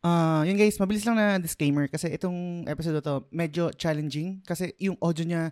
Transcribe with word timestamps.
Ah, 0.00 0.40
yun 0.48 0.56
guys, 0.56 0.80
mabilis 0.80 1.04
lang 1.04 1.20
na 1.20 1.36
disclaimer 1.36 1.84
kasi 1.84 2.08
itong 2.08 2.64
episode 2.64 3.04
to 3.04 3.28
medyo 3.28 3.68
challenging 3.76 4.40
kasi 4.48 4.72
yung 4.80 4.96
audio 4.96 5.28
niya 5.28 5.42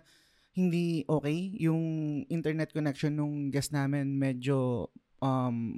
hindi 0.57 1.05
okay. 1.05 1.53
Yung 1.61 1.81
internet 2.27 2.73
connection 2.73 3.13
nung 3.13 3.53
guest 3.53 3.71
namin 3.71 4.17
medyo 4.17 4.89
um, 5.21 5.77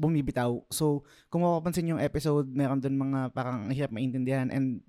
bumibitaw. 0.00 0.64
So, 0.72 1.04
kung 1.28 1.44
mapapansin 1.44 1.92
yung 1.92 2.00
episode, 2.00 2.48
meron 2.48 2.80
doon 2.80 2.96
mga 2.96 3.20
parang 3.36 3.68
ang 3.68 3.72
hirap 3.76 3.92
maintindihan 3.92 4.48
and 4.48 4.80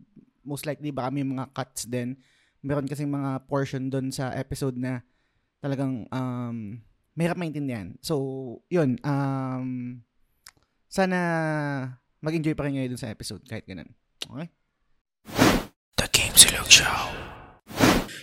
most 0.42 0.64
likely 0.64 0.90
baka 0.90 1.12
may 1.12 1.28
mga 1.28 1.52
cuts 1.52 1.86
din. 1.86 2.16
Meron 2.64 2.88
kasi 2.88 3.04
mga 3.04 3.44
portion 3.46 3.92
doon 3.92 4.10
sa 4.10 4.32
episode 4.34 4.80
na 4.80 5.04
talagang 5.60 6.08
um, 6.10 6.80
mahirap 7.14 7.36
maintindihan. 7.38 7.94
So, 8.00 8.64
yun. 8.72 8.96
Um, 9.04 10.00
sana 10.88 11.20
mag-enjoy 12.22 12.54
pa 12.54 12.70
rin 12.70 12.78
kayo 12.78 12.88
dun 12.94 13.02
sa 13.02 13.10
episode 13.10 13.42
kahit 13.50 13.66
ganun. 13.66 13.90
Okay? 14.22 14.48
The 15.98 16.08
Game 16.14 16.38
Silog 16.38 16.70
Show. 16.70 17.10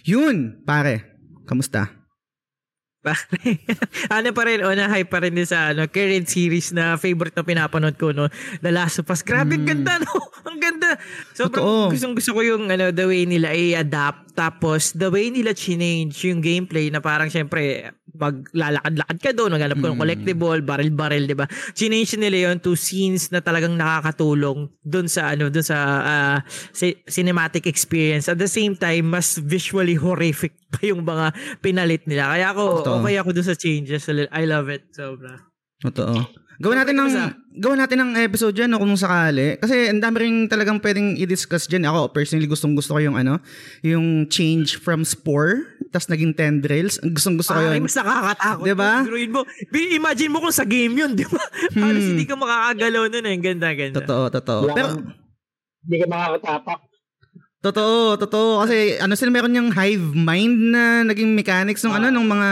Yun, 0.06 0.62
pare. 0.62 1.18
Kamusta? 1.44 1.98
Pare, 3.02 3.58
ano 4.16 4.28
pa 4.34 4.42
rin, 4.46 4.62
oh, 4.62 4.74
na-hype 4.74 5.10
pa 5.10 5.22
rin 5.22 5.34
din 5.34 5.46
sa 5.46 5.74
ano, 5.74 5.86
current 5.90 6.26
series 6.26 6.74
na 6.74 6.98
favorite 6.98 7.34
na 7.34 7.46
pinapanood 7.46 7.98
ko, 7.98 8.14
no? 8.14 8.30
The 8.62 8.70
Last 8.70 9.02
of 9.02 9.10
Us. 9.10 9.22
Grabe, 9.26 9.58
ang 9.58 9.66
ganda, 9.66 9.98
no? 10.02 10.14
Ang 10.48 10.64
ganda. 10.64 10.96
Sobrang 11.36 11.92
gustong 11.92 12.16
gusto 12.16 12.32
ko 12.32 12.40
yung 12.40 12.72
ano, 12.72 12.88
the 12.88 13.04
way 13.04 13.28
nila 13.28 13.52
i-adapt. 13.52 14.32
Tapos, 14.32 14.96
the 14.96 15.12
way 15.12 15.28
nila 15.28 15.52
change 15.52 16.24
yung 16.24 16.40
gameplay 16.40 16.88
na 16.88 17.04
parang 17.04 17.28
syempre, 17.28 17.92
maglalakad-lakad 18.18 19.18
ka 19.18 19.30
doon, 19.30 19.54
maghanap 19.54 19.78
ka 19.78 19.86
ng 19.86 19.94
Mm. 19.94 20.02
collectible, 20.02 20.60
barrel-barrel, 20.60 21.24
di 21.24 21.36
ba? 21.38 21.46
Change 21.72 22.18
nila 22.18 22.50
yon 22.50 22.58
to 22.58 22.74
scenes 22.74 23.30
na 23.30 23.38
talagang 23.38 23.74
nakakatulong 23.74 24.66
doon 24.82 25.06
sa 25.06 25.32
ano, 25.32 25.46
doon 25.48 25.62
sa 25.62 25.78
ci- 26.74 26.98
cinematic 27.06 27.64
experience. 27.64 28.26
At 28.26 28.36
the 28.36 28.50
same 28.50 28.74
time, 28.74 29.14
mas 29.14 29.38
visually 29.38 29.94
horrific 29.94 30.58
pa 30.74 30.82
yung 30.82 31.06
mga 31.06 31.30
pinalit 31.62 32.02
nila. 32.04 32.34
Kaya 32.34 32.50
ako, 32.50 32.64
Totoo. 32.82 32.96
okay 33.00 33.14
ako 33.16 33.30
doon 33.30 33.46
sa 33.46 33.56
changes. 33.56 34.02
I 34.10 34.44
love 34.44 34.66
it. 34.68 34.90
Sobra. 34.90 35.38
Totoo. 35.78 36.47
Gawin 36.58 36.74
natin 36.74 36.98
ng 36.98 37.10
gawin 37.58 37.78
natin 37.78 37.98
ng 38.02 38.10
episode 38.18 38.50
diyan 38.50 38.66
no, 38.70 38.82
kung 38.82 38.98
sakali 38.98 39.58
kasi 39.62 39.94
ang 39.94 40.02
dami 40.02 40.26
rin 40.26 40.34
talagang 40.50 40.82
pwedeng 40.82 41.14
i-discuss 41.14 41.70
diyan. 41.70 41.86
Ako 41.86 42.10
personally 42.10 42.50
gustong 42.50 42.74
gusto 42.74 42.98
ko 42.98 43.00
yung 43.02 43.14
ano, 43.14 43.38
yung 43.86 44.26
change 44.26 44.74
from 44.74 45.06
spore 45.06 45.78
tas 45.94 46.10
naging 46.10 46.34
tendrils. 46.34 46.98
Gustong 47.00 47.38
gusto 47.38 47.54
ko 47.54 47.62
Ay, 47.62 47.78
yun. 47.78 47.86
mas 47.86 47.94
nakakatakot. 47.94 48.64
Diba? 48.66 48.92
Biruin 49.06 49.30
mo. 49.30 49.40
Bi- 49.70 49.94
Imagine 49.96 50.30
mo 50.34 50.38
kung 50.42 50.52
sa 50.52 50.66
game 50.66 50.98
yun, 50.98 51.14
di 51.14 51.24
ba? 51.24 51.40
Halos 51.78 52.04
hindi 52.04 52.26
ka 52.26 52.34
makakagalaw 52.34 53.06
nun 53.08 53.24
eh. 53.24 53.36
Ganda, 53.38 53.68
ganda. 53.72 53.96
Totoo, 54.02 54.24
totoo. 54.28 54.60
Pero 54.74 54.88
Hindi 55.86 55.96
ka 56.02 56.06
makakatapak. 56.10 56.78
Totoo, 57.58 58.14
totoo 58.14 58.62
kasi 58.62 59.02
ano 59.02 59.18
sila 59.18 59.34
meron 59.34 59.50
yung 59.50 59.74
hive 59.74 60.14
mind 60.14 60.70
na 60.70 61.02
naging 61.02 61.34
mechanics 61.34 61.82
ng 61.82 61.90
ano 61.90 62.06
ng 62.14 62.22
mga 62.22 62.50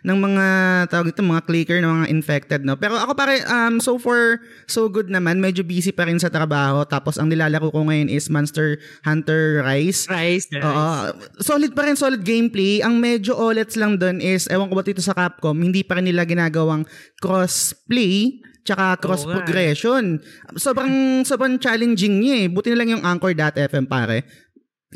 ng 0.00 0.16
mga 0.16 0.46
tawag 0.88 1.12
ito 1.12 1.20
mga 1.20 1.44
clicker 1.44 1.78
ng 1.84 1.92
mga 2.00 2.08
infected 2.08 2.60
no. 2.64 2.72
Pero 2.72 2.96
ako 2.96 3.12
pare 3.12 3.44
um 3.44 3.76
so 3.84 4.00
far 4.00 4.40
so 4.64 4.88
good 4.88 5.12
naman, 5.12 5.44
medyo 5.44 5.60
busy 5.60 5.92
pa 5.92 6.08
rin 6.08 6.16
sa 6.16 6.32
trabaho 6.32 6.88
tapos 6.88 7.20
ang 7.20 7.28
nilalaro 7.28 7.68
ko 7.68 7.84
ngayon 7.84 8.08
is 8.08 8.32
Monster 8.32 8.80
Hunter 9.04 9.60
Rise. 9.60 10.08
Rice, 10.08 10.48
nice. 10.48 10.64
Oo. 10.64 11.12
Solid 11.44 11.76
pa 11.76 11.84
rin, 11.84 12.00
solid 12.00 12.24
gameplay. 12.24 12.80
Ang 12.80 12.96
medyo 12.96 13.36
olets 13.36 13.76
lang 13.76 14.00
doon 14.00 14.24
is, 14.24 14.48
ewan 14.48 14.72
ko 14.72 14.80
ba 14.80 14.88
dito 14.88 15.04
sa 15.04 15.12
Capcom, 15.12 15.52
hindi 15.52 15.84
pa 15.84 16.00
rin 16.00 16.08
nila 16.08 16.24
ginagawang 16.24 16.88
cross-play 17.20 18.40
tsaka 18.66 18.98
cross-progression. 18.98 20.18
Sobrang, 20.58 21.22
sobrang 21.22 21.54
challenging 21.62 22.18
niya 22.18 22.34
eh. 22.42 22.46
Buti 22.50 22.74
na 22.74 22.82
lang 22.82 22.98
yung 22.98 23.04
Anchor.fm 23.06 23.86
pare. 23.86 24.45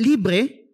Libre. 0.01 0.65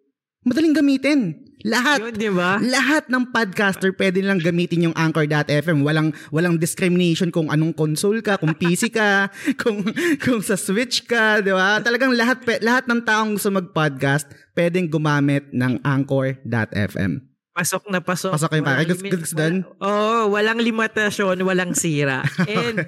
Madaling 0.46 0.78
gamitin. 0.78 1.20
Lahat. 1.66 1.98
Yun, 1.98 2.14
di 2.14 2.30
ba? 2.30 2.62
Lahat 2.62 3.10
ng 3.10 3.34
podcaster 3.34 3.90
pwede 3.98 4.22
nilang 4.22 4.38
gamitin 4.38 4.86
yung 4.86 4.94
Anchor.fm. 4.94 5.82
Walang 5.82 6.14
walang 6.30 6.62
discrimination 6.62 7.34
kung 7.34 7.50
anong 7.50 7.74
console 7.74 8.22
ka, 8.22 8.38
kung 8.38 8.54
PC 8.54 8.94
ka, 8.94 9.26
kung 9.60 9.82
kung 10.22 10.38
sa 10.46 10.54
Switch 10.54 11.02
ka, 11.10 11.42
'di 11.42 11.50
ba? 11.50 11.82
Talagang 11.82 12.14
lahat 12.14 12.46
lahat 12.62 12.86
ng 12.86 13.02
taong 13.02 13.34
gusto 13.34 13.50
mag-podcast 13.50 14.30
pwedeng 14.54 14.86
gumamit 14.86 15.50
ng 15.50 15.82
Anchor.fm. 15.82 17.35
Pasok 17.56 17.88
na 17.88 17.98
pasok. 17.98 18.36
Pasok 18.36 18.52
kayo, 18.52 18.62
pare. 18.62 18.84
Doon? 18.84 19.64
Oo, 19.80 20.28
walang 20.28 20.60
limitasyon, 20.60 21.40
walang 21.40 21.72
sira. 21.72 22.20
And 22.46 22.84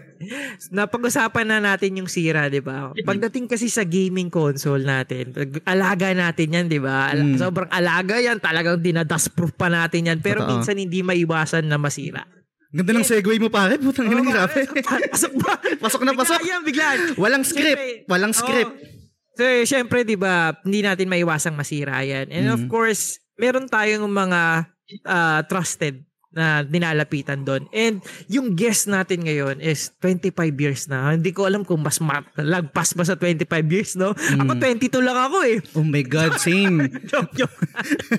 napag-usapan 0.69 1.47
na 1.47 1.59
natin 1.59 1.97
yung 1.97 2.07
sira, 2.07 2.47
di 2.47 2.61
ba? 2.61 2.93
Pagdating 2.95 3.49
kasi 3.49 3.67
sa 3.67 3.81
gaming 3.83 4.29
console 4.29 4.85
natin, 4.85 5.33
alaga 5.65 6.13
natin 6.13 6.53
yan, 6.53 6.67
di 6.69 6.77
ba? 6.77 7.09
Ala- 7.09 7.17
Mm. 7.19 7.41
Sobrang 7.41 7.69
alaga 7.69 8.17
yan, 8.17 8.37
talagang 8.39 8.77
dinadustproof 8.77 9.53
pa 9.53 9.67
natin 9.67 10.07
yan. 10.07 10.19
Pero 10.21 10.41
Totoo. 10.41 10.53
minsan 10.55 10.77
hindi 10.77 11.01
maiwasan 11.01 11.65
na 11.65 11.77
masira. 11.77 12.29
Ganda 12.69 12.93
ng 12.93 13.03
segue 13.03 13.41
mo 13.41 13.49
pare, 13.49 13.81
putang 13.81 14.05
ina 14.07 14.21
grabe. 14.21 14.69
pare, 14.85 15.09
Pasok 15.13 15.33
ba? 15.39 15.57
Pasok 15.79 16.03
na 16.05 16.13
pasok. 16.13 16.37
Bigla 16.37 16.51
yan, 16.51 16.61
biglaan. 16.63 16.99
Walang 17.17 17.43
script, 17.43 17.81
Siyempre, 17.81 18.05
walang 18.07 18.33
script. 18.33 18.73
So, 19.33 19.43
eh, 19.43 19.65
syempre, 19.65 20.03
di 20.03 20.15
ba, 20.15 20.53
hindi 20.61 20.85
natin 20.85 21.07
maiwasang 21.07 21.57
masira 21.57 22.03
yan. 22.03 22.29
And 22.29 22.47
of 22.51 22.61
Mhm. 22.61 22.69
course, 22.69 23.17
meron 23.39 23.65
tayong 23.65 24.05
mga 24.05 24.41
ah, 25.05 25.41
trusted 25.47 26.03
na 26.29 26.61
dinalapitan 26.61 27.41
doon. 27.41 27.65
And 27.73 28.05
yung 28.29 28.53
guest 28.53 28.85
natin 28.85 29.25
ngayon 29.25 29.65
is 29.65 29.91
25 29.97 30.37
years 30.55 30.85
na. 30.85 31.17
Hindi 31.17 31.33
ko 31.33 31.49
alam 31.49 31.65
kung 31.65 31.81
mas 31.81 31.99
ma- 31.99 32.21
lagpas 32.37 32.93
ba 32.93 33.01
sa 33.01 33.17
25 33.17 33.49
years, 33.67 33.97
no? 33.97 34.13
Ako 34.13 34.53
Mm. 34.53 34.61
22 34.61 35.01
lang 35.01 35.17
ako 35.17 35.39
eh. 35.49 35.59
Oh 35.73 35.83
my 35.83 36.05
god, 36.05 36.37
same. 36.37 36.85
joke, 37.11 37.33
joke. 37.33 37.57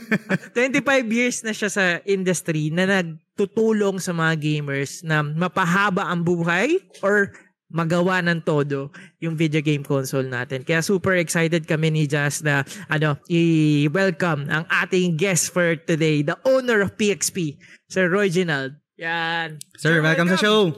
25 0.58 0.84
years 1.08 1.46
na 1.46 1.54
siya 1.54 1.70
sa 1.70 1.86
industry 2.02 2.74
na 2.74 2.90
nagtutulong 2.90 4.02
sa 4.02 4.12
mga 4.12 4.34
gamers 4.36 5.06
na 5.06 5.22
mapahaba 5.22 6.10
ang 6.10 6.26
buhay 6.26 6.82
or 7.00 7.30
magawa 7.70 8.22
ng 8.26 8.42
todo 8.42 8.90
yung 9.22 9.38
video 9.38 9.62
game 9.62 9.86
console 9.86 10.26
natin. 10.26 10.66
Kaya 10.66 10.82
super 10.82 11.18
excited 11.18 11.70
kami 11.70 11.94
ni 11.94 12.04
Jazz 12.10 12.42
na 12.42 12.66
ano, 12.90 13.18
i-welcome 13.30 14.50
ang 14.50 14.66
ating 14.70 15.18
guest 15.18 15.54
for 15.54 15.78
today, 15.78 16.26
the 16.26 16.38
owner 16.46 16.82
of 16.82 16.98
PXP, 16.98 17.58
Sir 17.90 18.10
Reginald. 18.10 18.78
Yan. 19.00 19.62
Sir, 19.80 20.04
welcome 20.04 20.28
sa 20.28 20.38
show. 20.38 20.76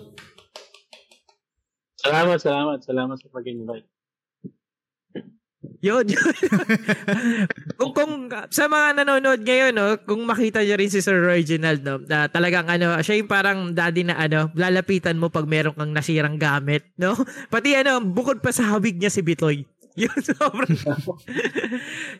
Salamat, 2.01 2.37
salamat, 2.41 2.79
salamat 2.81 3.17
sa 3.17 3.27
pag-invite. 3.29 3.90
Yun, 5.81 6.05
yun. 6.05 6.21
kung, 7.81 7.91
kung 7.97 8.13
sa 8.53 8.69
mga 8.69 9.01
nanonood 9.01 9.41
ngayon, 9.41 9.73
no, 9.73 9.97
kung 10.05 10.21
makita 10.29 10.61
niyo 10.61 10.77
rin 10.77 10.93
si 10.93 11.01
Sir 11.01 11.17
Reginald, 11.25 11.81
no, 11.81 11.97
na 12.05 12.29
talagang 12.29 12.69
ano, 12.69 13.01
siya 13.01 13.17
yung 13.17 13.25
parang 13.25 13.73
daddy 13.73 14.05
na 14.05 14.13
ano, 14.13 14.53
lalapitan 14.53 15.17
mo 15.17 15.33
pag 15.33 15.49
meron 15.49 15.73
kang 15.73 15.89
nasirang 15.89 16.37
gamit, 16.37 16.85
no? 17.01 17.17
Pati 17.53 17.73
ano, 17.73 17.97
bukod 17.97 18.45
pa 18.45 18.53
sa 18.53 18.69
hawig 18.77 19.01
niya 19.01 19.09
si 19.09 19.25
Bitoy. 19.25 19.65
Yun, 20.01 20.21
sobrang, 20.23 20.71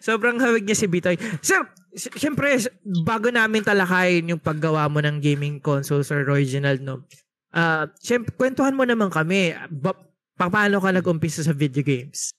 sobrang 0.02 0.38
hawig 0.42 0.66
niya 0.66 0.76
si 0.76 0.90
Bitoy. 0.90 1.16
Sir, 1.40 1.62
s- 1.94 2.12
syempre, 2.18 2.58
s- 2.58 2.68
bago 3.06 3.30
namin 3.30 3.62
talakayin 3.62 4.28
yung 4.34 4.42
paggawa 4.42 4.90
mo 4.90 5.00
ng 5.00 5.22
gaming 5.22 5.62
console, 5.62 6.02
Sir 6.04 6.26
Reginald, 6.26 6.82
no? 6.82 7.06
Ah, 7.54 7.88
syempre, 8.02 8.34
kwentuhan 8.36 8.74
mo 8.74 8.84
naman 8.84 9.14
kami, 9.14 9.54
ba, 9.70 9.94
pa- 10.36 10.50
paano 10.50 10.82
ka 10.82 10.90
nag-umpisa 10.92 11.46
sa 11.46 11.54
video 11.54 11.86
games? 11.86 12.34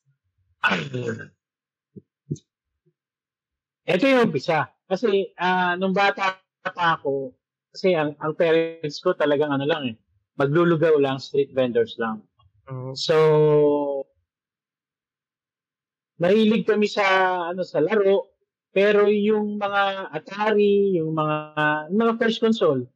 Ito 3.87 4.05
yung 4.07 4.31
umpisa. 4.31 4.71
Kasi 4.87 5.35
ah 5.41 5.75
nung 5.75 5.97
bata 5.97 6.39
pa 6.63 7.01
ako, 7.01 7.35
kasi 7.75 7.97
ang, 7.97 8.15
ang 8.23 8.37
parents 8.37 9.01
ko 9.03 9.17
talagang 9.17 9.51
ano 9.51 9.67
lang 9.67 9.83
eh, 9.91 9.97
maglulugaw 10.39 10.95
lang, 11.01 11.19
street 11.19 11.51
vendors 11.57 11.99
lang. 11.99 12.23
So, 12.95 13.17
mahilig 16.23 16.69
kami 16.69 16.87
sa 16.87 17.05
ano 17.51 17.67
sa 17.67 17.83
laro, 17.83 18.31
pero 18.71 19.11
yung 19.11 19.59
mga 19.59 20.15
Atari, 20.15 20.95
yung 21.01 21.13
mga 21.17 21.37
yung 21.91 22.01
mga 22.07 22.15
first 22.23 22.39
console, 22.39 22.87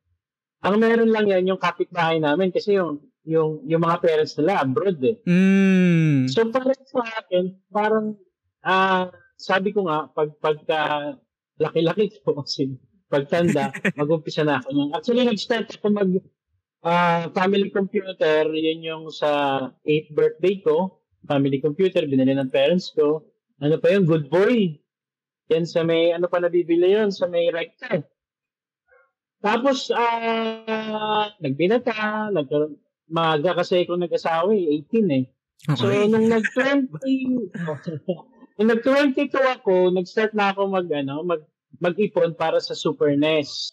ang 0.63 0.79
meron 0.79 1.11
lang 1.11 1.27
yan 1.27 1.51
yung 1.51 1.61
kapitbahay 1.61 2.23
namin 2.23 2.55
kasi 2.55 2.79
yung 2.79 3.03
yung 3.27 3.67
yung 3.67 3.83
mga 3.83 3.99
parents 4.01 4.39
nila 4.39 4.63
abroad 4.63 5.03
eh. 5.03 5.19
Mm. 5.27 6.31
So 6.31 6.47
parang 6.49 6.81
sa 6.87 7.03
akin, 7.21 7.45
parang 7.69 8.07
ah 8.63 9.11
sabi 9.37 9.75
ko 9.75 9.85
nga 9.91 10.07
pag 10.15 10.31
pagka 10.39 10.81
laki-laki 11.59 12.15
ko 12.25 12.41
kasi 12.41 12.79
pagtanda, 13.11 13.75
mag-umpisa 13.99 14.47
na 14.47 14.63
ako. 14.63 14.95
Actually 14.95 15.27
nag-start 15.27 15.75
ako 15.75 15.87
mag 15.91 16.11
ah, 16.87 17.27
family 17.35 17.69
computer, 17.75 18.47
yun 18.55 18.81
yung 18.87 19.05
sa 19.11 19.61
8th 19.83 20.11
birthday 20.15 20.63
ko. 20.63 21.03
Family 21.27 21.59
computer, 21.59 22.07
binili 22.07 22.39
ng 22.39 22.55
parents 22.55 22.95
ko. 22.95 23.27
Ano 23.59 23.83
pa 23.83 23.91
yun? 23.91 24.07
Good 24.07 24.31
boy. 24.31 24.79
Yan 25.51 25.67
sa 25.67 25.83
may, 25.83 26.15
ano 26.15 26.31
pa 26.31 26.39
nabibili 26.39 26.95
yun? 26.95 27.11
Sa 27.11 27.27
may 27.27 27.51
rector. 27.51 28.07
Tapos, 29.43 29.91
ah, 29.91 31.31
nagbinata, 31.43 32.31
nagkaroon, 32.31 32.79
maaga 33.09 33.55
kasi 33.55 33.83
ako 33.83 33.97
nag-asawa 33.97 34.51
eh, 34.51 34.83
18 34.85 35.11
eh. 35.13 35.25
So, 35.73 35.89
Okay. 35.89 36.07
nung 36.07 36.29
nag-20, 36.29 36.93
nung 38.57 38.69
nag-22 38.69 39.33
ako, 39.33 39.91
nag-start 39.91 40.33
na 40.33 40.51
ako 40.51 40.69
mag, 40.69 40.87
ano, 40.89 41.23
mag, 41.23 41.43
mag-ipon 41.79 42.33
para 42.33 42.59
sa 42.59 42.73
Super 42.73 43.15
NES. 43.15 43.73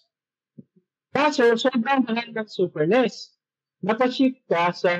Kaso, 1.09 1.53
sobrang 1.53 2.01
mahal 2.03 2.29
ng 2.29 2.47
Super 2.47 2.83
NES. 2.83 3.37
Napaship 3.79 4.41
ka 4.47 4.71
sa 4.71 4.91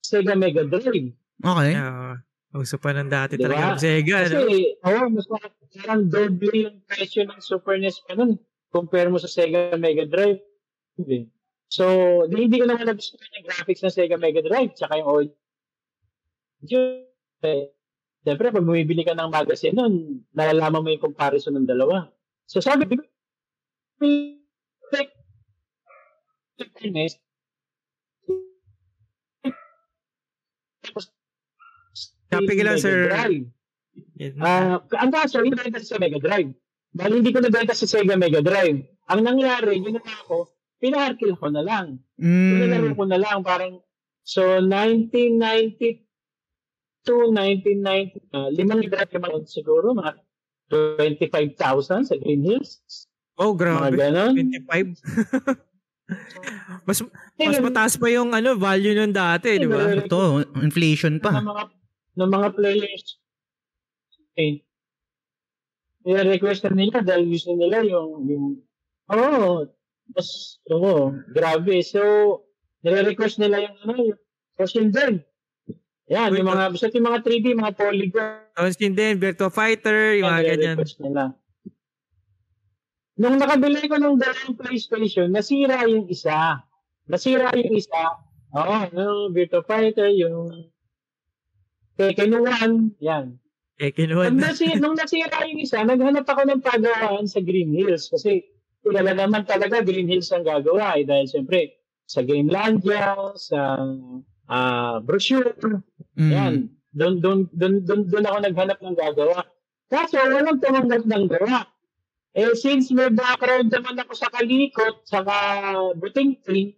Sega 0.00 0.34
Mega 0.34 0.64
Drive. 0.64 1.12
Okay. 1.38 1.74
Oo. 1.76 2.16
uso 2.52 2.74
pa 2.76 2.90
ng 2.90 3.06
dati 3.06 3.38
Diba? 3.38 3.46
talaga 3.46 3.62
ng 3.70 3.78
Sega. 3.78 4.16
Kasi, 4.26 4.34
No? 4.34 4.90
oh, 4.90 5.06
mas 5.08 5.26
ma- 5.28 5.54
parang 5.78 6.02
doble 6.04 6.50
yung 6.58 6.76
presyo 6.82 7.22
ng 7.22 7.38
Super 7.38 7.78
NES 7.78 8.02
pa 8.02 8.18
nun. 8.18 8.34
Compare 8.68 9.06
mo 9.06 9.18
sa 9.18 9.30
Sega 9.30 9.76
Mega 9.76 10.02
Drive. 10.02 10.42
Eh. 11.00 11.30
So, 11.70 11.86
di, 12.26 12.50
hindi 12.50 12.58
ko 12.58 12.66
naman 12.66 12.82
nagustuhan 12.82 13.30
yung 13.38 13.46
graphics 13.46 13.86
ng 13.86 13.94
Sega 13.94 14.18
Mega 14.18 14.42
Drive 14.42 14.74
tsaka 14.74 14.98
yung 14.98 15.06
audio. 15.06 15.34
Siyempre, 18.20 18.50
pag 18.50 18.66
bumibili 18.66 19.06
ka 19.06 19.14
ng 19.14 19.30
magazine 19.30 19.78
nun, 19.78 20.26
nalalaman 20.34 20.82
mo 20.82 20.90
yung 20.90 21.06
comparison 21.06 21.54
ng 21.54 21.70
dalawa. 21.70 22.10
So, 22.50 22.58
sabi 22.58 22.90
ko, 22.90 22.98
Copy 32.30 32.54
ka 32.58 32.62
lang, 32.66 32.78
sir. 32.82 33.14
Drive. 33.14 33.46
Yun. 34.18 34.34
Ah, 34.42 34.82
ang 34.98 35.10
kaso, 35.14 35.38
hindi 35.38 35.54
nabenta 35.54 35.78
sa 35.82 36.02
Mega 36.02 36.18
Drive. 36.18 36.50
Dahil 36.90 37.22
hindi 37.22 37.30
ko 37.30 37.38
nabenta 37.38 37.78
sa 37.78 37.86
Sega 37.86 38.18
Mega 38.18 38.42
Drive. 38.42 38.90
Ang 39.06 39.20
nangyari, 39.22 39.78
ginawa 39.78 40.14
ko, 40.26 40.50
pinaharkil 40.80 41.36
ko 41.36 41.46
na 41.48 41.60
lang. 41.60 42.00
Pinalaro 42.16 42.90
Mm. 42.90 42.96
ko 42.96 43.04
na 43.04 43.18
lang. 43.20 43.38
Parang, 43.44 43.78
so, 44.24 44.58
1992, 44.58 46.02
1990, 47.28 48.16
uh, 48.32 48.48
limang 48.50 48.80
libra 48.80 49.04
naman 49.06 49.44
siguro, 49.44 49.92
mga 49.92 50.16
25,000 50.70 52.04
sa 52.04 52.16
Green 52.16 52.42
Hills. 52.42 52.80
oh, 53.36 53.52
Mga 53.52 53.58
grabe. 53.58 53.96
ganon. 53.96 54.32
25. 54.34 54.96
mas 56.86 56.98
mas 57.38 57.58
mataas 57.62 57.94
pa 57.94 58.10
yung 58.10 58.34
ano 58.34 58.58
value 58.58 58.94
nun 58.94 59.14
dati, 59.14 59.54
di 59.56 59.66
ba? 59.66 59.94
Ito, 59.94 60.42
inflation 60.58 61.16
ng 61.16 61.22
pa. 61.22 61.38
mga 61.38 61.64
ng 62.18 62.30
mga 62.30 62.48
players 62.52 63.04
eh 64.34 64.58
i-request 66.02 66.66
na 66.66 66.74
nila 66.74 66.98
dahil 67.00 67.30
gusto 67.30 67.54
nila 67.54 67.86
yung 67.86 68.26
yung 68.26 68.46
oh 69.06 69.62
mas 70.14 70.58
oh 70.70 71.14
grabe. 71.32 71.82
So 71.84 72.00
nire-request 72.82 73.40
nila 73.42 73.66
yung 73.68 73.76
ano 73.84 73.92
yung 74.14 74.20
Ocean 74.60 74.88
Burn 74.92 75.20
yan 76.10 76.34
yung 76.34 76.48
mga 76.50 76.74
basta 76.74 76.90
yung 76.90 77.06
mga 77.06 77.20
3D 77.22 77.46
mga 77.54 77.74
polygon 77.78 78.34
Tapos 78.56 78.76
yun 78.82 78.94
din, 78.98 79.14
Virtua 79.22 79.50
Fighter, 79.52 80.18
yung 80.18 80.26
mga 80.26 80.42
yan, 80.42 80.48
ganyan. 80.48 80.58
nire-request 80.74 80.98
nila. 81.04 81.22
Nung 83.20 83.36
nakabili 83.36 83.84
ko 83.84 83.96
ng 84.00 84.16
dalawang 84.16 84.56
PlayStation 84.56 85.28
nasira 85.28 85.84
yung 85.86 86.08
isa. 86.08 86.64
Nasira 87.06 87.52
yung 87.54 87.74
isa. 87.76 88.02
Oo 88.56 88.74
yung 88.90 89.36
Virtua 89.36 89.62
Fighter 89.62 90.08
yung 90.10 90.70
Tekken 92.00 92.32
1 92.32 92.96
yan. 93.04 93.36
Kinuha 93.80 94.28
Pag 94.28 94.36
na. 94.36 94.52
nasi, 94.52 94.76
nung 94.76 94.92
nasira 94.92 95.40
yung 95.48 95.60
isa, 95.60 95.80
naghanap 95.80 96.28
ako 96.28 96.42
ng 96.44 96.60
pagawaan 96.60 97.24
sa 97.24 97.40
Green 97.40 97.72
Hills 97.72 98.12
kasi 98.12 98.44
kilala 98.80 99.12
naman 99.12 99.44
talaga 99.44 99.84
Green 99.84 100.08
Hills 100.08 100.32
ang 100.32 100.44
gagawa 100.44 100.96
eh, 100.96 101.04
dahil 101.04 101.26
siyempre 101.28 101.76
sa 102.08 102.26
Gamelandia, 102.26 103.14
sa 103.38 103.78
ah 104.50 104.98
brochure, 104.98 105.54
Mm. 106.18 106.30
yan. 106.34 106.54
Doon 106.90 107.14
doon 107.22 107.38
doon 107.54 107.74
doon 107.86 108.00
doon 108.10 108.26
ako 108.26 108.36
naghanap 108.42 108.78
ng 108.82 108.98
gagawa. 108.98 109.46
Kaso 109.86 110.18
walang 110.18 110.58
tumanggap 110.58 111.06
ng 111.06 111.24
gawa. 111.30 111.62
Eh 112.34 112.50
since 112.58 112.90
may 112.90 113.10
background 113.10 113.70
naman 113.70 113.98
ako 114.02 114.12
sa 114.14 114.26
kalikot, 114.30 115.02
sa 115.06 115.22
buting 115.94 116.38
tree, 116.42 116.74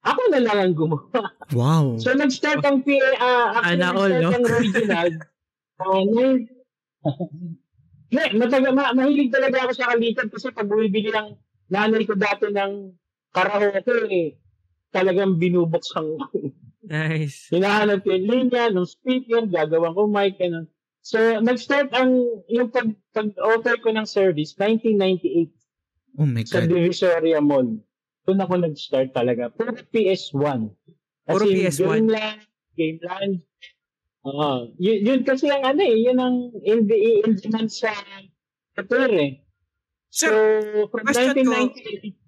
ako 0.00 0.20
na 0.32 0.40
lang 0.40 0.58
ang 0.64 0.74
gumawa. 0.76 1.28
Wow. 1.52 2.00
So 2.00 2.16
nag-start 2.16 2.64
ang 2.64 2.80
PA, 2.80 3.08
uh, 3.20 3.48
Ana 3.68 3.92
all, 3.92 4.08
nag-start 4.08 4.24
no? 4.24 4.30
ang 4.32 4.46
original. 4.48 5.08
ano? 5.80 6.24
Hindi, 8.10 8.24
mataga, 8.36 8.74
ma, 8.74 8.90
mahilig 8.90 9.30
talaga 9.30 9.64
ako 9.64 9.72
sa 9.78 9.94
kalitan 9.94 10.26
kasi 10.26 10.50
pag 10.50 10.66
bumibili 10.66 11.14
ng 11.14 11.30
nanay 11.70 12.02
ko 12.02 12.18
dati 12.18 12.50
ng 12.50 12.90
karaoke, 13.30 13.96
eh, 14.10 14.34
talagang 14.90 15.38
binubuksan 15.38 16.18
ko. 16.18 16.26
Nice. 16.90 17.46
Hinahanap 17.54 18.02
ko 18.02 18.10
yung 18.10 18.26
linya, 18.26 18.66
ng 18.72 18.88
speaker, 18.88 19.46
gagawin 19.46 19.94
ko 19.94 20.10
mic, 20.10 20.42
ganun. 20.42 20.66
So, 21.06 21.38
nag-start 21.38 21.94
ang, 21.94 22.42
yung 22.50 22.72
pag, 22.74 22.90
pag-offer 23.14 23.78
ko 23.78 23.94
ng 23.94 24.08
service, 24.08 24.58
1998 24.58 25.54
Oh 26.18 26.26
my 26.26 26.42
sa 26.42 26.66
God. 26.66 26.74
Divisoria 26.74 27.38
Mall. 27.38 27.78
Doon 28.26 28.40
ako 28.42 28.52
nag-start 28.58 29.14
talaga. 29.14 29.54
Puro 29.54 29.78
PS1. 29.94 30.66
As 31.30 31.34
Puro 31.38 31.44
in, 31.46 31.54
PS1. 31.54 31.86
Gameland, 31.86 32.40
Gameland. 32.74 33.34
Oo. 34.20 34.76
yun, 34.76 34.98
yun 35.00 35.20
kasi 35.24 35.48
ang 35.48 35.64
ano 35.64 35.80
eh, 35.80 35.96
yun 35.96 36.20
ang 36.20 36.52
in 36.60 36.84
demand 36.84 37.72
sa 37.72 37.88
Twitter 38.76 39.08
eh. 39.16 39.32
So, 40.12 40.28
from 40.92 41.08
question 41.08 41.46
ko, 41.46 41.56
1998, 41.56 42.20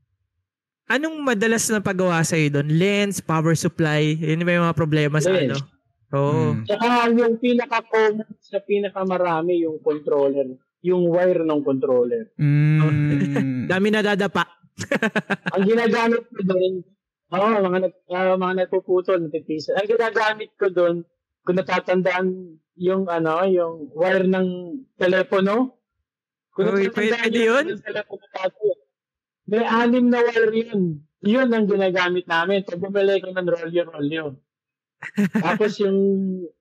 Anong 0.93 1.25
madalas 1.25 1.65
na 1.73 1.81
pagawa 1.81 2.21
sa'yo 2.21 2.53
doon? 2.53 2.69
Lens, 2.75 3.25
power 3.25 3.57
supply? 3.57 4.13
Yun 4.13 4.45
ba 4.45 4.53
yung 4.53 4.67
mga 4.69 4.77
problema 4.77 5.17
sa 5.23 5.33
Lens. 5.33 5.57
ano? 5.57 5.73
Oo. 6.13 6.53
Mm. 6.53 6.69
Tsaka 6.69 6.87
yung 7.17 7.37
pinaka-common 7.41 8.29
sa 8.45 8.59
pinakamarami 8.61 9.65
yung 9.65 9.81
controller, 9.81 10.53
yung 10.85 11.09
wire 11.09 11.49
ng 11.49 11.61
controller. 11.65 12.29
Mm. 12.37 13.65
Dami 13.73 13.89
na 13.89 14.05
dadapa. 14.05 14.45
Ang 15.57 15.65
ginagamit 15.69 16.25
ko 16.29 16.41
doon, 16.45 16.73
oo, 17.33 17.49
mga, 17.61 17.79
nag, 17.89 17.95
ah, 18.13 18.37
mga 18.37 18.55
nagpuputol, 18.65 19.21
natitisa. 19.21 19.77
Ang 19.77 19.89
ginagamit 19.89 20.51
ko 20.61 20.69
doon, 20.69 21.05
kung 21.43 21.59
natatandaan 21.59 22.27
yung 22.79 23.07
ano, 23.07 23.45
yung 23.47 23.91
wire 23.93 24.27
ng 24.27 24.49
telepono. 24.97 25.77
Kung 26.53 26.69
Uy, 26.73 26.89
pwede 26.93 27.33
yun? 27.33 27.81
telepono 27.81 28.25
dati, 28.31 28.67
may 29.49 29.65
anim 29.65 30.07
na 30.09 30.21
wire 30.23 30.53
yun. 30.53 31.03
Yun 31.23 31.49
ang 31.55 31.71
ginagamit 31.71 32.27
namin. 32.27 32.67
Pag 32.67 32.83
bumili 32.83 33.23
ko 33.23 33.31
ng 33.31 33.47
rolyo-rolyo. 33.47 34.35
Tapos 35.45 35.79
yung 35.79 35.99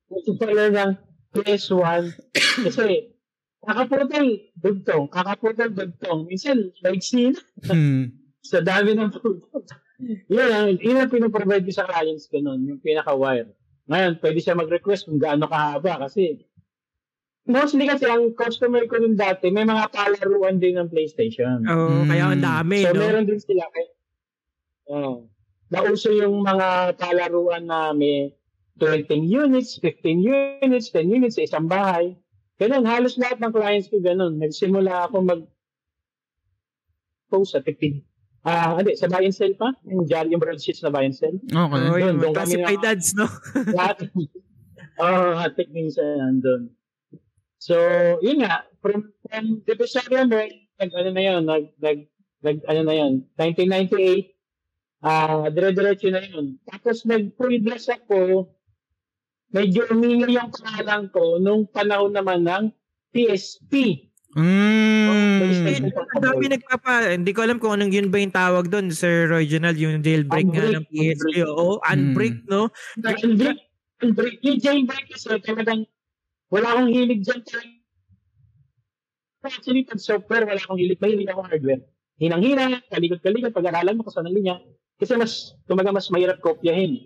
controller 0.06 0.70
ng 0.70 0.92
PS1, 1.32 2.10
kasi 2.66 3.14
kakaputol, 3.62 4.26
dugtong, 4.58 5.06
kakaputol, 5.10 5.70
dugtong. 5.70 6.26
Minsan, 6.26 6.70
maiksi 6.82 7.32
na 7.34 7.40
Mm. 7.70 8.10
sa 8.50 8.58
dami 8.58 8.98
ng 8.98 9.10
product. 9.14 9.70
yun, 10.26 10.74
yun 10.82 10.98
ang 10.98 11.10
pinaprovide 11.10 11.62
ko 11.62 11.70
sa 11.70 11.86
clients 11.86 12.26
ko 12.26 12.42
nun, 12.42 12.66
yung 12.66 12.82
pinaka-wire. 12.82 13.50
Ngayon, 13.90 14.12
pwede 14.22 14.38
siya 14.38 14.54
mag-request 14.54 15.10
kung 15.10 15.18
gaano 15.18 15.50
kahaba 15.50 16.06
kasi 16.06 16.38
mostly 17.42 17.90
kasi 17.90 18.06
ang 18.06 18.30
customer 18.38 18.86
ko 18.86 19.02
rin 19.02 19.18
dati, 19.18 19.50
may 19.50 19.66
mga 19.66 19.90
palaruan 19.90 20.62
din 20.62 20.78
ng 20.78 20.86
PlayStation. 20.90 21.66
Oo, 21.66 22.06
Mm. 22.06 22.08
kaya 22.08 22.24
ang 22.30 22.42
dami, 22.42 22.86
so, 22.86 22.94
no? 22.94 23.02
meron 23.02 23.26
din 23.26 23.42
sila. 23.42 23.66
Kay, 23.74 23.86
oh, 24.94 25.26
nauso 25.74 26.14
yung 26.14 26.46
mga 26.46 26.94
palaruan 26.94 27.66
na 27.66 27.90
may 27.90 28.30
20 28.78 29.18
units, 29.26 29.82
15 29.82 30.22
units, 30.22 30.94
10 30.94 31.10
units 31.10 31.36
sa 31.36 31.44
isang 31.44 31.66
bahay. 31.66 32.14
Ganun, 32.62 32.86
halos 32.86 33.18
lahat 33.18 33.42
ng 33.42 33.50
clients 33.50 33.90
ko 33.90 33.98
ganun. 33.98 34.38
Nagsimula 34.38 35.10
ako 35.10 35.16
mag 35.26 35.42
post 37.26 37.58
sa 37.58 37.60
15. 37.64 38.04
Ah, 38.42 38.74
hindi, 38.74 38.98
sa 38.98 39.06
buy 39.06 39.22
and 39.22 39.34
sell 39.34 39.54
pa. 39.54 39.70
Yung 39.86 40.02
Jolly 40.10 40.34
yung 40.34 40.42
broadsheets 40.42 40.82
na 40.82 40.90
buy 40.90 41.06
and 41.06 41.14
sell. 41.14 41.30
Okay. 41.30 41.54
Oo, 41.54 41.94
Doon, 41.94 42.02
yung 42.02 42.18
doon 42.18 42.34
kami 42.34 42.58
classified 42.58 42.82
na- 42.82 42.90
ads, 42.90 43.08
no? 43.14 43.26
lahat. 43.78 43.96
Oo, 44.98 45.20
oh, 45.38 45.46
techniques 45.54 45.94
na 45.94 46.26
nandun. 46.26 46.62
So, 47.62 47.78
yun 48.18 48.42
nga, 48.42 48.66
from, 48.82 49.14
from 49.30 49.62
Divisoria 49.62 50.26
Mall, 50.26 50.50
nag, 50.82 50.90
ano 50.90 51.08
na 51.14 51.22
yun, 51.22 51.42
nag, 51.46 51.64
nag, 51.78 51.98
nag, 52.42 52.58
ano 52.66 52.80
na 52.82 52.94
yun, 52.98 53.12
1998, 53.38 54.34
ah, 55.06 55.46
dire-diretso 55.46 56.10
na 56.10 56.26
yun. 56.26 56.58
Tapos 56.66 57.06
blast 57.06 57.94
ako, 57.94 58.50
medyo 59.54 59.86
umingay 59.94 60.34
yung 60.34 60.50
pangalan 60.50 61.06
ko 61.14 61.38
nung 61.38 61.70
panahon 61.70 62.10
naman 62.10 62.42
ng 62.42 62.64
PSP. 63.14 64.02
Mm. 64.32 65.92
Ang 65.92 66.24
dami 66.24 66.44
nagpapa, 66.48 67.12
hindi 67.12 67.36
ko 67.36 67.44
alam 67.44 67.60
kung 67.60 67.76
anong 67.76 67.92
yun 67.92 68.08
ba 68.08 68.16
yung 68.16 68.32
tawag 68.32 68.72
doon, 68.72 68.88
Sir 68.88 69.28
Reginald, 69.28 69.76
yung 69.76 70.00
jailbreak 70.00 70.48
nga 70.48 70.72
Unbreak, 70.72 70.76
ng 70.80 70.86
PSP. 70.88 71.24
unbreak. 71.44 71.48
Oo, 71.52 71.76
unbreak, 71.84 72.36
no? 72.48 72.60
Unbreak, 72.96 73.58
unbreak, 74.00 74.36
yung 74.40 74.56
jailbreak 74.56 75.04
kasi 75.12 75.36
talagang 75.44 75.84
wala 76.48 76.66
akong 76.72 76.88
hilig 76.88 77.20
dyan. 77.28 77.44
Actually, 79.44 79.84
pag 79.84 80.00
software, 80.00 80.48
wala 80.48 80.56
akong 80.56 80.80
hilig. 80.80 80.96
Mahilig 81.02 81.28
ako 81.28 81.40
hardware. 81.44 81.82
Hinang-hina, 82.16 82.80
kalikot-kalikot, 82.88 83.52
pag-aralan 83.52 84.00
mo 84.00 84.06
kung 84.06 84.14
saan 84.16 84.30
ang 84.30 84.36
linya. 84.38 84.56
Kasi 84.96 85.18
mas, 85.18 85.58
kumaga 85.68 85.92
mas 85.92 86.08
mahirap 86.08 86.38
kopyahin. 86.40 87.04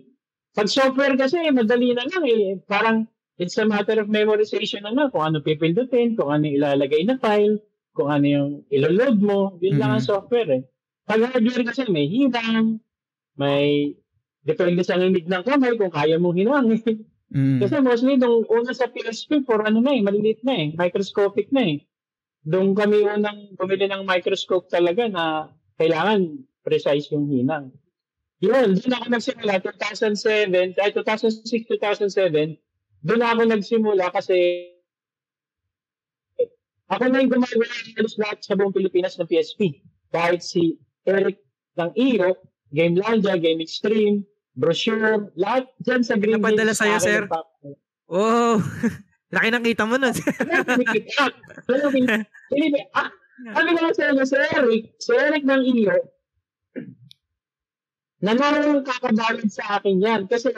Pag 0.55 0.69
software 0.71 1.17
kasi, 1.19 1.43
madali 1.51 1.91
na 1.91 2.07
lang 2.07 2.23
eh. 2.23 2.55
Parang, 2.69 3.03
it's 3.37 3.57
a 3.57 3.65
matter 3.65 4.01
of 4.01 4.09
memorization 4.09 4.83
na 4.85 4.93
lang 4.93 5.09
kung 5.13 5.23
ano 5.23 5.41
pipindutin, 5.41 6.17
kung 6.17 6.33
ano 6.33 6.45
ilalagay 6.49 7.05
na 7.05 7.17
file, 7.21 7.61
kung 7.93 8.09
ano 8.09 8.25
yung 8.25 8.49
ilo-load 8.69 9.17
mo. 9.21 9.57
Yun 9.61 9.77
lang 9.81 9.97
ang 9.97 10.03
Mhm. 10.03 10.09
software 10.09 10.49
eh. 10.53 10.63
Pag 11.07 11.23
hardware 11.31 11.65
kasi, 11.65 11.87
may 11.87 12.05
hinang, 12.09 12.81
may 13.37 13.95
depende 14.43 14.83
sa 14.83 14.97
nginig 14.97 15.29
ng 15.29 15.43
kamay 15.45 15.77
kung 15.77 15.93
kaya 15.93 16.17
mong 16.19 16.37
hinangin. 16.37 17.05
Mm. 17.27 17.59
Kasi 17.59 17.75
mostly, 17.83 18.15
nung 18.15 18.47
una 18.47 18.71
sa 18.71 18.87
PSP, 18.87 19.43
for 19.43 19.59
ano 19.59 19.83
na 19.83 19.91
eh, 19.91 19.99
maliliit 19.99 20.47
na 20.47 20.55
eh, 20.55 20.71
microscopic 20.71 21.51
na 21.51 21.75
eh. 21.75 21.83
Doon 22.47 22.71
kami 22.71 23.03
unang 23.03 23.51
bumili 23.59 23.91
ng 23.91 24.07
microscope 24.07 24.71
talaga 24.71 25.11
na 25.11 25.51
kailangan 25.75 26.39
precise 26.63 27.11
yung 27.11 27.27
hinang. 27.27 27.75
Yun, 28.39 28.79
doon 28.79 28.95
ako 28.95 29.05
nagsimula, 29.11 29.59
2007, 29.59 30.79
ay 30.79 30.91
2006, 30.95 31.67
2007, 31.67 32.55
doon 33.05 33.21
ako 33.21 33.41
nagsimula 33.45 34.09
kasi 34.13 34.69
ako 36.87 37.03
na 37.11 37.19
yung 37.19 37.31
gumagawa 37.35 37.67
ng 37.67 37.99
halos 37.99 38.15
lahat 38.15 38.37
sa 38.39 38.55
buong 38.55 38.71
Pilipinas 38.71 39.19
ng 39.19 39.27
PSP. 39.27 39.83
Kahit 40.15 40.39
si 40.39 40.79
Eric 41.03 41.43
ng 41.75 41.91
Iyo, 41.99 42.39
Game 42.71 42.95
Landia, 42.95 43.35
Game 43.35 43.59
Extreme, 43.59 44.23
Brochure, 44.55 45.27
lahat 45.35 45.67
dyan 45.83 46.01
sa 46.01 46.15
Green 46.15 46.39
Napadala 46.39 46.71
Hills, 46.71 46.79
sa'yo, 46.79 46.97
sa 46.97 47.03
akin 47.03 47.11
sir? 47.11 47.23
Wow. 48.07 48.63
Laki 49.35 49.47
ng 49.51 49.63
kita 49.67 49.83
mo 49.83 49.99
nun. 49.99 50.15
ah, 52.95 53.11
Sabi 53.37 53.69
ko 53.75 53.91
sa 53.91 54.03
inyo, 54.09 54.23
si 54.23 54.37
Eric, 54.39 54.83
si 54.97 55.11
Eric 55.11 55.43
ng 55.43 55.63
iyo, 55.67 55.95
nanalo 58.23 58.81
kakabalad 58.81 59.51
sa 59.51 59.77
akin 59.77 59.99
yan. 59.99 60.21
Kasi 60.31 60.49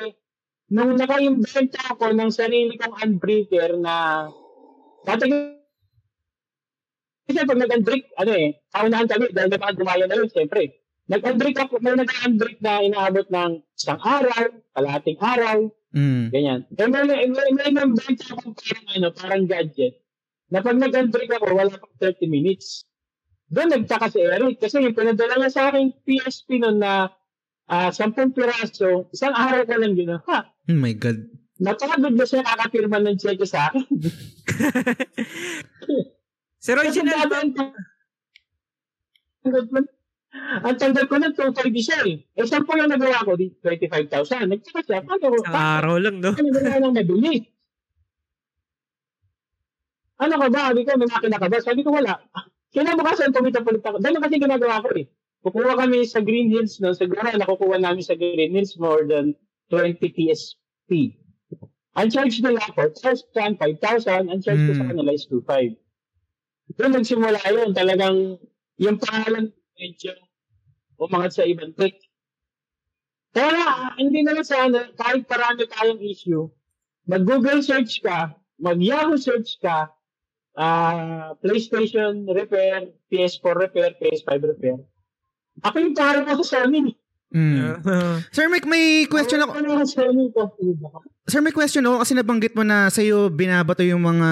nung 0.69 0.93
nakaimbenta 0.97 1.81
ako 1.93 2.13
ng 2.13 2.31
sarili 2.33 2.77
kong 2.77 2.95
unbreaker 2.97 3.77
na 3.77 4.27
dati 5.05 5.57
kasi 7.29 7.45
pag 7.45 7.61
nag-unbreak, 7.61 8.09
ano 8.17 8.31
eh, 8.33 8.57
kaunahan 8.73 9.05
kami, 9.05 9.29
dahil 9.29 9.53
naman 9.53 9.77
gumaya 9.77 10.09
na 10.09 10.17
yun, 10.17 10.33
siyempre. 10.33 10.81
Nag-unbreak 11.13 11.61
ako, 11.61 11.77
may 11.77 11.93
nag-unbreak 11.93 12.57
na 12.57 12.81
inaabot 12.81 13.29
ng 13.29 13.61
isang 13.77 14.01
araw, 14.01 14.49
kalahating 14.73 15.21
araw, 15.21 15.69
Mm. 15.89 16.29
Ganyan. 16.29 16.59
Eh, 16.69 16.85
may, 16.85 17.01
may, 17.01 17.25
may, 17.33 17.49
may 17.49 17.69
nambenta 17.73 18.37
ako 18.37 18.53
parang, 18.53 18.85
ano, 18.93 19.07
parang 19.09 19.43
gadget 19.49 19.97
na 20.53 20.61
pag 20.61 20.77
nag-unbreak 20.77 21.33
ako, 21.33 21.45
wala 21.49 21.73
pang 21.73 21.95
30 21.97 22.29
minutes. 22.29 22.85
Doon 23.49 23.73
nagtaka 23.73 24.13
si 24.13 24.21
Eric 24.21 24.61
kasi 24.61 24.85
yung 24.85 24.93
pinadala 24.93 25.41
niya 25.41 25.49
sa 25.49 25.73
akin 25.73 25.89
PSP 26.05 26.61
noon 26.61 26.77
na 26.77 27.09
ah 27.69 27.93
10 27.93 28.33
piraso, 28.33 29.07
isang 29.13 29.33
araw 29.37 29.63
ko 29.63 29.73
lang 29.77 29.93
ginawa. 29.93 30.49
Oh 30.69 30.77
my 30.77 30.93
God. 30.97 31.29
Napakagod 31.59 32.15
na 32.15 32.25
siya 32.25 32.41
kakapirma 32.41 32.97
ng 33.03 33.19
check 33.19 33.39
sa 33.45 33.69
akin. 33.69 33.83
Sir 36.63 36.75
Original, 36.75 37.23
dati, 37.27 37.55
ang- 39.45 39.93
ang 40.39 40.77
tanggal 40.77 41.05
ko 41.09 41.15
ng 41.17 41.33
2.5 41.35 41.73
isa 41.73 41.95
eh. 42.05 42.21
Eh, 42.37 42.45
saan 42.45 42.63
po 42.63 42.77
yung 42.77 42.91
nagawa 42.91 43.25
ko? 43.25 43.33
Di 43.35 43.51
25,000. 43.63 44.45
Nagtaka 44.47 44.79
siya. 44.85 44.99
Paano? 45.03 45.35
isang 45.35 45.55
araw 45.55 45.95
lang, 45.97 46.15
no? 46.21 46.31
Ano 46.35 46.49
ba 46.53 46.79
nang 46.79 46.93
mabili? 46.95 47.47
Ano 50.19 50.35
ka 50.35 50.47
ba? 50.51 50.59
Sabi 50.69 50.83
ko, 50.83 50.91
may 50.99 51.09
makina 51.09 51.37
ka 51.39 51.47
ba? 51.47 51.57
Sabi 51.63 51.81
ko, 51.81 51.89
wala. 51.95 52.13
Kinabukasan, 52.69 53.33
tumitapulit 53.33 53.81
ako. 53.81 53.97
Dahil 54.03 54.19
kasi 54.21 54.35
ginagawa 54.37 54.83
ko 54.83 54.89
eh. 54.93 55.07
Kukuha 55.39 55.79
kami 55.79 56.03
sa 56.03 56.19
Green 56.19 56.51
Hills 56.51 56.83
no? 56.83 56.91
Siguro 56.91 57.23
nakukuha 57.23 57.79
namin 57.79 58.03
sa 58.03 58.15
Green 58.19 58.51
Hills 58.51 58.75
more 58.75 59.07
than 59.07 59.31
20 59.71 60.01
PSP. 60.11 61.15
Ang 61.95 62.09
charge 62.11 62.39
nila 62.43 62.59
ako, 62.63 62.91
charge 62.95 63.23
plan 63.31 63.55
5,000. 63.55 64.27
Ang 64.27 64.39
charge 64.43 64.61
ko 64.67 64.73
sa 64.75 64.83
Hmm. 64.83 64.91
kanila 64.93 65.11
is 65.15 65.25
2,500. 65.31 65.79
Doon 66.77 66.91
nagsimula 66.95 67.39
yun. 67.49 67.69
Talagang 67.73 68.17
yung 68.77 68.97
pangalan 68.99 69.51
medyo 69.79 70.13
umangat 70.99 71.39
sa 71.39 71.43
ibang 71.47 71.71
trick. 71.73 71.97
Kaya 73.31 73.95
hindi 73.95 74.25
na 74.25 74.35
lang 74.35 74.47
sana, 74.47 74.89
kahit 74.97 75.23
parami 75.23 75.63
tayong 75.69 76.01
issue, 76.01 76.49
mag-Google 77.07 77.61
search 77.63 78.01
ka, 78.03 78.35
mag-Yahoo 78.59 79.15
search 79.15 79.55
ka, 79.63 79.87
ah 80.59 81.31
PlayStation 81.39 82.27
repair, 82.27 82.89
PS4 83.07 83.55
repair, 83.55 83.95
PS5 84.01 84.29
repair. 84.43 84.77
Ako 85.63 85.75
yung 85.79 85.95
parang 85.95 86.25
ako 86.33 86.41
sa 86.43 86.65
amin. 86.65 86.91
Mm. 87.29 87.85
Sir 88.33 88.49
Mike, 88.49 88.65
may 88.65 89.05
question 89.05 89.37
ako. 89.45 89.53
Sa? 89.85 90.01
Sir, 91.29 91.45
may 91.45 91.53
question 91.53 91.85
ako 91.85 92.01
kasi 92.01 92.17
nabanggit 92.17 92.57
mo 92.57 92.65
na 92.65 92.89
sa'yo 92.89 93.29
binabato 93.29 93.85
yung 93.85 94.01
mga, 94.01 94.29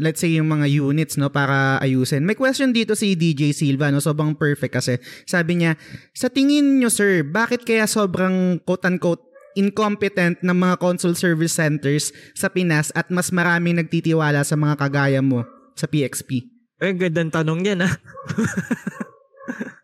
let's 0.00 0.24
say, 0.24 0.32
yung 0.32 0.48
mga 0.48 0.64
units, 0.64 1.20
no, 1.20 1.28
para 1.28 1.76
ayusin. 1.84 2.24
May 2.24 2.40
question 2.40 2.72
dito 2.72 2.96
si 2.96 3.12
DJ 3.12 3.52
Silva, 3.52 3.92
no, 3.92 4.00
sobrang 4.00 4.32
perfect 4.32 4.80
kasi. 4.80 4.96
Sabi 5.28 5.60
niya, 5.60 5.76
sa 6.16 6.32
tingin 6.32 6.80
nyo, 6.80 6.88
sir, 6.88 7.20
bakit 7.20 7.68
kaya 7.68 7.84
sobrang 7.84 8.64
quote-unquote 8.64 9.28
incompetent 9.52 10.40
ng 10.40 10.56
mga 10.56 10.80
console 10.80 11.18
service 11.18 11.52
centers 11.52 12.16
sa 12.32 12.48
Pinas 12.48 12.94
at 12.96 13.12
mas 13.12 13.28
maraming 13.28 13.76
nagtitiwala 13.76 14.40
sa 14.40 14.56
mga 14.56 14.80
kagaya 14.80 15.20
mo 15.20 15.44
sa 15.76 15.84
PXP? 15.84 16.48
Ay, 16.80 16.96
gandang 16.96 17.28
tanong 17.28 17.60
yan, 17.60 17.84
ah. 17.84 17.92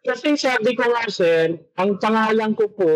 Kasi 0.04 0.36
sabi 0.36 0.76
ko 0.76 0.84
nga, 0.84 1.04
sir, 1.08 1.56
ang 1.80 1.96
pangalan 1.96 2.52
ko 2.52 2.68
po, 2.68 2.92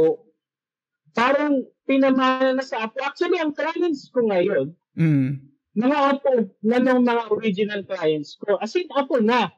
parang 1.16 1.64
pinamana 1.88 2.52
na 2.52 2.64
sa 2.64 2.84
Apo. 2.86 3.00
Actually, 3.00 3.40
ang 3.40 3.56
clients 3.56 4.12
ko 4.12 4.28
ngayon, 4.28 4.76
Mm. 4.98 5.40
mga 5.78 5.98
Apo 6.10 6.52
na 6.66 6.78
ng 6.82 7.00
mga 7.06 7.22
original 7.32 7.80
clients 7.86 8.34
ko. 8.36 8.58
As 8.58 8.74
in, 8.74 8.90
Apo 8.92 9.22
na. 9.22 9.48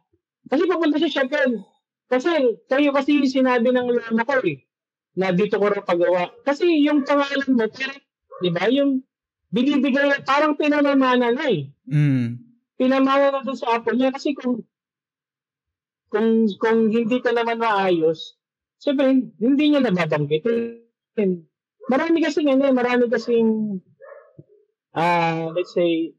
Kasi 0.47 0.69
papunta 0.69 1.01
siya 1.01 1.25
Shopee. 1.25 1.59
Kasi 2.11 2.29
kayo 2.67 2.91
kasi 2.91 3.19
yung 3.23 3.31
sinabi 3.31 3.71
ng 3.71 3.89
lama 3.89 4.23
ko 4.27 4.43
eh, 4.43 4.63
na 5.17 5.31
dito 5.31 5.57
ko 5.59 5.71
rin 5.71 5.83
pagawa. 5.83 6.31
Kasi 6.45 6.67
yung 6.85 7.03
pangalan 7.07 7.51
mo, 7.55 7.67
parang, 7.71 8.03
di 8.43 8.51
ba, 8.51 8.67
yung 8.69 9.01
binibigay, 9.51 10.23
parang 10.23 10.55
pinamamana 10.55 11.35
na 11.35 11.45
eh. 11.51 11.71
Mm. 11.89 12.39
Pinamana 12.79 13.35
na 13.35 13.41
dun 13.43 13.59
sa 13.59 13.79
Apo 13.81 13.91
niya. 13.95 14.13
Kasi 14.15 14.37
kung 14.37 14.63
kung 16.11 16.51
kung 16.59 16.91
hindi 16.91 17.23
ka 17.23 17.31
naman 17.31 17.63
maayos, 17.63 18.35
siyempre, 18.83 19.31
hindi 19.39 19.65
niya 19.71 19.81
nababanggitin. 19.87 21.47
Marami 21.87 22.17
kasing 22.23 22.51
ano, 22.51 22.67
eh, 22.67 22.75
marami 22.75 23.07
kasing 23.07 23.79
ah 24.91 25.55
let's 25.55 25.71
say 25.71 26.11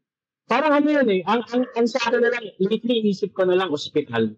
parang 0.48 0.72
ano 0.72 0.88
yun 0.88 1.08
eh, 1.12 1.20
ang, 1.28 1.44
ang, 1.52 1.64
ang 1.76 1.88
sa 1.88 2.00
akin 2.08 2.24
na 2.24 2.32
lang, 2.32 2.44
lately 2.60 3.04
inisip 3.04 3.32
ko 3.36 3.44
na 3.44 3.56
lang 3.56 3.72
hospital. 3.72 4.36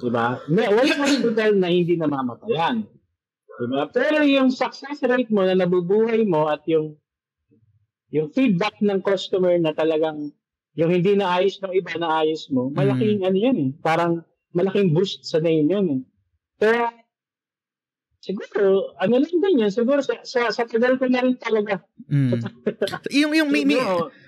Diba? 0.00 0.40
May, 0.48 0.66
walang 0.72 1.04
hospital 1.04 1.56
na 1.56 1.68
hindi 1.68 1.94
namamatayan. 1.96 2.84
Diba? 3.60 3.82
Pero 3.92 4.24
yung 4.24 4.48
success 4.52 5.04
rate 5.04 5.30
mo 5.32 5.44
na 5.44 5.56
nabubuhay 5.56 6.24
mo 6.24 6.48
at 6.48 6.64
yung 6.68 6.96
yung 8.12 8.28
feedback 8.28 8.76
ng 8.84 9.00
customer 9.00 9.56
na 9.56 9.72
talagang 9.72 10.36
yung 10.76 10.90
hindi 10.92 11.16
naayos 11.16 11.60
ng 11.60 11.72
iba 11.72 11.96
naayos 11.96 12.48
mo, 12.52 12.68
malaking 12.72 13.24
ano 13.24 13.36
yan 13.36 13.56
eh. 13.56 13.70
Parang 13.80 14.20
malaking 14.52 14.92
boost 14.92 15.24
sa 15.24 15.40
name 15.40 15.68
yun 15.68 15.86
eh. 15.88 16.00
Kaya 16.62 16.92
siguro, 18.22 18.94
ano 19.02 19.18
lang 19.18 19.34
din 19.34 19.62
yan, 19.66 19.72
siguro 19.74 19.98
sa, 19.98 20.22
sa, 20.22 20.48
sa 20.54 20.62
tagal 20.62 20.94
ko 20.96 21.10
na 21.10 21.26
rin 21.26 21.34
talaga. 21.36 21.82
Mm. 22.06 22.38
yung, 23.20 23.32
yung, 23.34 23.50
may, 23.50 23.66
may, 23.66 23.82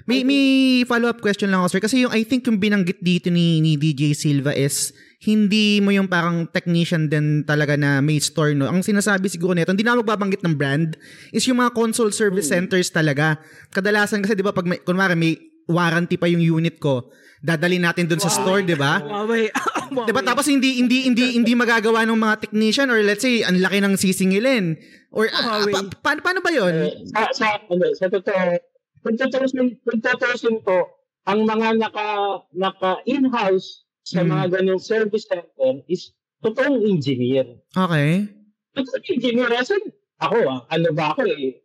May, 0.04 0.20
may 0.20 0.44
follow-up 0.84 1.24
question 1.24 1.48
lang 1.48 1.64
ako, 1.64 1.68
sir. 1.72 1.80
Kasi 1.80 2.04
yung, 2.04 2.12
I 2.12 2.28
think 2.28 2.44
yung 2.44 2.60
binanggit 2.60 3.00
dito 3.00 3.32
ni, 3.32 3.64
ni 3.64 3.80
DJ 3.80 4.12
Silva 4.12 4.52
is, 4.52 4.92
hindi 5.24 5.80
mo 5.80 5.88
yung 5.88 6.12
parang 6.12 6.44
technician 6.52 7.08
din 7.08 7.40
talaga 7.48 7.80
na 7.80 8.04
may 8.04 8.20
store, 8.20 8.52
no? 8.52 8.68
Ang 8.68 8.84
sinasabi 8.84 9.32
siguro 9.32 9.56
nito, 9.56 9.72
hindi 9.72 9.80
na 9.80 9.96
magbabanggit 9.96 10.44
ng 10.44 10.54
brand, 10.60 10.92
is 11.32 11.48
yung 11.48 11.64
mga 11.64 11.72
console 11.72 12.12
service 12.12 12.52
centers 12.52 12.92
talaga. 12.92 13.40
Kadalasan 13.72 14.20
kasi, 14.20 14.36
di 14.36 14.44
ba, 14.44 14.52
pag 14.52 14.68
may, 14.68 14.76
kunwari 14.84 15.16
may 15.16 15.40
warranty 15.64 16.20
pa 16.20 16.28
yung 16.28 16.44
unit 16.44 16.76
ko, 16.76 17.08
dadali 17.40 17.80
natin 17.80 18.04
dun 18.04 18.20
sa 18.20 18.28
store, 18.28 18.60
di 18.60 18.76
ba? 18.76 19.00
Huawei. 19.00 19.48
'Di 19.96 20.10
ba? 20.10 20.20
Tapos 20.20 20.44
hindi 20.44 20.76
hindi 20.76 21.06
hindi 21.06 21.38
hindi 21.38 21.52
magagawa 21.52 22.02
ng 22.02 22.18
mga 22.18 22.36
technician 22.40 22.88
or 22.88 22.98
let's 23.00 23.22
say 23.22 23.40
ang 23.40 23.58
laki 23.58 23.78
ng 23.78 23.94
sisingilin 23.94 24.74
or 25.08 25.30
Huawei. 25.30 25.70
pa- 25.70 25.86
pa- 26.02 26.20
paano 26.20 26.40
ba 26.40 26.50
'yon? 26.50 26.74
eh, 26.84 27.06
sa, 27.06 27.30
sa, 27.30 27.46
ano, 27.64 27.86
sa 27.94 28.06
totoo, 28.08 28.58
kung 29.00 29.14
tutusin, 29.14 29.78
kung 29.80 30.00
tutusin 30.00 30.58
po, 30.60 30.90
ang 31.24 31.44
mga 31.44 31.78
naka, 31.78 32.06
naka 32.50 32.98
in-house 33.04 33.86
sa 34.02 34.20
Hmm. 34.20 34.34
mga 34.34 34.44
ganyung 34.52 34.82
service 34.82 35.24
center 35.24 35.80
is 35.86 36.12
totoong 36.40 36.84
engineer. 36.84 37.46
Okay. 37.70 38.28
Totoong 38.72 39.06
engineer. 39.08 39.48
Kasi 39.50 39.78
ako, 40.18 40.36
ah, 40.44 40.60
ano 40.68 40.88
ba 40.92 41.12
ako 41.12 41.24
eh, 41.26 41.63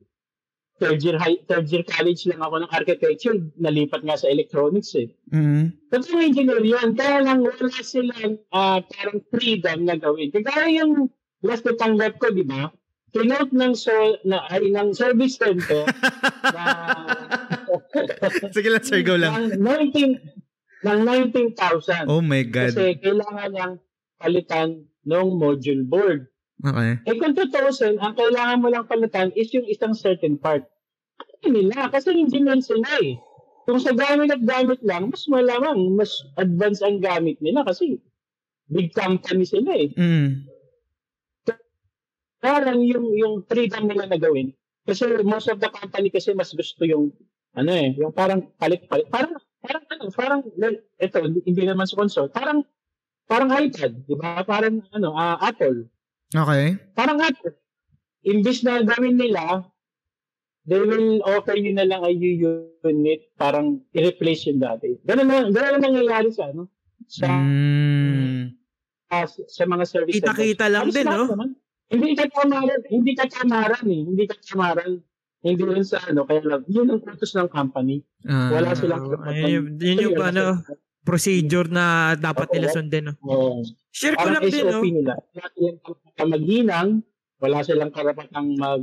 third 0.79 1.03
year, 1.03 1.19
high, 1.19 1.37
third 1.45 1.67
year 1.67 1.83
college 1.83 2.23
lang 2.25 2.39
ako 2.39 2.63
ng 2.63 2.71
architecture, 2.71 3.35
nalipat 3.59 4.01
nga 4.07 4.15
sa 4.15 4.31
electronics 4.31 4.95
eh. 4.95 5.11
Mm. 5.29 5.75
Totoong 5.91 6.23
engineer 6.23 6.63
yun. 6.63 6.95
Kaya 6.95 7.21
lang 7.21 7.43
wala 7.43 7.79
silang 7.83 8.39
ah, 8.55 8.79
parang 8.81 9.19
freedom 9.29 9.85
na 9.85 9.99
gawin. 9.99 10.31
Kaya 10.31 10.71
yung 10.71 11.11
last 11.43 11.67
na 11.67 11.75
tanggap 11.75 12.17
ko, 12.17 12.31
di 12.31 12.47
ba? 12.47 12.71
kinote 13.09 13.53
ng 13.53 13.73
so, 13.73 13.93
na 14.25 14.45
ay 14.53 14.69
ng 14.69 14.93
service 14.93 15.41
center 15.41 15.85
na 16.53 16.63
Sige 18.55 18.69
lang, 18.69 18.83
sir, 18.85 19.01
go 19.01 19.17
lang. 19.17 19.57
ng 19.57 19.61
19 19.61 20.85
ng 20.85 20.99
19,000 21.03 22.07
Oh 22.07 22.21
my 22.23 22.45
God. 22.45 22.71
kasi 22.71 22.97
kailangan 23.01 23.49
niyang 23.51 23.75
palitan 24.21 24.85
ng 25.03 25.27
module 25.35 25.83
board. 25.83 26.28
Okay. 26.59 26.91
Eh 27.07 27.15
kung 27.15 27.31
tutuusin, 27.31 27.95
ang 28.03 28.19
kailangan 28.19 28.59
mo 28.59 28.67
lang 28.67 28.83
palitan 28.83 29.31
is 29.31 29.47
yung 29.55 29.63
isang 29.63 29.95
certain 29.95 30.35
part. 30.35 30.67
Ano 31.19 31.55
nila? 31.55 31.87
Kasi 31.87 32.11
hindi 32.11 32.43
man 32.43 32.59
sila 32.59 32.87
eh. 32.99 33.15
Kung 33.63 33.79
sa 33.79 33.95
gamit 33.95 34.33
at 34.33 34.43
gamit 34.43 34.81
lang, 34.83 35.07
mas 35.07 35.23
malamang, 35.31 35.95
mas 35.95 36.11
advanced 36.35 36.83
ang 36.83 36.99
gamit 36.99 37.39
nila 37.39 37.63
kasi 37.63 38.01
big 38.67 38.91
company 38.91 39.47
sila 39.47 39.71
eh. 39.71 39.93
Mm. 39.95 40.49
Parang 42.39 42.79
yung, 42.83 43.07
yung 43.15 43.35
freedom 43.47 43.87
nila 43.87 44.07
na 44.07 44.19
gawin. 44.19 44.51
Kasi 44.83 45.05
most 45.23 45.47
of 45.47 45.63
the 45.63 45.69
company 45.71 46.11
kasi 46.11 46.35
mas 46.35 46.51
gusto 46.51 46.83
yung, 46.83 47.11
ano 47.55 47.71
eh, 47.71 47.95
yung 47.95 48.11
parang 48.11 48.51
palit-palit. 48.59 49.07
Parang, 49.07 49.37
parang 49.63 49.83
ano, 49.95 50.03
parang, 50.11 50.41
ito, 50.99 51.17
hindi 51.23 51.63
naman 51.63 51.87
sponsor. 51.87 52.27
Parang, 52.31 52.67
parang 53.27 53.51
iPad, 53.53 54.07
di 54.07 54.15
ba? 54.17 54.43
Parang, 54.43 54.83
ano, 54.91 55.15
ah, 55.15 55.39
Apple. 55.39 55.87
Okay. 56.29 56.77
Parang 56.93 57.17
Apple. 57.17 57.57
Imbis 58.21 58.61
na 58.61 58.85
gawin 58.85 59.17
nila, 59.17 59.65
they 60.69 60.77
will 60.77 61.23
offer 61.25 61.57
you 61.57 61.73
na 61.73 61.87
lang 61.87 62.05
a 62.05 62.11
unit, 62.13 63.21
parang 63.39 63.81
i-replace 63.95 64.45
yung 64.45 64.61
dati. 64.61 64.99
Ganun 65.07 65.25
na, 65.25 65.49
ganun 65.49 65.81
na 65.81 65.89
nangyayari 65.89 66.29
sa, 66.29 66.53
ano, 66.53 66.69
sa, 67.09 67.25
Mm. 67.25 68.53
ah, 69.09 69.25
sa 69.25 69.63
mga 69.65 69.83
service 69.89 70.21
Kita-kita 70.21 70.69
lang 70.69 70.91
Halos 70.91 70.95
din, 70.95 71.05
no? 71.09 71.25
naman. 71.25 71.49
Hindi 71.89 72.13
ka 72.13 72.29
kamaran, 72.29 72.81
hindi 72.93 73.11
ka 73.17 73.25
kamaran 73.25 73.85
eh. 73.89 74.01
Hindi 74.05 74.23
ka 74.29 74.37
kamaran. 74.45 75.01
Hindi 75.41 75.63
rin 75.65 75.87
sa 75.87 76.03
ano, 76.05 76.27
kaya 76.27 76.43
lang, 76.45 76.61
yun 76.69 76.91
ang 76.93 77.01
utos 77.01 77.33
ng 77.33 77.49
company. 77.49 78.03
Ah. 78.27 78.51
Wala 78.53 78.75
silang 78.77 79.09
Ayun, 79.25 79.79
yun 79.79 80.11
yung 80.11 80.19
ano, 80.21 80.61
procedure 81.03 81.67
na 81.71 82.15
dapat 82.15 82.51
nila 82.53 82.69
sundin. 82.69 83.11
No? 83.11 83.13
Oh, 83.23 83.61
Share 83.89 84.15
ko 84.15 84.29
lang 84.29 84.45
din, 84.47 84.65
no? 84.67 84.81
Nila. 84.83 85.15
Wala 85.17 85.47
silang 85.51 85.79
karapatang 85.81 86.29
maghinang, 86.29 86.89
wala 87.39 87.57
silang 87.63 87.93
karapatang 87.93 88.47
mag, 88.59 88.81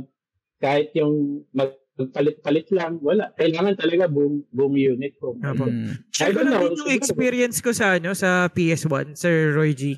kahit 0.57 0.89
yung 0.97 1.45
magpalit-palit 1.53 2.67
lang, 2.73 2.97
wala. 2.99 3.31
Kailangan 3.37 3.77
talaga 3.77 4.09
buong, 4.09 4.43
buong 4.49 4.75
unit 4.75 5.13
ko. 5.21 5.37
Apo. 5.39 5.69
Mm. 5.69 5.93
Share 6.11 6.33
ko 6.33 6.41
lang 6.43 6.61
din 6.65 6.77
yung 6.81 6.93
experience 6.93 7.61
ko 7.61 7.71
sa 7.71 8.01
ano 8.01 8.11
sa 8.17 8.49
PS1, 8.49 9.13
Sir 9.15 9.53
Roy 9.53 9.77
G. 9.77 9.97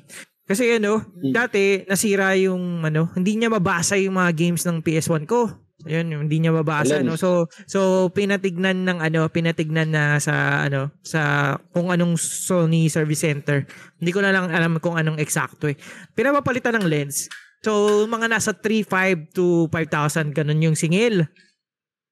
Kasi 0.50 0.66
ano, 0.82 0.98
Hmm. 0.98 1.30
dati 1.30 1.86
nasira 1.86 2.34
yung 2.34 2.82
ano, 2.82 3.06
hindi 3.14 3.38
niya 3.38 3.54
mabasa 3.54 3.94
yung 3.94 4.18
mga 4.18 4.34
games 4.34 4.66
ng 4.66 4.82
PS1 4.82 5.22
ko. 5.22 5.46
Ayun, 5.88 6.06
yung 6.12 6.22
hindi 6.28 6.44
niya 6.44 6.52
mabasa 6.52 7.00
Alam. 7.00 7.12
no. 7.12 7.16
So 7.16 7.48
so 7.64 8.10
pinatignan 8.12 8.84
ng 8.84 8.98
ano, 9.00 9.28
pinatignan 9.32 9.88
na 9.88 10.20
sa 10.20 10.66
ano, 10.68 10.92
sa 11.00 11.54
kung 11.72 11.88
anong 11.88 12.20
Sony 12.20 12.92
Service 12.92 13.24
Center. 13.24 13.64
Hindi 13.96 14.10
ko 14.12 14.20
na 14.20 14.32
lang 14.32 14.52
alam 14.52 14.76
kung 14.78 15.00
anong 15.00 15.16
eksakto 15.16 15.72
eh. 15.72 15.76
Pinapapalitan 16.12 16.76
ng 16.76 16.86
lens. 16.88 17.32
So 17.60 18.04
mga 18.04 18.28
nasa 18.28 18.52
3.5 18.52 19.32
to 19.32 19.68
5,000 19.72 20.36
ganun 20.36 20.64
yung 20.64 20.76
singil. 20.76 21.24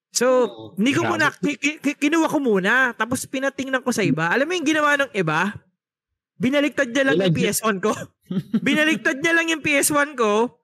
So, 0.09 0.27
hindi 0.81 0.97
ko 0.97 1.05
muna, 1.05 1.29
ki- 1.31 1.61
ki- 1.61 1.79
ki- 1.85 1.99
kinuha 2.01 2.33
ko 2.33 2.41
muna, 2.41 2.97
tapos 2.97 3.29
pinatingnan 3.29 3.85
ko 3.85 3.93
sa 3.93 4.01
iba. 4.01 4.33
Alam 4.33 4.49
mo 4.49 4.53
yung 4.57 4.67
ginawa 4.67 4.97
ng 4.97 5.13
iba? 5.13 5.53
Binaliktad 6.41 6.91
niya 6.91 7.05
lang 7.07 7.21
yung 7.21 7.35
Binag- 7.35 7.55
PS1 7.55 7.77
ko. 7.79 7.93
Binaliktad 8.67 9.21
niya 9.21 9.33
lang 9.37 9.47
yung 9.53 9.63
PS1 9.63 10.17
ko. 10.17 10.58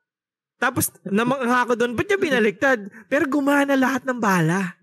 Tapos, 0.59 0.91
namangha 1.05 1.69
ko 1.69 1.75
doon, 1.75 1.99
ba't 1.99 2.07
niya 2.09 2.21
binaliktad? 2.21 2.79
Pero 3.11 3.29
gumana 3.29 3.75
lahat 3.75 4.07
ng 4.07 4.21
bala. 4.23 4.79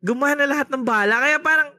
Gumana 0.00 0.46
lahat 0.46 0.70
ng 0.72 0.84
bala. 0.86 1.20
Kaya 1.20 1.38
parang, 1.42 1.70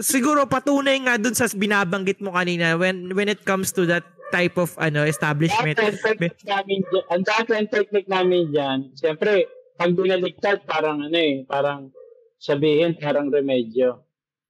siguro 0.00 0.48
patunay 0.48 0.96
nga 1.04 1.20
doon 1.20 1.36
sa 1.36 1.50
binabanggit 1.52 2.24
mo 2.24 2.32
kanina 2.32 2.80
when 2.80 3.12
when 3.12 3.28
it 3.28 3.44
comes 3.44 3.74
to 3.76 3.84
that 3.84 4.06
type 4.32 4.56
of 4.56 4.72
ano 4.80 5.04
establishment. 5.04 5.76
Ang 5.76 6.00
technique 6.00 6.40
namin 6.48 6.80
dyan, 6.88 7.04
ang 7.12 7.22
dati 7.22 7.50
ang 7.52 7.68
technique 7.68 8.08
namin 8.08 8.42
dyan, 8.48 8.78
siyempre, 8.96 9.44
pag 9.76 9.92
binaliktad, 9.92 10.64
parang 10.64 11.04
ano 11.04 11.18
eh, 11.18 11.44
parang 11.44 11.92
sabihin, 12.40 12.96
parang 12.96 13.28
remedyo. 13.28 14.00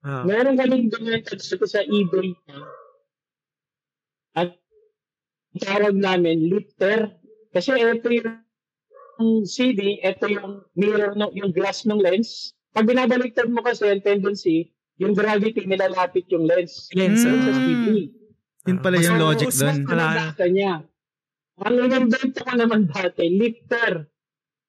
Ah. 0.07 0.23
Meron 0.23 0.55
kaming 0.55 0.87
binaliktad 0.87 1.43
sa, 1.43 1.59
sa 1.67 1.83
eBay. 1.83 2.31
At 4.39 4.55
tawag 5.59 5.99
namin, 5.99 6.47
lifter. 6.47 7.19
Kasi 7.53 7.77
ito 7.77 8.09
yung 8.09 9.45
CD, 9.45 10.01
ito 10.01 10.25
yung 10.27 10.65
mirror, 10.73 11.13
no, 11.15 11.29
yung 11.37 11.53
glass 11.53 11.85
ng 11.85 12.01
lens. 12.01 12.57
Pag 12.73 12.89
binabaliktad 12.89 13.53
mo 13.53 13.61
kasi, 13.61 13.93
ang 13.93 14.01
tendency, 14.01 14.73
yung 14.97 15.13
gravity 15.13 15.69
nilalapit 15.69 16.25
yung 16.33 16.49
lens. 16.49 16.89
Lens, 16.97 17.23
ah. 17.29 17.37
sa 17.37 17.53
CD. 17.53 18.09
Yun 18.65 18.79
pala 18.81 18.97
yung 18.97 19.21
Mas- 19.21 19.25
logic 19.29 19.49
mas- 19.53 19.61
doon. 19.61 19.77
mas- 19.85 19.91
Wala. 19.93 20.49
Niya. 20.49 20.75
Ang 21.63 21.77
inambento 21.79 22.41
ko 22.43 22.53
naman 22.57 22.89
dati, 22.89 23.29
lifter. 23.29 24.09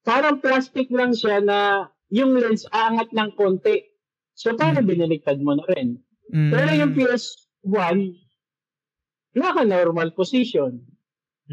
Parang 0.03 0.43
plastic 0.43 0.91
lang 0.91 1.15
siya 1.15 1.39
na 1.39 1.87
yung 2.11 2.35
lens 2.35 2.67
aangat 2.75 3.15
ng 3.15 3.31
konti. 3.39 3.87
So, 4.35 4.51
para 4.59 4.83
binaliktad 4.83 5.39
mo 5.39 5.55
na 5.55 5.65
rin. 5.71 6.03
Mm. 6.33 6.51
Pero 6.51 6.69
yung 6.75 6.91
PS1, 6.97 7.97
naka-normal 9.37 10.11
position. 10.11 10.83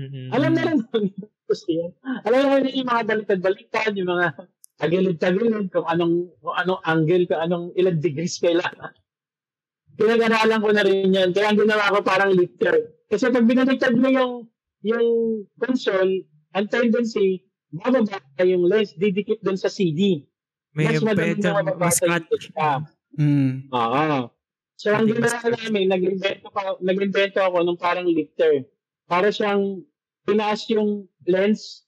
Mm-mm. 0.00 0.32
Alam 0.32 0.52
na 0.56 0.62
lang 0.64 0.78
namin 0.88 1.12
yung 1.12 1.32
position. 1.44 1.90
Alam 2.24 2.38
na 2.40 2.48
lang 2.56 2.72
yung 2.72 2.88
mga 2.88 3.02
baliktad-baliktad, 3.04 3.92
yung 4.00 4.08
mga 4.08 4.26
tagilid-tagilid, 4.80 5.68
kung 5.68 5.84
anong, 5.84 6.32
kung 6.40 6.56
anong 6.56 6.80
angle, 6.88 7.28
kung 7.28 7.40
anong 7.44 7.66
ilang 7.76 8.00
degrees 8.00 8.40
kailangan. 8.40 8.96
Pinag-aralan 10.00 10.64
ko 10.64 10.70
na 10.72 10.82
rin 10.88 11.12
yan. 11.12 11.36
Kaya 11.36 11.52
ang 11.52 11.60
ginawa 11.60 11.92
ko 11.92 12.00
parang 12.00 12.32
lifter. 12.32 12.96
Kasi 13.12 13.28
pag 13.28 13.44
binaliktad 13.44 13.92
mo 13.92 14.08
yung 14.08 14.32
yung 14.80 15.44
console, 15.60 16.24
ang 16.56 16.66
tendency, 16.72 17.44
bababa 17.68 18.16
yung 18.40 18.64
lens, 18.64 18.96
didikit 18.96 19.44
dun 19.44 19.60
sa 19.60 19.68
CD. 19.68 20.24
May 20.72 20.88
Mas 20.88 21.02
better, 21.02 21.36
na 21.42 21.60
mababasa 21.60 22.06
mas 22.06 22.24
yung 22.24 22.30
cut. 22.30 22.54
data. 22.56 22.70
Mm. 23.18 23.52
Oo. 23.74 24.30
So, 24.80 24.94
ang 24.96 25.04
ginawa 25.04 25.44
namin, 25.44 25.92
nag-invento, 25.92 26.48
pa, 26.48 26.78
nag-invento 26.80 27.38
ako 27.44 27.58
ng 27.66 27.76
parang 27.76 28.08
lifter. 28.08 28.64
Para 29.04 29.28
siyang, 29.28 29.84
pinaas 30.30 30.60
yung 30.70 31.10
lens, 31.26 31.84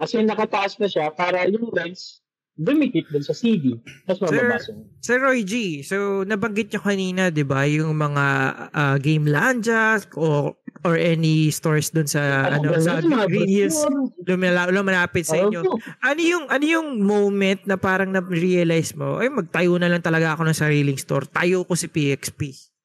as 0.00 0.14
in 0.16 0.24
nakataas 0.24 0.80
na 0.80 0.88
siya, 0.88 1.12
para 1.12 1.44
yung 1.46 1.68
lens, 1.76 2.24
dumikit 2.58 3.06
dun 3.14 3.22
sa 3.22 3.30
CD. 3.30 3.78
Tapos 4.02 4.34
Sir, 4.34 4.42
mababasa. 4.42 4.70
mo. 4.74 4.82
Sir 4.98 5.18
Roy 5.22 5.46
G, 5.46 5.84
so 5.86 6.26
nabanggit 6.26 6.74
nyo 6.74 6.82
kanina, 6.82 7.30
di 7.30 7.46
ba, 7.46 7.62
yung 7.70 7.94
mga 7.94 8.26
ah, 8.74 8.96
game 8.98 9.30
lanja 9.30 10.02
o 10.18 10.58
or 10.86 10.94
any 10.98 11.50
stores 11.54 11.90
dun 11.90 12.06
sa 12.06 12.50
ano 12.50 12.74
ganun, 12.74 12.82
sa 12.82 13.26
Green 13.26 13.50
Hills 13.50 13.78
lumala, 14.26 14.70
lumalapit 14.70 15.26
sa 15.26 15.38
inyo. 15.38 15.62
Ano 16.02 16.20
yung 16.20 16.44
ano 16.50 16.64
yung 16.66 17.02
moment 17.02 17.62
na 17.66 17.78
parang 17.78 18.10
na-realize 18.10 18.98
mo, 18.98 19.22
ay 19.22 19.30
magtayo 19.30 19.78
na 19.78 19.90
lang 19.90 20.02
talaga 20.02 20.34
ako 20.34 20.50
ng 20.50 20.58
sariling 20.58 20.98
store. 20.98 21.30
Tayo 21.30 21.62
ko 21.62 21.78
si 21.78 21.86
PXP. 21.86 22.40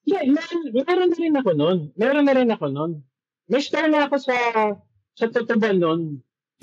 Yeah, 0.06 0.26
meron, 0.28 0.60
meron 0.70 1.10
na 1.10 1.18
rin 1.18 1.36
ako 1.40 1.50
nun. 1.56 1.78
Meron 1.98 2.26
na 2.28 2.34
rin 2.36 2.50
ako 2.52 2.66
nun. 2.70 2.92
May 3.52 3.60
store 3.60 3.92
na 3.92 4.08
ako 4.08 4.16
sa 4.22 4.36
sa 5.14 5.26
Totoban 5.30 5.78
nun. 5.80 6.02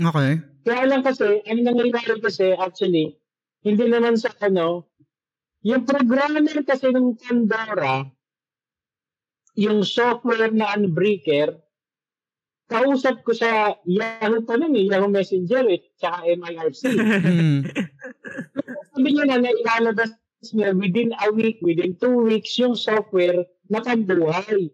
Okay. 0.01 0.40
Kaya 0.64 0.85
lang 0.88 1.05
kasi, 1.05 1.45
ang 1.45 1.61
nangyayari 1.64 2.21
kasi 2.21 2.57
actually, 2.57 3.16
hindi 3.61 3.85
naman 3.88 4.16
sa 4.16 4.33
ano, 4.40 4.88
yung 5.61 5.85
programmer 5.85 6.64
kasi 6.64 6.88
ng 6.88 7.21
Pandora, 7.21 8.09
yung 9.61 9.85
software 9.85 10.53
na 10.53 10.73
Unbreaker, 10.73 11.61
kausap 12.71 13.27
ko 13.27 13.37
sa 13.37 13.77
Yahoo 13.85 14.40
pa 14.47 14.57
nun 14.57 14.79
eh, 14.79 14.88
Yahoo 14.88 15.11
Messenger 15.11 15.69
eh, 15.69 15.81
tsaka 16.01 16.25
MIRC. 16.27 16.83
Mm. 17.31 17.66
Sabi 18.90 19.09
niya 19.16 19.25
na 19.27 19.37
na 19.43 19.51
ilalabas 19.55 20.12
niya 20.53 20.73
within 20.75 21.12
a 21.19 21.29
week, 21.33 21.61
within 21.62 21.95
two 21.99 22.27
weeks, 22.27 22.57
yung 22.59 22.75
software 22.75 23.45
na 23.69 23.81
pambuhay. 23.81 24.73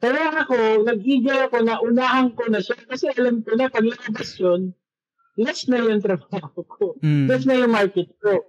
Kaya 0.00 0.32
ako, 0.32 0.88
nag-eager 0.88 1.52
ako 1.52 1.56
na 1.60 1.76
unahan 1.84 2.32
ko 2.32 2.48
na 2.48 2.64
siya 2.64 2.80
kasi 2.88 3.12
alam 3.12 3.44
ko 3.44 3.52
na 3.52 3.68
pag 3.68 3.84
labas 3.84 4.32
yun, 4.40 4.72
less 5.36 5.68
na 5.68 5.84
yung 5.84 6.00
trabaho 6.00 6.64
ko. 6.64 6.96
Mm. 7.04 7.28
Less 7.28 7.44
na 7.44 7.60
yung 7.60 7.76
market 7.76 8.08
ko. 8.16 8.40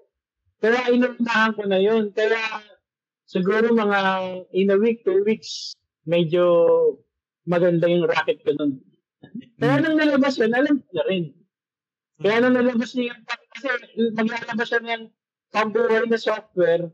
Kaya 0.63 0.87
inuunahan 0.95 1.51
ko 1.59 1.63
na 1.67 1.79
yun. 1.83 2.15
Kaya 2.15 2.39
siguro 3.27 3.75
mga 3.75 3.99
in 4.55 4.71
a 4.71 4.79
week, 4.79 5.03
two 5.03 5.27
weeks, 5.27 5.75
medyo 6.07 6.43
maganda 7.43 7.91
yung 7.91 8.07
racket 8.07 8.39
ko 8.47 8.55
nun. 8.55 8.79
Kaya 9.59 9.83
nung 9.83 9.99
nalabas 9.99 10.39
yun, 10.39 10.55
alam 10.55 10.79
ko 10.79 10.89
na 10.95 11.03
rin. 11.11 11.35
Kaya 12.21 12.37
nung 12.39 12.55
nalabas 12.55 12.95
niya 12.95 13.11
yung, 13.11 13.21
kasi 13.27 13.67
maglalabas 14.15 14.67
siya 14.71 14.81
ng 14.81 15.03
pambuhay 15.51 16.07
na 16.07 16.15
software, 16.15 16.87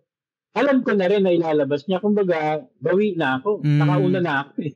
alam 0.58 0.82
ko 0.82 0.91
na 0.98 1.06
rin 1.06 1.24
na 1.24 1.32
ilalabas 1.34 1.86
niya. 1.86 2.02
Kumbaga, 2.02 2.65
bawi 2.82 3.13
na 3.13 3.38
ako. 3.38 3.62
Mm. 3.62 3.78
Nakauna 3.78 4.20
na 4.20 4.34
ako 4.43 4.54
eh. 4.65 4.74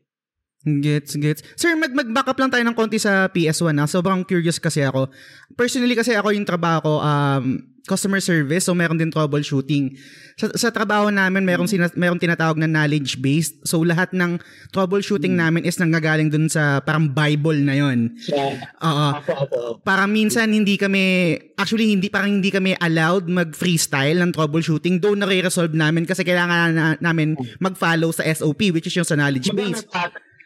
Gets, 0.61 1.17
gets. 1.17 1.41
Sir, 1.57 1.73
mag 1.73 1.89
mag-back 1.89 2.29
up 2.29 2.37
lang 2.37 2.53
tayo 2.53 2.61
ng 2.61 2.77
konti 2.77 3.01
sa 3.01 3.25
PS1 3.33 3.73
na. 3.73 3.89
Sobrang 3.89 4.21
curious 4.21 4.61
kasi 4.61 4.85
ako. 4.85 5.09
Personally 5.57 5.97
kasi 5.97 6.13
ako 6.13 6.37
yung 6.37 6.45
trabaho 6.45 6.79
ko, 6.85 6.93
um, 7.01 7.71
customer 7.89 8.21
service, 8.21 8.69
so 8.69 8.77
meron 8.77 8.93
din 8.93 9.09
troubleshooting. 9.09 9.97
Sa, 10.37 10.53
sa 10.53 10.69
trabaho 10.69 11.09
namin, 11.09 11.41
meron, 11.41 11.65
sina, 11.65 11.89
meron 11.97 12.21
tinatawag 12.21 12.61
na 12.61 12.69
knowledge-based. 12.69 13.65
So 13.65 13.81
lahat 13.81 14.13
ng 14.13 14.37
troubleshooting 14.69 15.33
namin 15.33 15.65
is 15.65 15.81
nanggagaling 15.81 16.29
dun 16.29 16.45
sa 16.45 16.77
parang 16.85 17.09
Bible 17.09 17.57
na 17.65 17.73
yon. 17.81 18.13
Yeah. 18.29 18.61
Oo. 18.85 19.07
Ako. 19.17 19.59
Parang 19.81 20.13
minsan 20.13 20.53
hindi 20.53 20.77
kami, 20.77 21.35
actually 21.57 21.89
hindi, 21.89 22.13
parang 22.13 22.37
hindi 22.37 22.53
kami 22.53 22.77
allowed 22.77 23.25
mag-freestyle 23.25 24.21
ng 24.21 24.29
troubleshooting. 24.29 25.01
Though 25.01 25.17
nare-resolve 25.17 25.73
namin 25.73 26.05
kasi 26.05 26.21
kailangan 26.21 26.77
na, 26.77 26.85
namin 27.01 27.33
mag-follow 27.57 28.13
sa 28.13 28.21
SOP, 28.29 28.69
which 28.69 28.85
is 28.85 28.93
yung 28.93 29.09
sa 29.09 29.17
knowledge-based 29.17 29.89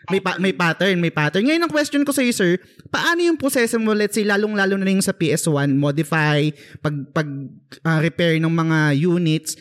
may 0.10 0.22
pa- 0.22 0.38
may 0.38 0.54
pattern, 0.54 0.98
may 1.02 1.14
pattern. 1.14 1.46
Ngayon 1.50 1.64
ang 1.66 1.74
question 1.74 2.04
ko 2.06 2.12
sa 2.14 2.22
iyo 2.22 2.34
sir, 2.36 2.62
paano 2.94 3.22
yung 3.22 3.38
proseso 3.40 3.82
mo 3.82 3.94
let's 3.94 4.14
say 4.14 4.26
lalong-lalo 4.26 4.78
na 4.78 4.92
yung 4.92 5.06
sa 5.06 5.16
PS1, 5.16 5.74
modify, 5.78 6.50
pag 6.82 6.96
pag 7.12 7.28
ah, 7.86 8.00
repair 8.02 8.38
ng 8.38 8.52
mga 8.52 8.78
units? 9.02 9.58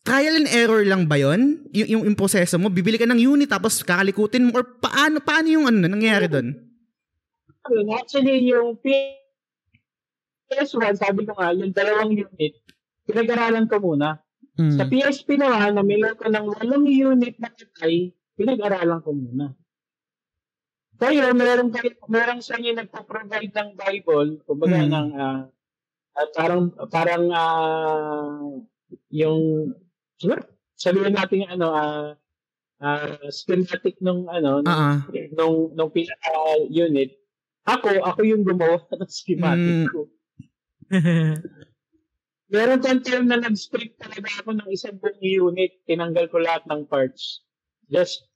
Trial 0.00 0.40
and 0.40 0.48
error 0.48 0.80
lang 0.86 1.04
ba 1.04 1.20
'yon? 1.20 1.66
Y- 1.76 1.92
yung, 1.92 2.08
yung 2.08 2.16
proseso 2.16 2.56
mo, 2.56 2.72
bibili 2.72 2.96
ka 2.96 3.04
ng 3.04 3.20
unit 3.20 3.50
tapos 3.50 3.84
kakalikutin 3.84 4.48
mo 4.48 4.56
or 4.56 4.64
paano 4.80 5.20
paano 5.20 5.46
yung 5.50 5.68
ano 5.68 5.84
nangyayari 5.84 6.30
doon? 6.30 6.56
Actually, 7.94 8.48
yung 8.48 8.80
PS1, 10.50 10.98
sabi 10.98 11.28
ko 11.28 11.36
nga, 11.36 11.52
yung 11.54 11.70
dalawang 11.70 12.16
unit, 12.16 12.54
pinag-aralan 13.06 13.68
ko 13.70 13.78
muna. 13.78 14.18
Hmm. 14.58 14.74
Sa 14.74 14.88
PSP 14.88 15.38
naman, 15.38 15.78
na 15.78 15.84
meron 15.84 16.18
ko 16.18 16.26
ng 16.26 16.46
walong 16.58 16.86
unit 16.88 17.36
na 17.38 17.52
patay, 17.52 18.10
pinag-aralan 18.40 19.04
ko 19.04 19.12
muna. 19.12 19.52
Kaya 20.96 21.32
meron 21.36 21.68
kayo, 21.72 21.92
meron 22.08 22.40
sa 22.40 22.56
inyo 22.56 22.72
nagpo-provide 22.76 23.52
ng 23.52 23.70
Bible, 23.76 24.40
kumbaga 24.48 24.80
Mm. 24.80 24.88
ng 24.92 25.08
ah, 25.16 25.40
ah, 26.16 26.28
parang 26.36 26.72
parang 26.88 27.24
ah, 27.32 28.40
yung 29.12 29.72
siguro 30.16 30.40
sabihin 30.76 31.16
natin 31.16 31.44
ano 31.48 31.68
ah 31.72 32.16
ah, 32.80 33.16
schematic 33.28 34.00
nung 34.00 34.24
ano 34.28 34.64
ah. 34.64 35.04
nung 35.36 35.72
nung 35.76 35.92
pinaka 35.92 36.32
unit. 36.68 37.16
Ako, 37.68 38.00
ako 38.00 38.20
yung 38.24 38.44
gumawa 38.44 38.80
ng 38.96 39.08
schematic 39.12 39.84
Mm. 39.84 39.88
ko. 39.92 40.00
Meron 42.50 42.82
kang 42.82 43.04
time 43.04 43.30
na 43.30 43.38
nag-strip 43.38 43.94
talaga 43.94 44.26
ako 44.42 44.58
ng 44.58 44.68
isang 44.74 44.98
buong 44.98 45.22
unit. 45.22 45.70
Tinanggal 45.86 46.26
ko 46.28 46.42
lahat 46.42 46.66
ng 46.66 46.82
parts. 46.90 47.46
Just 47.86 48.26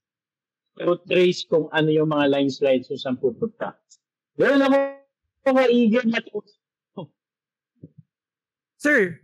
to 0.79 0.99
trace 1.07 1.47
kung 1.47 1.71
ano 1.71 1.89
yung 1.91 2.11
mga 2.11 2.27
line 2.31 2.51
slides 2.51 2.91
kung 2.91 3.01
saan 3.01 3.19
pupunta. 3.19 3.79
Meron 4.35 4.67
ako 4.67 4.77
mga 5.47 5.65
eager 5.71 6.05
na 6.09 6.19
Sir, 8.85 9.17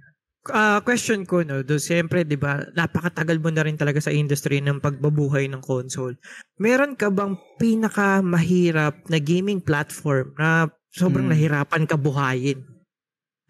ah, 0.48 0.80
question 0.80 1.28
ko 1.28 1.44
no, 1.44 1.60
do 1.60 1.76
siyempre 1.76 2.24
'di 2.24 2.40
ba, 2.40 2.64
napakatagal 2.72 3.36
mo 3.44 3.52
na 3.52 3.60
rin 3.66 3.76
talaga 3.76 4.00
sa 4.00 4.14
industry 4.14 4.62
ng 4.64 4.80
pagbabuhay 4.80 5.50
ng 5.52 5.60
console. 5.60 6.16
Meron 6.56 6.96
ka 6.96 7.12
bang 7.12 7.36
pinaka 7.60 8.24
mahirap 8.24 9.04
na 9.12 9.20
gaming 9.20 9.60
platform 9.60 10.32
na 10.40 10.70
sobrang 10.96 11.28
Hmm. 11.28 11.34
nahirapan 11.36 11.84
ka 11.84 12.00
buhayin? 12.00 12.64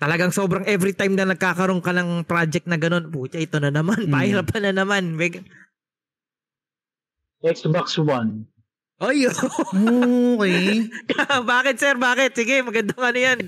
Talagang 0.00 0.32
sobrang 0.32 0.64
every 0.64 0.96
time 0.96 1.12
na 1.12 1.28
nagkakaroon 1.28 1.84
ka 1.84 1.92
ng 1.92 2.24
project 2.24 2.64
na 2.64 2.80
ganun, 2.80 3.12
pucha, 3.12 3.36
ito 3.36 3.60
na 3.60 3.68
naman, 3.68 4.08
Hmm. 4.08 4.12
pahirapan 4.16 4.72
na 4.72 4.82
naman. 4.82 5.12
Meg- 5.12 5.44
Xbox 7.40 7.96
One. 7.96 8.44
Ay, 9.00 9.24
Okay. 9.24 10.84
bakit 11.48 11.80
sir? 11.80 11.96
Bakit? 11.96 12.36
Sige, 12.36 12.60
magandang 12.60 13.00
ano 13.00 13.18
yan. 13.18 13.40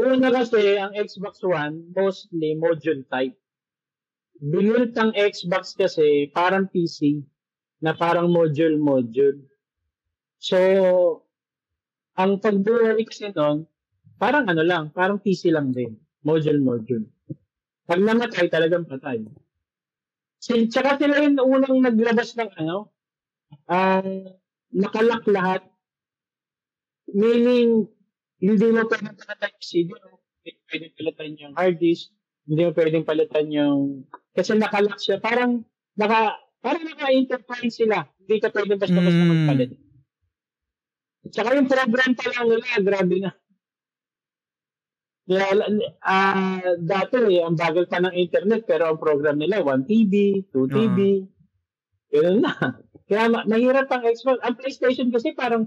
Una 0.00 0.32
kasi, 0.32 0.80
ang 0.80 0.96
Xbox 0.96 1.44
One, 1.44 1.92
mostly 1.92 2.56
module 2.56 3.04
type. 3.12 3.36
Binuilt 4.40 4.96
ang 4.96 5.12
Xbox 5.12 5.76
kasi 5.76 6.32
parang 6.32 6.72
PC 6.72 7.20
na 7.84 7.92
parang 7.92 8.32
module-module. 8.32 9.44
So, 10.40 10.56
ang 12.16 12.40
pagbuhay 12.40 12.96
kasi 13.04 13.28
nun, 13.36 13.68
parang 14.16 14.48
ano 14.48 14.64
lang, 14.64 14.88
parang 14.96 15.20
PC 15.20 15.52
lang 15.52 15.76
din. 15.76 16.00
Module-module. 16.24 17.04
Pag 17.84 18.00
namatay, 18.00 18.48
talagang 18.48 18.88
patay. 18.88 19.20
Tsaka 20.40 20.96
sila 20.96 21.20
yung 21.20 21.36
unang 21.36 21.84
naglabas 21.84 22.32
ng 22.40 22.50
ano, 22.56 22.88
ang 23.68 24.06
nakalak 24.72 25.24
lahat. 25.28 25.62
Meaning, 27.08 27.88
hindi 28.40 28.66
mo 28.72 28.84
pwedeng 28.88 29.16
palitan 29.16 29.52
yung 29.56 29.64
CD, 29.64 29.88
no? 29.96 30.20
hindi 30.44 30.50
pwedeng 30.68 30.92
palitan 30.96 31.30
yung 31.40 31.54
hard 31.56 31.76
disk, 31.80 32.04
hindi 32.48 32.60
mo 32.64 32.70
pwedeng 32.76 33.06
palitan 33.08 33.46
yung, 33.52 33.80
kasi 34.36 34.52
nakalock 34.56 35.00
siya, 35.00 35.16
parang, 35.20 35.64
naka, 35.96 36.36
parang 36.60 36.84
naka-intertwine 36.84 37.72
sila. 37.72 38.04
Hindi 38.20 38.36
ka 38.40 38.48
pwedeng 38.52 38.80
basta-basta 38.80 39.22
Mm. 39.24 39.30
magpalit. 39.32 39.70
Tsaka 41.28 41.52
yung 41.56 41.68
program 41.68 42.12
pa 42.16 42.24
lang 42.32 42.46
nila, 42.48 42.66
grabe 42.80 43.16
na. 43.20 43.30
Kaya, 45.28 45.46
ah, 46.02 46.62
dati, 46.80 47.16
eh, 47.38 47.42
ang 47.44 47.54
bagal 47.54 47.86
pa 47.86 48.00
ng 48.02 48.14
internet, 48.16 48.66
pero 48.66 48.90
ang 48.90 48.98
program 48.98 49.38
nila, 49.38 49.62
1 49.62 49.86
TB, 49.86 50.14
2 50.52 50.66
TB, 50.68 50.98
Ganun 52.10 52.42
na. 52.42 52.52
Kaya 53.08 53.30
ma- 53.30 53.46
mahirap 53.46 53.86
ang 53.90 54.02
Xbox. 54.06 54.38
Ang 54.42 54.54
PlayStation 54.58 55.08
kasi 55.10 55.34
parang, 55.34 55.66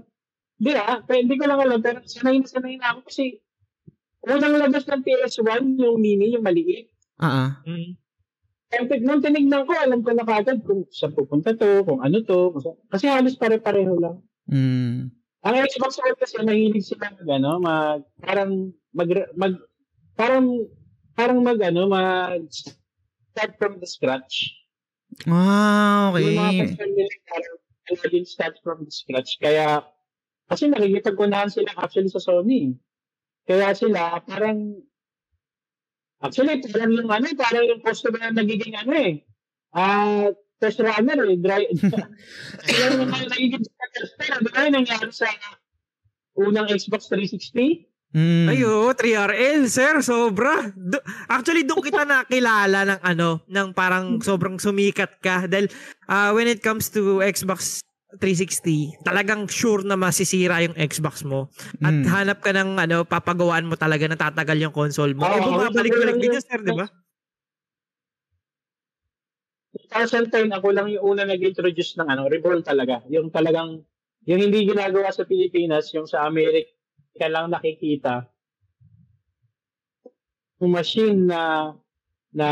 di 0.60 0.72
ah, 0.76 1.00
pero 1.04 1.24
hindi 1.24 1.36
ko 1.36 1.44
lang 1.48 1.60
alam, 1.60 1.80
pero 1.80 2.04
sanay 2.04 2.40
na 2.40 2.48
sanay 2.48 2.76
na 2.80 2.96
ako 2.96 3.00
kasi 3.08 3.40
unang 4.24 4.56
labas 4.56 4.84
ng 4.88 5.02
PS1, 5.04 5.76
yung 5.80 6.00
mini, 6.00 6.32
yung 6.32 6.44
maliit. 6.44 6.88
Ah, 7.20 7.28
ah. 7.28 7.50
Mm. 7.68 7.96
Kaya 8.72 8.82
pag- 8.88 9.04
nung 9.04 9.20
tinignan 9.20 9.68
ko, 9.68 9.72
alam 9.76 10.00
ko 10.00 10.10
na 10.16 10.24
kagad 10.24 10.64
kung 10.64 10.88
saan 10.88 11.12
pupunta 11.12 11.52
to, 11.52 11.84
kung 11.84 12.00
ano 12.00 12.24
to. 12.24 12.56
Kasi 12.88 13.12
halos 13.12 13.36
pare-pareho 13.36 13.92
lang. 14.00 14.16
Mm. 14.48 15.12
Ang 15.44 15.54
Xbox 15.68 16.00
One 16.00 16.16
kasi 16.16 16.40
mahilig 16.40 16.88
sila 16.88 17.12
mag, 17.12 17.28
ano, 17.28 17.50
mag, 17.60 18.00
parang, 18.16 18.72
mag, 18.94 19.10
mag, 19.34 19.54
parang, 20.14 20.46
parang 21.18 21.38
mag, 21.42 21.58
ano, 21.60 21.90
mag, 21.90 22.46
start 23.34 23.58
from 23.58 23.82
the 23.82 23.88
scratch. 23.90 24.54
Ah, 25.26 26.14
Yung 26.14 26.38
mga 26.38 26.50
okay. 26.50 26.60
customer 26.70 26.90
nila 26.90 27.14
parang 27.26 27.56
laging 28.00 28.26
start 28.26 28.54
from 28.62 28.78
the 28.86 28.92
scratch. 28.94 29.36
Kaya, 29.42 29.82
kasi 30.48 30.70
nakikipag-unahan 30.70 31.50
sila 31.50 31.70
actually 31.76 32.10
sa 32.10 32.22
Sony. 32.22 32.78
Kaya 33.44 33.74
sila 33.76 34.22
parang, 34.24 34.80
actually 36.22 36.62
parang 36.70 36.94
yung 36.94 37.10
ano, 37.10 37.26
parang 37.36 37.66
yung 37.68 37.82
customer 37.84 38.22
na 38.22 38.32
nagiging 38.32 38.78
ano 38.78 38.92
eh, 38.96 39.14
ah, 39.76 40.32
test 40.62 40.80
runner 40.80 41.28
eh, 41.28 41.36
dry, 41.36 41.66
sila 42.66 43.04
mga 43.04 43.26
nagiging. 43.34 43.64
Di 43.64 44.50
ba 44.50 44.66
yung 44.66 44.74
nangyari 44.80 45.10
sa 45.12 45.28
unang 46.34 46.66
Xbox 46.70 47.06
360? 47.12 47.93
Mm. 48.14 48.46
Ay, 48.46 48.62
oo, 48.62 48.94
3RL, 48.94 49.66
sir, 49.66 49.98
sobra. 49.98 50.70
Do- 50.70 51.02
actually, 51.26 51.66
doon 51.66 51.82
kita 51.82 52.06
nakilala 52.06 52.86
ng 52.86 53.00
ano, 53.02 53.42
ng 53.50 53.68
parang 53.74 54.22
sobrang 54.22 54.54
sumikat 54.54 55.18
ka. 55.18 55.50
Dahil 55.50 55.66
ah, 56.06 56.30
when 56.30 56.46
it 56.46 56.62
comes 56.62 56.86
to 56.94 57.18
Xbox 57.26 57.82
360, 58.22 59.02
talagang 59.02 59.50
sure 59.50 59.82
na 59.82 59.98
masisira 59.98 60.62
yung 60.62 60.78
Xbox 60.78 61.26
mo. 61.26 61.50
At 61.82 61.90
Mm. 61.90 62.06
hanap 62.06 62.38
ka 62.38 62.54
ng 62.54 62.78
ano, 62.78 63.02
papagawaan 63.02 63.66
mo 63.66 63.74
talaga 63.74 64.06
na 64.06 64.14
tatagal 64.14 64.62
yung 64.62 64.70
console 64.70 65.18
mo. 65.18 65.26
Oo, 65.26 65.34
eh, 65.34 65.42
bumabalik-balik 65.42 66.14
ako 66.14 66.22
din 66.22 66.30
lang 66.30 66.38
yun, 66.38 66.46
sir, 66.46 66.60
di 66.62 66.70
ba? 66.70 66.86
2010, 69.90 70.54
ako 70.54 70.70
lang 70.70 70.86
yung 70.86 71.02
una 71.02 71.26
nag-introduce 71.26 71.98
ng 71.98 72.06
ano, 72.06 72.30
Reborn 72.30 72.62
talaga. 72.62 73.02
Yung 73.10 73.34
talagang, 73.34 73.82
yung 74.22 74.38
hindi 74.38 74.70
ginagawa 74.70 75.10
sa 75.10 75.26
Pilipinas, 75.26 75.90
yung 75.90 76.06
sa 76.06 76.22
Amerika 76.30 76.73
lang 77.22 77.50
nakikita. 77.50 78.26
Yung 80.58 80.74
machine 80.74 81.30
na, 81.30 81.74
na 82.34 82.48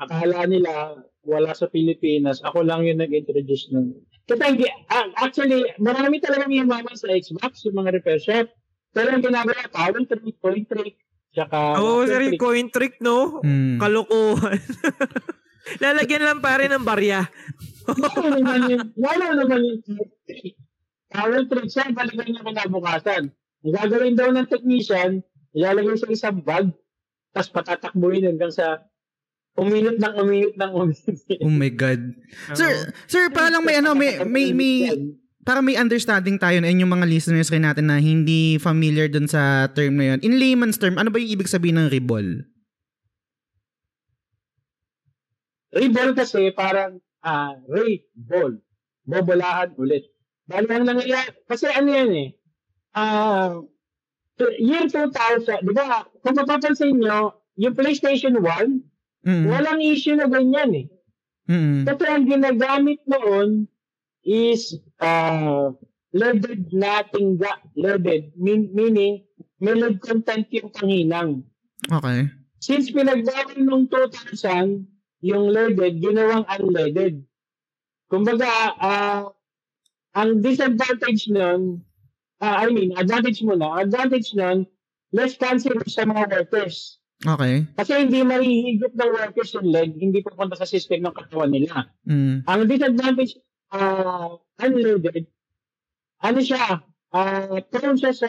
akala 0.00 0.44
nila 0.44 1.00
wala 1.22 1.54
sa 1.54 1.70
Pilipinas, 1.70 2.42
ako 2.42 2.66
lang 2.66 2.82
yung 2.82 2.98
nag-introduce 2.98 3.70
ng. 3.70 3.94
Kasi 4.26 4.42
hindi, 4.42 4.66
ah, 4.90 5.06
actually, 5.22 5.66
marami 5.78 6.18
talaga 6.18 6.50
yung 6.50 6.70
mama 6.70 6.94
sa 6.98 7.10
Xbox, 7.10 7.62
yung 7.66 7.78
mga 7.78 8.02
repair 8.02 8.18
shop. 8.18 8.50
Pero 8.92 9.14
yung 9.14 9.24
ginagawa, 9.24 9.70
power 9.70 10.02
trick, 10.04 10.36
point 10.42 10.66
trick, 10.68 10.98
tsaka 11.32 11.78
Oo, 11.80 12.04
master 12.04 12.10
sir, 12.10 12.20
yung 12.26 12.34
trick. 12.36 12.42
coin 12.42 12.68
trick, 12.68 12.94
no? 13.00 13.40
Mm. 13.40 13.78
Kalokohan. 13.80 14.60
Lalagyan 15.82 16.26
lang 16.26 16.42
pare 16.42 16.66
ng 16.66 16.84
barya. 16.84 17.22
Wala 17.86 18.10
naman 18.34 18.60
yung, 18.68 18.86
wala 18.98 19.26
naman 19.32 19.60
yung 19.62 19.80
power 21.08 21.42
trick 21.46 21.68
siya, 21.70 21.94
balikan 21.94 22.28
niya 22.28 22.42
kinabukasan. 22.42 23.30
Ang 23.62 23.74
gagawin 23.78 24.18
daw 24.18 24.28
ng 24.34 24.48
technician, 24.50 25.22
ilalagay 25.54 25.94
sa 25.98 26.10
isang 26.10 26.42
bag, 26.42 26.70
tapos 27.30 27.50
patatakbuhin 27.54 28.26
hanggang 28.26 28.50
sa 28.50 28.82
uminit 29.54 30.00
ng 30.00 30.14
uminit 30.18 30.54
ng 30.58 30.72
uminit. 30.74 31.40
Oh 31.44 31.52
my 31.52 31.70
God. 31.70 32.16
Sir, 32.56 32.90
sir, 33.06 33.30
parang 33.30 33.62
may 33.62 33.78
ano, 33.78 33.94
may, 33.94 34.18
may, 34.26 34.50
may, 34.50 34.90
para 35.46 35.62
may 35.62 35.78
understanding 35.78 36.40
tayo 36.40 36.58
na 36.58 36.72
yung 36.72 36.90
mga 36.90 37.06
listeners 37.06 37.52
rin 37.52 37.62
natin 37.62 37.86
na 37.86 38.02
hindi 38.02 38.58
familiar 38.58 39.06
dun 39.06 39.30
sa 39.30 39.70
term 39.70 39.98
na 40.00 40.14
yun. 40.14 40.18
In 40.26 40.40
layman's 40.40 40.80
term, 40.80 40.98
ano 40.98 41.12
ba 41.12 41.22
yung 41.22 41.38
ibig 41.38 41.50
sabihin 41.50 41.78
ng 41.78 41.92
ribol? 41.92 42.46
Reball 45.72 46.12
kasi 46.12 46.52
parang 46.52 47.00
ah 47.24 47.56
rape 47.64 48.04
ball. 48.12 48.60
Bobolahan 49.08 49.72
ulit. 49.80 50.12
Bali 50.46 50.68
ang 50.68 50.84
nangyayari, 50.84 51.32
kasi 51.48 51.70
ano 51.70 51.88
yan 51.90 52.10
eh, 52.12 52.28
ah 52.94 53.60
year 54.58 54.88
2000, 54.88 55.62
di 55.62 55.72
ba, 55.76 56.02
kung 56.24 56.34
mapapansin 56.34 56.98
nyo, 56.98 57.36
yung 57.54 57.76
PlayStation 57.76 58.40
1, 58.40 58.82
Mm. 59.22 59.46
walang 59.54 59.78
issue 59.78 60.18
na 60.18 60.26
ganyan 60.26 60.74
eh. 60.74 60.86
Mm. 61.46 61.86
Kasi 61.86 62.04
ang 62.10 62.26
ginagamit 62.26 62.98
noon 63.06 63.70
is 64.26 64.74
uh, 64.98 65.70
leaded 66.10 66.70
na 66.74 67.06
tingga. 67.06 67.54
Leaded, 67.78 68.34
mean, 68.34 68.70
meaning 68.74 69.22
may 69.62 69.78
lead 69.78 70.02
content 70.02 70.50
yung 70.50 70.74
panginang. 70.74 71.46
Okay. 71.86 72.26
Since 72.58 72.90
pinagbago 72.90 73.58
nung 73.62 73.86
2000, 73.86 74.86
yung 75.22 75.54
leaded, 75.54 76.02
ginawang 76.02 76.46
unleaded. 76.50 77.22
Kumbaga, 78.10 78.50
ah, 78.78 79.30
ang 80.18 80.42
disadvantage 80.42 81.30
nun, 81.30 81.82
ah, 82.42 82.66
I 82.66 82.74
mean, 82.74 82.90
advantage 82.98 83.40
muna, 83.46 83.80
advantage 83.80 84.34
nun, 84.34 84.66
less 85.14 85.38
cancerous 85.38 85.94
sa 85.94 86.02
mga 86.02 86.28
workers. 86.28 86.98
Okay. 87.22 87.62
Kasi 87.78 87.92
hindi 88.02 88.26
mahihigop 88.26 88.98
ng 88.98 89.12
workers 89.14 89.54
yung 89.54 89.70
lead, 89.70 89.94
hindi 89.94 90.26
pupunta 90.26 90.58
sa 90.58 90.66
system 90.66 91.06
ng 91.06 91.14
katawan 91.14 91.54
nila. 91.54 91.86
Mm. 92.02 92.42
Ang 92.50 92.60
disadvantage, 92.66 93.38
uh, 93.70 94.42
unleaded, 94.58 95.30
ano 96.18 96.40
siya, 96.42 96.82
uh, 97.14 97.62
prone 97.70 97.98
siya 97.98 98.10
sa 98.10 98.28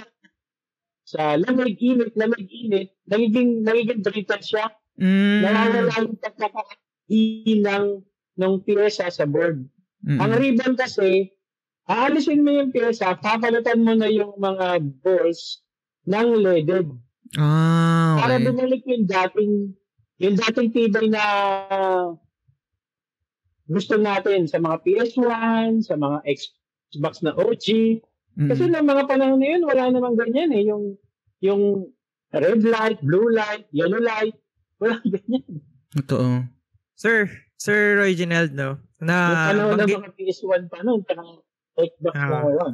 sa 1.03 1.35
lamig, 1.35 1.75
init, 1.83 2.15
lamig, 2.15 2.47
init, 2.47 2.95
nagiging, 3.11 3.65
nagiging 3.65 4.01
brittle 4.05 4.39
siya. 4.39 4.71
Mm. 4.95 5.41
Nawawala 5.43 5.93
yung 5.99 6.17
pagkakailang 6.21 7.87
ng 8.39 8.53
pyesa 8.63 9.11
sa 9.11 9.25
board. 9.27 9.67
Mm. 10.07 10.19
Ang 10.21 10.31
ribbon 10.37 10.73
kasi, 10.79 11.33
aalisin 11.87 12.43
mo 12.43 12.51
yung 12.51 12.71
pyesa, 12.71 13.15
papalitan 13.19 13.83
mo 13.83 13.93
na 13.95 14.07
yung 14.07 14.35
mga 14.39 14.79
balls 15.03 15.63
ng 16.07 16.29
leaded. 16.39 16.87
Ah, 17.35 18.19
Para 18.21 18.37
okay. 18.39 18.45
bumalik 18.47 18.83
yung 18.87 19.05
dating, 19.09 19.53
yung 20.21 20.35
dating 20.37 20.69
tibay 20.71 21.07
na 21.09 21.25
gusto 23.67 23.95
natin 23.97 24.45
sa 24.45 24.59
mga 24.59 24.83
PS1, 24.83 25.87
sa 25.87 25.95
mga 25.95 26.23
Xbox 26.27 27.23
na 27.23 27.33
OG. 27.35 27.99
Mm. 28.37 28.49
Kasi 28.49 28.63
ng 28.69 28.85
mga 28.85 29.03
panahon 29.07 29.39
na 29.39 29.47
yun, 29.55 29.63
wala 29.65 29.89
namang 29.89 30.19
ganyan 30.19 30.51
eh. 30.53 30.63
Yung, 30.67 30.99
yung 31.39 31.89
red 32.33 32.61
light, 32.65 32.99
blue 33.01 33.29
light, 33.33 33.65
yellow 33.71 33.99
light, 33.99 34.35
wala 34.77 34.99
ganyan. 35.13 35.63
Totoo. 35.93 36.45
Sir, 36.93 37.29
Sir 37.57 37.97
Reginald, 38.01 38.53
no? 38.53 38.77
yung 39.01 39.07
Na 39.09 39.51
panahon 39.51 39.77
ng 39.83 39.89
mga 39.89 40.11
PS1 40.15 40.61
pa 40.69 40.79
noon, 40.85 41.01
Xbox 41.77 42.13
Ah. 42.15 42.29
na 42.29 42.37
ngayon. 42.45 42.73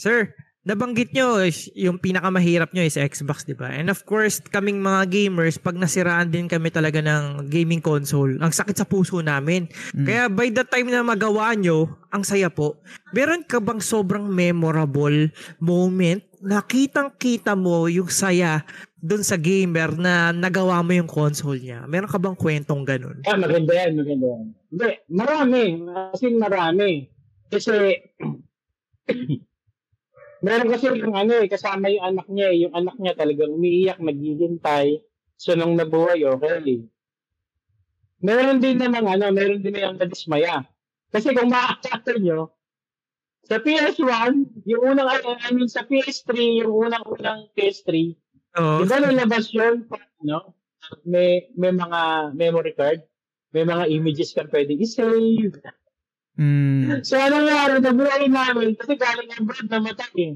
Sir, 0.00 0.32
nabanggit 0.66 1.14
nyo 1.14 1.46
yung 1.78 2.02
pinakamahirap 2.02 2.74
nyo 2.74 2.82
is 2.82 2.98
Xbox, 2.98 3.46
di 3.46 3.54
ba? 3.54 3.70
And 3.70 3.86
of 3.86 4.02
course, 4.02 4.42
kaming 4.42 4.82
mga 4.82 5.06
gamers, 5.06 5.62
pag 5.62 5.78
nasiraan 5.78 6.34
din 6.34 6.50
kami 6.50 6.74
talaga 6.74 6.98
ng 6.98 7.46
gaming 7.46 7.78
console, 7.78 8.34
ang 8.42 8.50
sakit 8.50 8.74
sa 8.74 8.88
puso 8.88 9.22
namin. 9.22 9.70
Mm. 9.94 10.06
Kaya 10.08 10.22
by 10.26 10.50
the 10.50 10.66
time 10.66 10.90
na 10.90 11.06
magawa 11.06 11.54
nyo, 11.54 11.86
ang 12.10 12.26
saya 12.26 12.50
po. 12.50 12.82
Meron 13.14 13.46
ka 13.46 13.62
bang 13.62 13.78
sobrang 13.78 14.26
memorable 14.26 15.30
moment 15.62 16.24
na 16.42 16.58
kitang-kita 16.64 17.54
mo 17.54 17.86
yung 17.86 18.10
saya 18.10 18.66
dun 18.98 19.22
sa 19.22 19.38
gamer 19.38 19.94
na 19.94 20.34
nagawa 20.34 20.82
mo 20.82 20.90
yung 20.90 21.06
console 21.06 21.62
niya? 21.62 21.86
Meron 21.86 22.10
ka 22.10 22.18
bang 22.18 22.34
kwentong 22.34 22.82
ganun? 22.82 23.22
Ah, 23.22 23.38
maganda 23.38 23.70
yan, 23.70 24.02
maganda 24.02 24.26
yan. 24.34 24.44
Hindi, 24.74 24.88
marami. 25.14 25.62
Kasi 26.10 26.24
marami. 26.34 26.90
Kasi, 27.46 27.94
meron 30.46 30.68
kasi 30.70 30.86
yung 30.92 31.16
ano 31.16 31.32
eh, 31.40 31.48
kasama 31.48 31.90
yung 31.90 32.04
anak 32.04 32.26
niya 32.30 32.48
eh. 32.52 32.58
Yung 32.66 32.74
anak 32.74 32.96
niya 33.00 33.14
talagang 33.16 33.54
umiiyak, 33.54 33.98
naghihintay. 33.98 35.00
So, 35.36 35.52
nung 35.52 35.76
nabuhay, 35.76 36.24
okay. 36.24 36.88
Meron 38.24 38.58
din 38.58 38.80
namang 38.80 39.20
ano, 39.20 39.28
meron 39.32 39.60
din 39.60 39.76
yung 39.76 40.00
nadismaya. 40.00 40.64
Kasi 41.12 41.36
kung 41.36 41.52
makakita 41.52 42.16
nyo, 42.18 42.56
sa 43.46 43.62
PS1, 43.62 44.66
yung 44.66 44.82
unang, 44.82 45.06
I 45.22 45.54
mean, 45.54 45.70
sa 45.70 45.86
PS3, 45.86 46.66
yung 46.66 46.90
unang-unang 46.90 47.46
PS3, 47.54 48.18
Oh, 48.56 48.80
Di 48.80 48.88
ba 48.88 48.96
nilabas 49.04 49.52
yun? 49.52 49.84
Ano? 50.24 50.56
May, 51.04 51.52
may 51.60 51.76
mga 51.76 52.32
memory 52.32 52.72
card. 52.72 53.04
May 53.52 53.68
mga 53.68 53.84
images 53.92 54.32
ka 54.32 54.48
pwedeng 54.48 54.80
i-save. 54.80 55.60
Mm. 56.36 57.00
So, 57.00 57.16
ano 57.16 57.40
nangyari? 57.40 57.80
Nabuhay 57.80 58.28
namin 58.28 58.76
kasi 58.76 58.92
galing 59.00 59.32
ang 59.32 59.44
brand 59.48 59.68
na 59.72 59.80
matay 59.80 60.12
eh. 60.20 60.34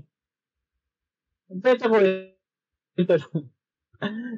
Ito 1.50 1.86
ko 1.86 1.96
eh. 2.00 2.36
Ito 2.96 3.14
lang. 3.20 3.44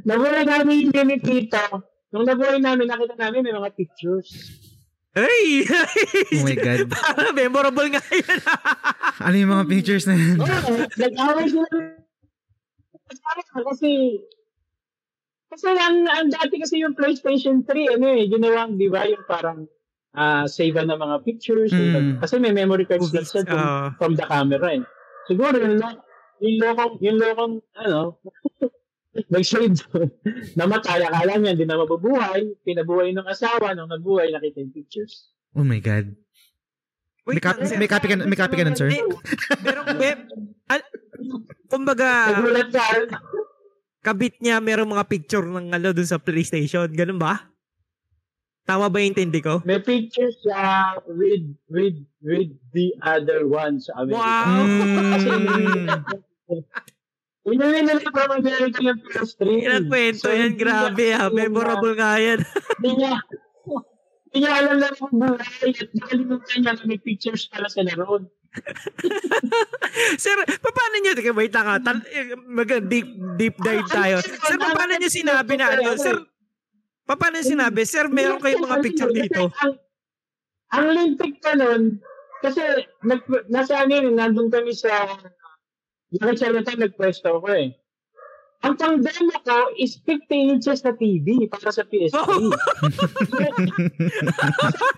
Nabuhay 0.02 0.42
namin 0.42 0.90
yung 0.90 0.92
unit 0.92 1.22
dito. 1.22 1.62
Nung 2.10 2.26
nabuhay 2.26 2.58
namin, 2.58 2.90
nakita 2.90 3.14
namin 3.14 3.46
may 3.46 3.54
mga 3.54 3.72
pictures. 3.78 4.28
Hey! 5.12 5.68
Oh 6.34 6.44
my 6.44 6.56
God. 6.56 6.88
Parang 6.92 7.36
memorable 7.36 7.88
nga 7.94 8.02
yun. 8.10 8.40
Ano 9.22 9.36
yung 9.38 9.52
mga 9.54 9.68
pictures 9.70 10.08
na 10.08 10.16
yun? 10.18 10.40
Oo. 10.40 10.72
Nag-away 10.98 11.46
sila 11.46 11.68
kasi 13.68 14.18
kasi 15.52 15.68
ang, 15.68 16.08
ang 16.08 16.32
dati 16.32 16.56
kasi 16.56 16.80
yung 16.80 16.96
PlayStation 16.96 17.60
3, 17.60 18.00
ano 18.00 18.06
eh, 18.08 18.24
ginawang, 18.24 18.80
di 18.80 18.88
ba, 18.88 19.04
yung 19.04 19.20
parang 19.28 19.68
ah 20.12 20.44
save 20.44 20.76
ng 20.76 20.92
mga 20.92 21.16
pictures. 21.24 21.72
Mm. 21.72 22.20
Kasi 22.20 22.36
may 22.36 22.52
memory 22.52 22.84
card 22.84 23.00
Movies, 23.00 23.32
station 23.32 23.48
from, 23.48 23.60
ah. 23.60 23.88
from 23.96 24.12
the 24.16 24.26
camera 24.28 24.68
eh. 24.76 24.84
Siguro 25.28 25.56
yung, 25.56 25.80
lo- 25.80 26.02
yung 26.42 26.56
lokong, 26.60 26.94
yung 27.00 27.18
lokong, 27.18 27.54
ano, 27.80 28.20
nag-save 29.32 29.76
doon. 29.88 30.08
Namatay, 30.58 31.04
akala 31.04 31.36
niya, 31.36 31.52
hindi 31.56 31.64
na 31.64 31.80
mabubuhay. 31.80 32.52
Pinabuhay 32.64 33.12
ng 33.12 33.28
asawa, 33.28 33.72
nung 33.72 33.92
nabuhay, 33.92 34.32
nakita 34.32 34.60
yung 34.60 34.72
pictures. 34.72 35.32
Oh 35.52 35.64
my 35.64 35.80
God. 35.80 36.16
Wait 37.22 37.38
May, 37.38 37.44
copy, 37.44 37.60
lang, 37.62 37.70
sir. 37.70 37.78
may, 37.78 37.88
copy 37.88 38.06
ka, 38.10 38.14
may 38.18 38.38
copy 38.40 38.56
ka 38.58 38.64
nun, 38.66 38.74
sir? 38.74 38.90
Merong 39.62 39.94
web. 40.00 40.18
Al- 40.66 40.90
kumbaga, 41.70 42.34
Nagulat 42.34 42.68
ka, 42.74 42.84
kabit 44.02 44.42
niya 44.42 44.58
merong 44.58 44.90
mga 44.90 45.06
picture 45.06 45.46
ng 45.46 45.70
ano 45.70 45.88
dun 45.94 46.08
sa 46.08 46.18
PlayStation. 46.18 46.90
Ganun 46.90 47.22
ba? 47.22 47.51
Tama 48.62 48.86
ba 48.86 49.02
yung 49.02 49.10
intindi 49.14 49.42
ko? 49.42 49.58
May 49.66 49.82
pictures 49.82 50.38
siya 50.46 51.02
with 51.10 51.46
with 51.66 51.98
with 52.22 52.50
the 52.70 52.94
other 53.02 53.50
one 53.50 53.82
sa 53.82 54.06
Amerika. 54.06 54.22
Wow! 54.22 54.62
Kasi. 55.18 55.30
Inuwi 57.42 57.82
na 57.82 57.98
lang 57.98 58.06
from 58.06 58.30
Amerika 58.38 58.78
yung 58.78 59.02
PS3. 59.02 59.42
Ilang 59.66 59.86
kwento 59.90 60.30
yan, 60.30 60.54
grabe 60.54 61.10
ha. 61.10 61.26
Memorable 61.26 61.94
nga 61.98 62.14
yan. 62.22 62.38
Hindi 62.78 62.90
niya, 63.02 63.12
hindi 64.30 64.36
niya 64.38 64.52
alam 64.62 64.76
lang 64.78 64.94
kung 64.94 65.14
buhay 65.18 65.70
at 65.74 65.90
nakalimutan 65.90 66.58
niya 66.62 66.72
na 66.78 66.84
may 66.86 67.00
pictures 67.02 67.50
pala 67.50 67.66
sa 67.66 67.82
laro. 67.82 68.30
sir, 70.22 70.36
paano 70.62 70.94
teka, 71.02 71.34
wait 71.34 71.50
lang 71.50 71.66
ha. 71.66 71.76
Tal- 71.82 72.06
eh, 72.14 72.36
mag 72.46 72.70
deep, 72.86 73.10
deep 73.34 73.56
dive 73.58 73.90
tayo. 73.90 74.22
Sir, 74.22 74.56
paano 74.62 74.94
nyo 74.94 75.10
sinabi 75.10 75.52
na 75.58 75.66
ano? 75.74 75.98
Sir, 75.98 76.14
paano 77.06 77.42
sinabi? 77.42 77.82
Sir, 77.84 78.06
meron 78.08 78.38
kayong 78.38 78.64
mga 78.66 78.80
picture 78.82 79.12
dito. 79.12 79.50
Ang, 79.62 79.72
ang 80.72 80.86
lintik 80.94 81.42
pa 81.42 81.58
nun, 81.58 81.98
kasi 82.42 82.62
nag, 83.06 83.22
nasa 83.50 83.82
ano 83.82 83.92
yun, 83.92 84.14
nandun 84.18 84.50
kami 84.50 84.74
sa 84.74 85.06
Nakichalatan 86.12 86.76
nagpwesto 86.76 87.40
ko 87.40 87.48
eh. 87.56 87.72
Ang 88.62 88.78
pang-demo 88.78 89.34
ko 89.42 89.74
is 89.74 89.98
50 90.06 90.54
inches 90.54 90.86
na 90.86 90.94
TV 90.94 91.50
para 91.50 91.74
sa 91.74 91.82
PS3. 91.82 92.14
Oh. 92.14 92.54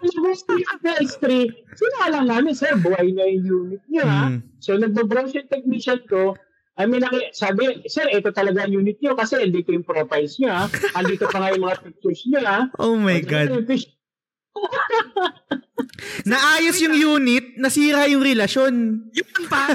Gusto 0.20 0.50
yung 0.52 0.78
PS3, 0.84 1.24
sinalang 1.72 2.28
namin, 2.28 2.52
sir, 2.52 2.76
buhay 2.76 3.08
na 3.16 3.24
yung 3.24 3.72
unit 3.72 3.82
niya. 3.88 4.04
Mm. 4.04 4.44
So, 4.60 4.76
nagbabrowse 4.76 5.32
yung 5.40 5.48
technician 5.48 6.04
ko. 6.12 6.36
I 6.74 6.90
mean, 6.90 7.06
sabi, 7.30 7.86
sir, 7.86 8.10
ito 8.10 8.34
talaga 8.34 8.66
ang 8.66 8.74
unit 8.74 8.98
niyo 8.98 9.14
kasi 9.14 9.38
andito 9.38 9.70
yung 9.70 9.86
profiles 9.86 10.34
niya. 10.42 10.66
Andito 10.98 11.30
pa 11.30 11.38
nga 11.38 11.54
yung 11.54 11.70
mga 11.70 11.86
pictures 11.86 12.26
niya. 12.26 12.42
ha? 12.42 12.60
Oh 12.82 12.98
my 12.98 13.22
Andito 13.22 13.30
God. 13.30 13.48
Naayos 16.30 16.78
yung 16.82 16.98
unit, 16.98 17.54
nasira 17.62 18.10
yung 18.10 18.26
relasyon. 18.26 18.74
Yun 19.14 19.32
pa. 19.46 19.70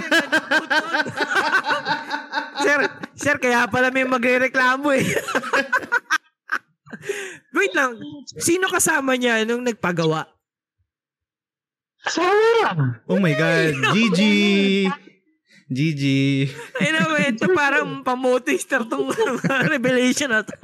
sir, 2.64 2.80
sir, 3.16 3.36
kaya 3.40 3.68
pala 3.72 3.92
may 3.92 4.04
magre-reklamo 4.04 4.92
eh. 4.92 5.08
Wait 7.56 7.74
lang, 7.76 7.96
sino 8.40 8.68
kasama 8.68 9.16
niya 9.16 9.48
nung 9.48 9.64
nagpagawa? 9.64 10.28
Sarah! 12.08 13.04
Oh 13.08 13.20
my 13.20 13.36
God. 13.36 13.76
GG. 13.96 14.20
GG. 15.70 16.04
Ay 16.82 16.90
na, 16.90 17.02
ito 17.30 17.46
parang 17.54 18.02
pamotister 18.02 18.82
tong 18.90 19.14
revelation 19.74 20.34
na 20.34 20.42
to. 20.42 20.58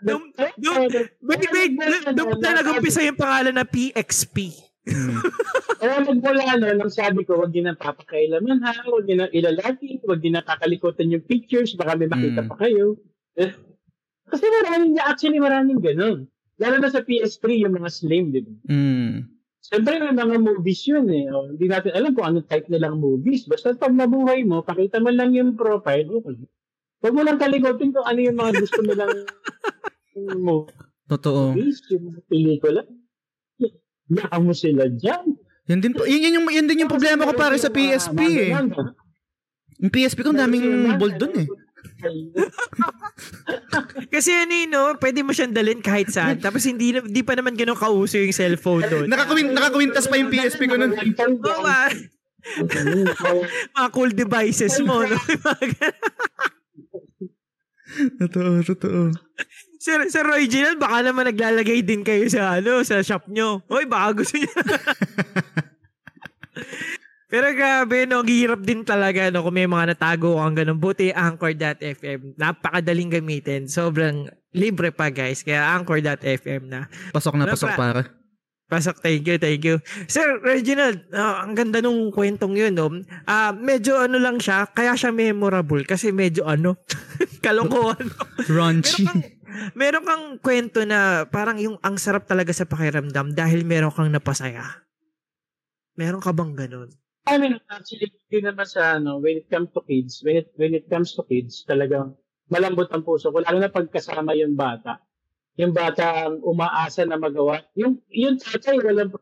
Dum- 0.00 0.32
dum- 0.56 0.88
Wait, 1.24 1.44
wait, 1.52 1.72
doon 2.16 2.40
na 2.40 2.60
nag-umpisa 2.60 3.04
yung 3.04 3.16
pangalan 3.20 3.56
na 3.56 3.64
PXP. 3.64 4.52
Hmm. 4.88 5.20
Kaya 5.76 6.00
magmula 6.04 6.56
no, 6.56 6.72
nang 6.72 6.92
sabi 6.92 7.24
ko, 7.24 7.36
wag 7.36 7.52
din 7.52 7.68
ang 7.68 7.76
papakailaman 7.76 8.64
ha, 8.64 8.80
wag 8.88 9.04
din 9.04 9.20
ang 9.20 9.32
ilalaki, 9.32 10.00
wag 10.08 10.24
din 10.24 10.36
ang 10.36 10.44
kakalikutan 10.44 11.12
yung 11.12 11.24
pictures, 11.24 11.76
baka 11.76 12.00
may 12.00 12.08
makita 12.08 12.48
pa 12.48 12.56
kayo. 12.64 12.96
Eh, 13.36 13.52
Kasi 14.28 14.44
maraming, 14.44 14.96
actually 15.00 15.40
maraming 15.40 15.80
ganun. 15.84 16.28
Lalo 16.60 16.76
na 16.80 16.92
sa 16.92 17.00
PS3, 17.00 17.64
yung 17.64 17.76
mga 17.76 17.90
slim, 17.92 18.32
di 18.32 18.40
ba? 18.44 18.52
Mm. 18.68 19.29
Siyempre 19.60 20.00
may 20.00 20.16
mga 20.16 20.36
movies 20.40 20.80
yun 20.88 21.06
eh. 21.12 21.28
O, 21.28 21.52
hindi 21.52 21.68
natin 21.68 21.92
alam 21.92 22.16
kung 22.16 22.26
anong 22.26 22.48
type 22.48 22.66
nilang 22.72 22.96
movies. 22.96 23.44
Basta 23.44 23.76
pag 23.76 23.92
nabuhay 23.92 24.40
mo, 24.42 24.64
pakita 24.64 24.98
mo 25.04 25.12
lang 25.12 25.36
yung 25.36 25.52
profile, 25.52 26.08
okay. 26.08 26.40
Huwag 27.00 27.14
mo 27.16 27.22
lang 27.24 27.40
kalikutin 27.40 27.92
kung 27.96 28.04
ano 28.04 28.20
yung 28.20 28.36
mga 28.36 28.52
gusto 28.60 28.80
nilang 28.84 29.12
Totoo. 31.10 31.56
movies, 31.56 31.80
yung 31.92 32.20
pelikula. 32.28 32.84
Yaka 34.10 34.36
mo 34.42 34.52
sila 34.56 34.88
dyan. 34.90 35.36
Yan 35.70 35.80
din 35.80 35.94
po, 35.94 36.02
yun, 36.08 36.18
yun, 36.18 36.34
yung, 36.42 36.46
yun 36.50 36.66
din 36.66 36.82
yung 36.82 36.92
problema 36.92 37.28
ko 37.28 37.32
para 37.36 37.54
sa 37.60 37.70
PSP 37.70 38.18
eh. 38.50 38.50
Yung 39.80 39.92
PSP 39.92 40.26
ko, 40.26 40.34
daming 40.34 40.98
bold 40.98 41.16
dun 41.16 41.34
eh. 41.36 41.48
Kasi 44.14 44.30
ano 44.32 44.52
yun, 44.52 44.70
no, 44.70 44.82
pwede 44.96 45.20
mo 45.20 45.30
siyang 45.30 45.52
dalhin 45.52 45.80
kahit 45.80 46.08
saan. 46.08 46.40
Tapos 46.40 46.64
hindi, 46.64 46.92
na- 46.92 47.04
hindi 47.04 47.22
pa 47.22 47.36
naman 47.36 47.54
ganun 47.54 47.76
kauso 47.76 48.16
yung 48.16 48.32
cellphone 48.32 48.84
doon. 48.86 49.06
Nakakawin, 49.06 49.52
nakakawintas 49.52 50.08
pa 50.08 50.16
yung 50.16 50.32
PSP 50.32 50.66
ko 50.66 50.76
nun. 50.76 50.92
Oo 50.92 51.62
ba? 51.62 51.88
Mga 53.76 53.88
cool 53.92 54.10
devices 54.12 54.80
mo. 54.80 55.04
No? 55.04 55.16
Totoo, 57.90 58.62
totoo. 58.62 59.10
Sir, 59.80 60.06
Sir 60.12 60.22
Roy 60.22 60.46
Ginal, 60.46 60.78
baka 60.78 61.02
naman 61.02 61.26
naglalagay 61.26 61.82
din 61.82 62.04
kayo 62.04 62.28
sa 62.30 62.60
ano 62.60 62.84
sa 62.84 63.02
shop 63.02 63.26
nyo. 63.32 63.64
Hoy, 63.66 63.88
baka 63.88 64.22
gusto 64.22 64.38
niya. 64.38 64.46
Pero 67.30 67.46
grabe, 67.54 68.10
no, 68.10 68.26
hirap 68.26 68.66
din 68.66 68.82
talaga 68.82 69.30
no, 69.30 69.46
kung 69.46 69.54
may 69.54 69.70
mga 69.70 69.94
natago 69.94 70.42
kang 70.42 70.58
ganun. 70.58 70.82
Buti 70.82 71.14
Anchor.fm, 71.14 72.34
napakadaling 72.34 73.14
gamitin. 73.14 73.70
Sobrang 73.70 74.26
libre 74.50 74.90
pa 74.90 75.14
guys. 75.14 75.46
Kaya 75.46 75.78
Anchor.fm 75.78 76.66
na. 76.66 76.90
Pasok 77.14 77.38
na 77.38 77.46
pasok 77.46 77.70
para. 77.78 78.02
Pasok, 78.70 79.02
thank 79.02 79.26
you, 79.26 79.34
thank 79.34 79.66
you. 79.66 79.82
Sir 80.06 80.38
Reginald, 80.46 81.02
ah, 81.10 81.42
ang 81.42 81.58
ganda 81.58 81.82
nung 81.82 82.14
kwentong 82.14 82.54
yun, 82.54 82.78
no? 82.78 82.86
Ah, 83.26 83.50
medyo 83.50 83.98
ano 83.98 84.14
lang 84.22 84.38
siya, 84.38 84.70
kaya 84.70 84.94
siya 84.94 85.10
memorable 85.10 85.82
kasi 85.82 86.14
medyo 86.14 86.46
ano, 86.46 86.78
kalokohan. 87.44 88.06
Raunchy. 88.46 89.02
meron 89.02 89.10
kang, 89.10 89.22
meron 89.74 90.04
kang 90.06 90.24
kwento 90.38 90.86
na 90.86 91.26
parang 91.26 91.58
yung 91.58 91.82
ang 91.82 91.98
sarap 91.98 92.30
talaga 92.30 92.54
sa 92.54 92.62
pakiramdam 92.62 93.34
dahil 93.34 93.66
meron 93.66 93.90
kang 93.90 94.06
napasaya. 94.06 94.86
Meron 95.98 96.22
ka 96.22 96.30
bang 96.30 96.54
ganun? 96.54 96.94
I 97.28 97.36
mean, 97.36 97.60
actually, 97.68 98.12
yun 98.32 98.48
naman 98.48 98.64
sa, 98.64 98.96
ano, 98.96 99.20
when 99.20 99.40
it 99.40 99.48
comes 99.52 99.68
to 99.76 99.84
kids, 99.84 100.24
when 100.24 100.40
it, 100.40 100.48
when 100.56 100.72
it 100.72 100.88
comes 100.88 101.12
to 101.14 101.22
kids, 101.28 101.64
talagang 101.68 102.16
malambot 102.48 102.88
ang 102.90 103.04
puso 103.04 103.30
ko, 103.30 103.44
lalo 103.44 103.60
na 103.60 103.70
pagkasama 103.70 104.32
yung 104.34 104.56
bata. 104.56 104.98
Yung 105.60 105.76
bata 105.76 106.26
ang 106.26 106.40
umaasa 106.40 107.04
na 107.04 107.20
magawa. 107.20 107.60
Yung, 107.76 108.00
yung 108.08 108.40
tatay, 108.40 108.80
walang 108.80 109.12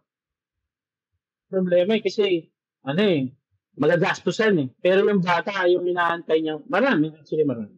problema 1.50 1.98
eh, 1.98 2.02
kasi, 2.04 2.46
ano 2.86 3.02
eh, 3.02 3.34
magagastusan 3.76 4.54
eh. 4.62 4.68
Pero 4.78 5.02
yung 5.04 5.20
bata, 5.20 5.66
yung 5.66 5.84
inaantay 5.88 6.38
niya, 6.38 6.62
marami, 6.70 7.12
actually 7.18 7.44
marami. 7.44 7.76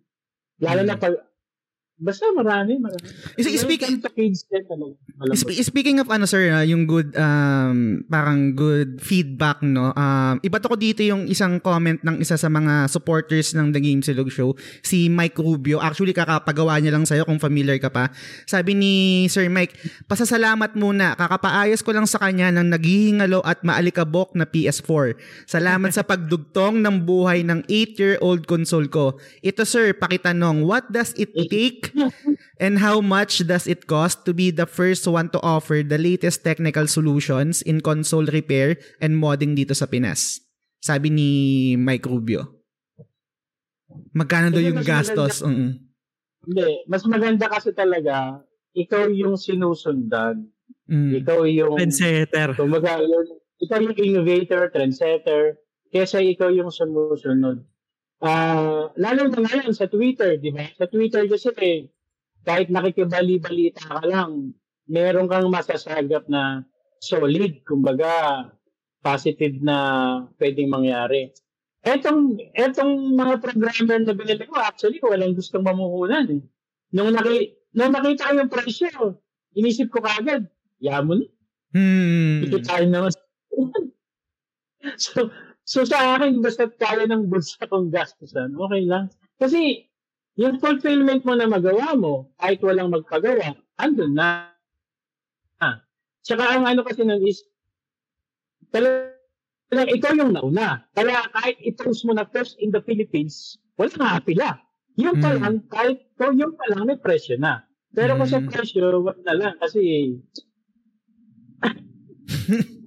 Lalo 0.60 0.80
na 0.84 1.00
pag, 1.00 1.16
basta 2.00 2.24
marami, 2.32 2.80
marami. 2.80 3.04
Is- 3.36 3.46
it 3.46 3.60
speaking- 3.60 4.00
kids, 4.16 4.48
din, 4.48 4.64
talaga, 4.64 4.96
speaking 5.60 6.00
of 6.00 6.08
ano 6.08 6.24
sir, 6.24 6.48
ah, 6.48 6.64
yung 6.64 6.88
good 6.88 7.12
um 7.14 8.00
parang 8.08 8.56
good 8.56 8.98
feedback 9.04 9.60
no. 9.60 9.92
Um 9.92 10.40
iba 10.40 10.56
to 10.56 10.72
ko 10.72 10.76
dito 10.80 11.04
yung 11.04 11.28
isang 11.28 11.60
comment 11.60 12.00
ng 12.00 12.24
isa 12.24 12.40
sa 12.40 12.48
mga 12.48 12.88
supporters 12.88 13.52
ng 13.52 13.76
The 13.76 13.80
Game 13.84 14.00
Silog 14.00 14.32
Show, 14.32 14.56
si 14.80 15.12
Mike 15.12 15.36
Rubio. 15.36 15.78
Actually 15.78 16.16
kakapagawa 16.16 16.80
niya 16.80 16.96
lang 16.96 17.04
sa'yo 17.04 17.28
kung 17.28 17.36
familiar 17.36 17.76
ka 17.76 17.92
pa. 17.92 18.08
Sabi 18.48 18.72
ni 18.72 18.92
Sir 19.28 19.52
Mike, 19.52 19.76
pasasalamat 20.08 20.72
muna. 20.74 21.12
Kakapaayos 21.14 21.84
ko 21.84 21.92
lang 21.92 22.08
sa 22.08 22.16
kanya 22.16 22.48
ng 22.48 22.72
naghihingalo 22.72 23.44
at 23.44 23.60
maalikabok 23.60 24.32
na 24.32 24.48
PS4. 24.48 25.20
Salamat 25.44 25.92
sa 25.92 26.02
pagdugtong 26.02 26.80
ng 26.80 26.96
buhay 27.04 27.44
ng 27.44 27.68
8-year-old 27.68 28.48
console 28.48 28.88
ko. 28.88 29.20
Ito 29.44 29.68
sir, 29.68 29.92
pakitanong, 29.92 30.64
what 30.64 30.88
does 30.88 31.12
it 31.20 31.28
take 31.52 31.89
And 32.62 32.78
how 32.78 33.00
much 33.00 33.40
does 33.48 33.64
it 33.66 33.88
cost 33.88 34.28
to 34.28 34.36
be 34.36 34.52
the 34.52 34.68
first 34.68 35.08
one 35.08 35.32
to 35.32 35.40
offer 35.40 35.80
the 35.80 35.96
latest 35.96 36.44
technical 36.44 36.84
solutions 36.86 37.62
in 37.62 37.80
console 37.80 38.28
repair 38.28 38.76
and 39.00 39.16
modding 39.16 39.56
dito 39.56 39.72
sa 39.72 39.88
Pinas? 39.88 40.44
Sabi 40.80 41.08
ni 41.08 41.30
Mike 41.76 42.04
Rubio. 42.04 42.60
Magkano 44.12 44.52
daw 44.52 44.62
yung 44.62 44.84
gastos? 44.84 45.40
Mm. 45.40 45.80
Hindi, 46.40 46.68
mas 46.88 47.04
maganda 47.04 47.48
kasi 47.48 47.72
talaga, 47.72 48.40
ikaw 48.72 49.08
yung 49.12 49.36
sinusundan. 49.36 50.48
Mm. 50.88 51.20
Ikaw 51.22 51.38
yung, 51.48 51.76
Trendsetter. 51.76 52.56
kumbaga, 52.56 53.00
yun, 53.02 53.40
ikaw 53.60 53.78
yung 53.82 53.96
innovator, 53.98 54.72
trendsetter, 54.72 55.60
kesa 55.92 56.22
ikaw 56.22 56.48
yung 56.48 56.72
sumusunod. 56.72 57.60
Ah, 58.20 58.92
lalo 59.00 59.32
na 59.32 59.40
ngayon 59.40 59.72
sa 59.72 59.88
Twitter, 59.88 60.36
di 60.36 60.52
ba? 60.52 60.68
Sa 60.76 60.84
Twitter 60.84 61.24
kasi 61.24 61.48
eh, 61.56 61.88
kahit 62.44 62.68
nakikibali-balita 62.68 63.80
ka 63.80 64.04
lang, 64.04 64.52
meron 64.88 65.24
kang 65.24 65.48
masasagap 65.48 66.28
na 66.28 66.64
solid, 67.00 67.64
kumbaga, 67.64 68.44
positive 69.00 69.56
na 69.64 69.76
pwedeng 70.36 70.68
mangyari. 70.68 71.32
Etong, 71.80 72.36
etong 72.52 73.16
mga 73.16 73.40
programmer 73.40 73.98
na 74.04 74.12
binili 74.12 74.44
ko, 74.44 74.60
actually, 74.60 75.00
walang 75.00 75.32
gustong 75.32 75.64
mamuhunan. 75.64 76.28
Eh. 76.28 76.42
Nung, 76.92 77.16
naki, 77.16 77.56
nung 77.72 77.96
nakita 77.96 78.28
ko 78.28 78.32
yung 78.36 78.52
presyo, 78.52 79.16
inisip 79.56 79.88
ko 79.88 80.04
kagad, 80.04 80.44
yamon, 80.76 81.24
Hmm. 81.70 82.42
ito 82.42 82.58
tayo 82.66 82.82
naman. 82.90 83.14
so, 84.98 85.30
so 85.70 85.86
sa 85.86 86.18
akin, 86.18 86.42
basta 86.42 86.66
kaya 86.66 87.06
ng 87.06 87.30
bulsa 87.30 87.62
kong 87.70 87.94
gastusan, 87.94 88.58
okay 88.58 88.82
lang. 88.90 89.06
Kasi, 89.38 89.86
yung 90.34 90.58
fulfillment 90.58 91.22
mo 91.22 91.38
na 91.38 91.46
magawa 91.46 91.94
mo, 91.94 92.14
kahit 92.42 92.58
walang 92.66 92.90
magpagawa, 92.90 93.54
andun 93.78 94.18
na. 94.18 94.50
Ah. 95.62 95.78
Tsaka 96.26 96.58
ang 96.58 96.66
ano 96.66 96.82
kasi 96.82 97.06
nun 97.06 97.22
is, 97.22 97.46
talagang 98.74 99.90
ikaw 99.94 100.12
yung 100.18 100.34
nauna. 100.34 100.82
Kaya 100.98 101.22
kahit 101.36 101.56
i-post 101.62 102.02
mo 102.08 102.12
na 102.16 102.26
first 102.28 102.58
in 102.58 102.74
the 102.74 102.82
Philippines, 102.82 103.56
wala 103.78 103.92
nga 103.94 104.20
pila. 104.24 104.48
Yung 104.98 105.16
pa 105.22 105.32
Mm. 105.32 105.40
lang, 105.40 105.54
kahit 105.70 105.98
so 106.18 106.34
yung 106.34 106.54
pa 106.58 106.66
lang, 106.74 106.90
may 106.90 106.98
presyo 106.98 107.38
na. 107.40 107.62
Pero 107.94 108.18
kung 108.18 108.28
sa 108.28 108.42
Mm. 108.42 108.50
presyo, 108.50 109.00
wag 109.04 109.18
na 109.24 109.34
lang. 109.38 109.54
Kasi 109.62 110.14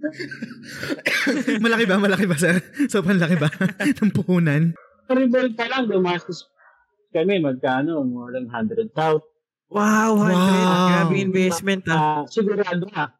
malaki 1.64 1.84
ba? 1.86 1.96
Malaki 2.00 2.26
ba, 2.26 2.36
sir? 2.36 2.60
Sobrang 2.88 3.20
laki 3.20 3.36
ba? 3.36 3.48
ng 4.00 4.12
puhunan? 4.14 4.72
Rebel 5.10 5.52
pa 5.58 5.66
lang, 5.66 5.90
gumastos 5.90 6.46
kami, 7.10 7.42
magkano? 7.42 8.06
More 8.06 8.30
than 8.32 8.46
100,000. 8.46 8.94
Wow, 9.70 10.10
100. 10.18 10.34
Wow. 10.34 10.86
Grabe 10.90 11.14
investment 11.22 11.82
ah. 11.90 12.22
Ah, 12.22 12.24
sigurado 12.26 12.86
ka. 12.90 13.14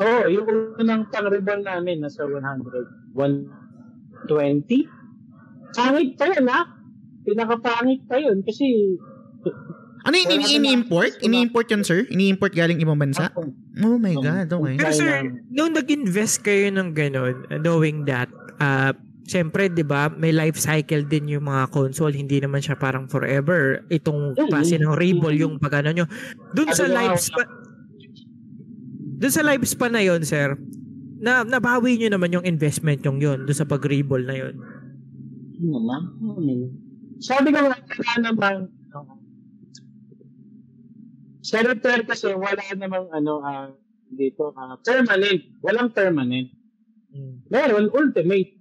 Oo, 0.00 0.26
yung 0.32 0.48
unang 0.80 1.06
pang-rebel 1.12 1.60
namin, 1.64 2.00
nasa 2.04 2.24
100. 2.24 3.12
120? 3.12 4.88
Pangit 5.76 6.10
pa 6.16 6.24
yun, 6.32 6.46
ha? 6.48 6.60
Pinakapangit 7.24 8.00
pa 8.08 8.16
yun 8.20 8.40
kasi 8.44 8.96
Ano 10.04 10.14
yung 10.20 10.30
ini- 10.36 10.60
ini-import? 10.60 11.16
Ini-import 11.24 11.66
yun, 11.72 11.82
sir? 11.82 12.04
Ini-import 12.12 12.52
galing 12.52 12.76
ibang 12.76 13.00
bansa? 13.00 13.32
Oh 13.80 13.96
my 13.96 14.12
God, 14.14 14.52
okay. 14.52 14.76
Pero 14.76 14.92
sir, 14.92 15.32
nung 15.48 15.72
nag-invest 15.72 16.44
kayo 16.44 16.68
ng 16.68 16.92
ganun, 16.92 17.48
uh, 17.48 17.56
knowing 17.56 18.04
that, 18.04 18.28
uh, 18.60 18.92
Siyempre, 19.24 19.72
di 19.72 19.80
ba, 19.80 20.12
may 20.12 20.36
life 20.36 20.60
cycle 20.60 21.00
din 21.08 21.24
yung 21.32 21.48
mga 21.48 21.72
console. 21.72 22.12
Hindi 22.12 22.44
naman 22.44 22.60
siya 22.60 22.76
parang 22.76 23.08
forever. 23.08 23.80
Itong 23.88 24.36
Mm, 24.36 24.52
klase 24.52 24.76
ng 24.76 24.92
Rebel, 24.92 25.40
yung 25.40 25.56
pagano 25.56 25.88
nyo. 25.96 26.04
Dun 26.52 26.68
sa 26.76 26.84
ba? 26.84 26.92
lifespan, 26.92 27.48
dun 29.16 29.32
sa 29.32 29.40
lifespan 29.40 29.96
na 29.96 30.04
yon 30.04 30.20
sir, 30.28 30.60
na 31.24 31.40
nabawi 31.40 31.96
nyo 31.96 32.12
naman 32.12 32.36
yung 32.36 32.44
investment 32.44 33.00
yung 33.00 33.16
yun, 33.16 33.48
dun 33.48 33.56
sa 33.56 33.64
pag-Rebel 33.64 34.28
na 34.28 34.36
yun. 34.36 34.54
ano 35.56 35.72
naman? 35.72 36.00
Ano 36.20 36.50
yun? 36.52 36.70
sabi 37.16 37.48
ko 37.48 37.64
nga, 37.64 37.80
wala 37.80 38.14
naman, 38.20 38.54
uh, 41.52 41.64
repair 41.68 42.08
kasi 42.08 42.32
wala 42.32 42.62
namang 42.72 43.12
ano, 43.12 43.44
ah, 43.44 43.68
dito, 44.08 44.54
ah, 44.56 44.80
permanent. 44.80 45.60
Walang 45.60 45.92
permanent. 45.92 46.48
Meron, 47.50 47.92
ultimate. 47.94 48.58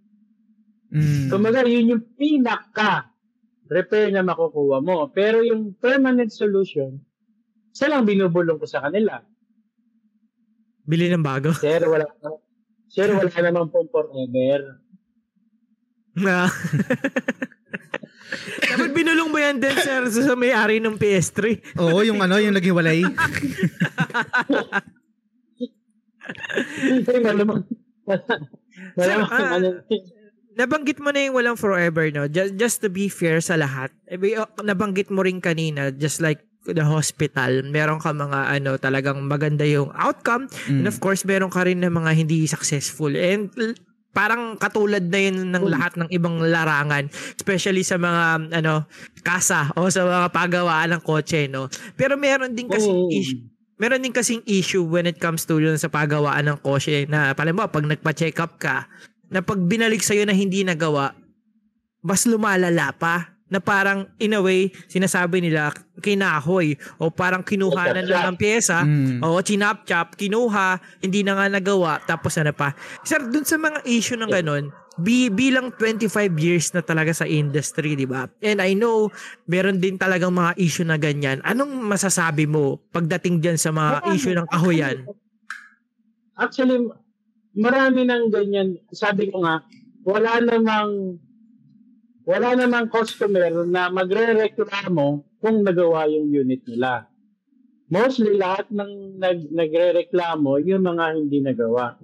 Mm. 0.94 1.34
Kumbaga, 1.34 1.66
yun 1.66 1.98
yung 1.98 2.04
pinaka 2.14 3.10
repair 3.66 4.14
na 4.14 4.22
makukuha 4.22 4.78
mo. 4.84 5.10
Pero 5.10 5.42
yung 5.42 5.74
permanent 5.82 6.30
solution, 6.30 7.02
isa 7.74 7.90
lang 7.90 8.06
binubulong 8.06 8.62
ko 8.62 8.70
sa 8.70 8.86
kanila. 8.86 9.18
Bili 10.86 11.10
ng 11.10 11.26
bago. 11.26 11.50
Sir, 11.64 11.82
wala, 11.90 12.06
sir, 12.92 13.10
wala 13.10 13.32
naman 13.32 13.72
pong 13.74 13.90
forever. 13.90 14.84
Na. 16.14 16.46
Dapat 18.74 18.92
binulong 18.92 19.30
mo 19.30 19.38
yan 19.38 19.58
din, 19.60 19.76
sir, 19.78 20.02
sa 20.10 20.34
may-ari 20.34 20.82
ng 20.82 20.98
PS3. 20.98 21.40
Oo, 21.80 22.02
yung 22.04 22.20
ano, 22.20 22.38
yung 22.38 22.56
naging 22.56 22.76
walay. 22.76 23.02
Ay, 27.04 27.20
malamang. 27.20 27.62
Sir, 28.98 29.18
Malamang, 29.18 29.30
ah, 29.30 29.50
ano, 29.58 29.68
Nabanggit 30.54 31.02
mo 31.02 31.10
na 31.10 31.26
yung 31.26 31.34
walang 31.34 31.58
forever, 31.58 32.14
no? 32.14 32.30
Just, 32.30 32.54
just 32.62 32.78
to 32.86 32.90
be 32.90 33.10
fair 33.10 33.42
sa 33.42 33.58
lahat. 33.58 33.90
eh, 34.06 34.18
oh, 34.38 34.46
Nabanggit 34.62 35.10
mo 35.10 35.26
rin 35.26 35.42
kanina, 35.42 35.90
just 35.90 36.22
like 36.22 36.46
the 36.64 36.86
hospital, 36.86 37.60
meron 37.68 38.00
ka 38.00 38.16
mga 38.16 38.56
ano, 38.56 38.80
talagang 38.80 39.20
maganda 39.28 39.68
yung 39.68 39.92
outcome. 39.92 40.48
And 40.72 40.88
of 40.88 41.02
course, 41.04 41.28
meron 41.28 41.52
ka 41.52 41.68
rin 41.68 41.84
na 41.84 41.92
mga 41.92 42.16
hindi 42.16 42.48
successful. 42.48 43.12
And 43.18 43.52
parang 44.14 44.56
katulad 44.62 45.02
na 45.02 45.20
yun 45.20 45.50
ng 45.50 45.66
lahat 45.68 45.98
ng 45.98 46.10
ibang 46.14 46.38
larangan. 46.40 47.10
Especially 47.36 47.82
sa 47.82 47.98
mga, 47.98 48.54
ano, 48.54 48.86
kasa 49.26 49.74
o 49.74 49.90
sa 49.90 50.06
mga 50.06 50.30
pagawaan 50.30 50.94
ng 50.96 51.02
kotse, 51.02 51.50
no? 51.50 51.68
Pero 51.98 52.16
meron 52.16 52.54
din 52.54 52.70
kasi 52.70 52.88
Oo. 52.88 53.10
issue 53.10 53.54
meron 53.82 54.00
din 54.00 54.14
kasing 54.14 54.46
issue 54.46 54.86
when 54.86 55.10
it 55.10 55.18
comes 55.18 55.44
to 55.44 55.58
yun 55.58 55.76
sa 55.76 55.90
paggawaan 55.90 56.46
ng 56.46 56.60
kotse 56.62 57.10
na 57.10 57.34
pala 57.34 57.52
mo 57.52 57.66
pag 57.66 57.84
nagpa-check 57.84 58.38
up 58.40 58.56
ka 58.62 58.86
na 59.34 59.42
pag 59.42 59.60
binalik 59.60 60.00
sa'yo 60.00 60.24
na 60.24 60.32
hindi 60.32 60.62
nagawa 60.62 61.18
mas 62.06 62.24
lumalala 62.30 62.94
pa 62.94 63.33
na 63.54 63.62
parang 63.62 64.10
in 64.18 64.34
a 64.34 64.42
way 64.42 64.74
sinasabi 64.90 65.46
nila 65.46 65.70
kinahoy. 66.02 66.74
O 66.98 67.14
parang 67.14 67.46
kinuha 67.46 67.94
na 67.94 68.02
lang 68.02 68.34
ng 68.34 68.38
pyesa. 68.42 68.82
Mm. 68.82 69.22
o 69.22 69.38
chinap-chap 69.38 70.18
kinuha 70.18 70.82
hindi 71.06 71.22
na 71.22 71.38
nga 71.38 71.46
nagawa 71.54 72.02
tapos 72.02 72.34
ano 72.42 72.50
pa. 72.50 72.74
Sir 73.06 73.22
dun 73.30 73.46
sa 73.46 73.62
mga 73.62 73.86
issue 73.86 74.18
ng 74.18 74.34
ganun 74.34 74.74
bi 74.94 75.30
bilang 75.34 75.74
25 75.74 76.06
years 76.38 76.70
na 76.78 76.86
talaga 76.86 77.14
sa 77.14 77.26
industry 77.26 77.98
di 77.98 78.06
ba? 78.06 78.30
And 78.42 78.62
I 78.62 78.74
know 78.78 79.10
meron 79.50 79.82
din 79.82 79.98
talagang 80.02 80.34
mga 80.34 80.58
issue 80.58 80.86
na 80.86 80.98
ganyan. 80.98 81.42
Anong 81.46 81.82
masasabi 81.86 82.50
mo 82.50 82.82
pagdating 82.90 83.42
diyan 83.42 83.58
sa 83.58 83.70
mga 83.70 84.02
Marami. 84.02 84.14
issue 84.18 84.34
ng 84.34 84.48
kahoyan? 84.50 84.98
Actually, 86.34 86.90
marami 87.54 88.02
ng 88.10 88.24
ganyan. 88.34 88.78
Sabi 88.90 89.30
ko 89.30 89.46
nga, 89.46 89.62
wala 90.06 90.42
namang 90.42 91.22
wala 92.24 92.56
namang 92.56 92.88
customer 92.88 93.52
na 93.68 93.92
magre-reklamo 93.92 95.24
kung 95.44 95.58
nagawa 95.64 96.08
yung 96.08 96.32
unit 96.32 96.64
nila. 96.68 97.08
Mostly 97.92 98.40
lahat 98.40 98.72
ng 98.72 99.20
nag, 99.20 99.54
nagre-reklamo 99.54 100.58
yung 100.64 100.84
mga 100.88 101.06
hindi 101.20 101.40
nagawa. 101.44 102.00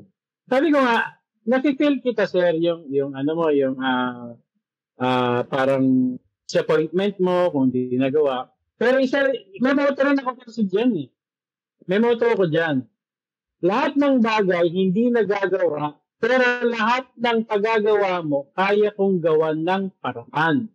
Sabi 0.45 0.69
ko 0.69 0.79
nga, 0.83 1.17
nakikil 1.47 2.03
kita 2.03 2.29
sir 2.29 2.53
yung 2.59 2.85
yung 2.91 3.17
ano 3.17 3.31
mo 3.33 3.47
yung 3.49 3.79
ah 3.81 4.35
ah, 4.99 5.41
parang 5.47 6.17
disappointment 6.45 7.17
mo 7.23 7.49
kung 7.49 7.71
hindi 7.71 7.95
nagawa. 7.95 8.51
Pero 8.75 8.99
isa, 8.99 9.27
may 9.63 9.73
moto 9.75 9.99
rin 10.03 10.19
ako 10.19 10.45
kasi 10.45 10.67
dyan 10.67 10.91
eh. 10.99 11.09
May 11.87 11.99
moto 11.99 12.27
ako 12.27 12.47
dyan 12.51 12.85
lahat 13.59 13.99
ng 13.99 14.23
bagay 14.23 14.71
hindi 14.71 15.11
nagagawa, 15.11 15.95
pero 16.19 16.43
lahat 16.67 17.07
ng 17.15 17.47
pagagawa 17.47 18.19
mo, 18.19 18.51
kaya 18.51 18.91
kong 18.91 19.23
gawan 19.23 19.63
ng 19.63 19.87
paraan. 20.03 20.67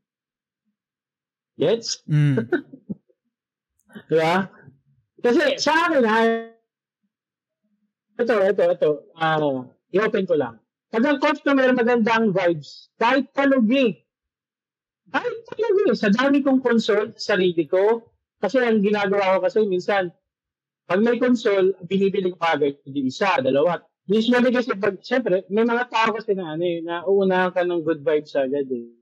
Gets? 1.60 2.00
Mm. 2.08 2.48
Diba? 4.10 4.48
Kasi 5.20 5.60
sa 5.60 5.88
akin, 5.88 6.04
ha, 6.04 6.20
ito, 8.14 8.34
ito, 8.40 8.62
ito, 8.72 8.88
ah, 9.20 9.38
i-open 9.92 10.24
ko 10.24 10.34
lang. 10.34 10.56
Pag 10.88 11.04
ang 11.04 11.18
customer 11.20 11.68
magandang 11.74 12.30
vibes, 12.32 12.88
kahit 12.96 13.28
palugi, 13.34 14.00
kahit 15.10 15.36
palugi, 15.50 15.92
sa 15.92 16.08
dami 16.08 16.40
kong 16.40 16.62
consult, 16.62 17.18
sarili 17.20 17.66
ko, 17.68 18.06
kasi 18.40 18.62
ang 18.62 18.80
ginagawa 18.80 19.38
ko 19.38 19.38
kasi 19.44 19.66
minsan, 19.68 20.08
pag 20.84 21.00
may 21.00 21.16
console, 21.16 21.72
binibili 21.84 22.32
ko 22.32 22.38
agad 22.44 22.76
hindi 22.84 23.08
isa, 23.08 23.40
dalawa. 23.40 23.80
Usually 24.04 24.52
kasi 24.52 24.76
pag, 24.76 25.00
syempre, 25.00 25.48
may 25.48 25.64
mga 25.64 25.88
tao 25.88 26.12
kasi 26.12 26.36
na 26.36 26.52
ano 26.52 26.64
eh, 26.64 26.84
na 26.84 27.08
uunahan 27.08 27.56
ka 27.56 27.64
ng 27.64 27.80
good 27.80 28.04
vibes 28.04 28.36
agad 28.36 28.68
eh. 28.68 28.92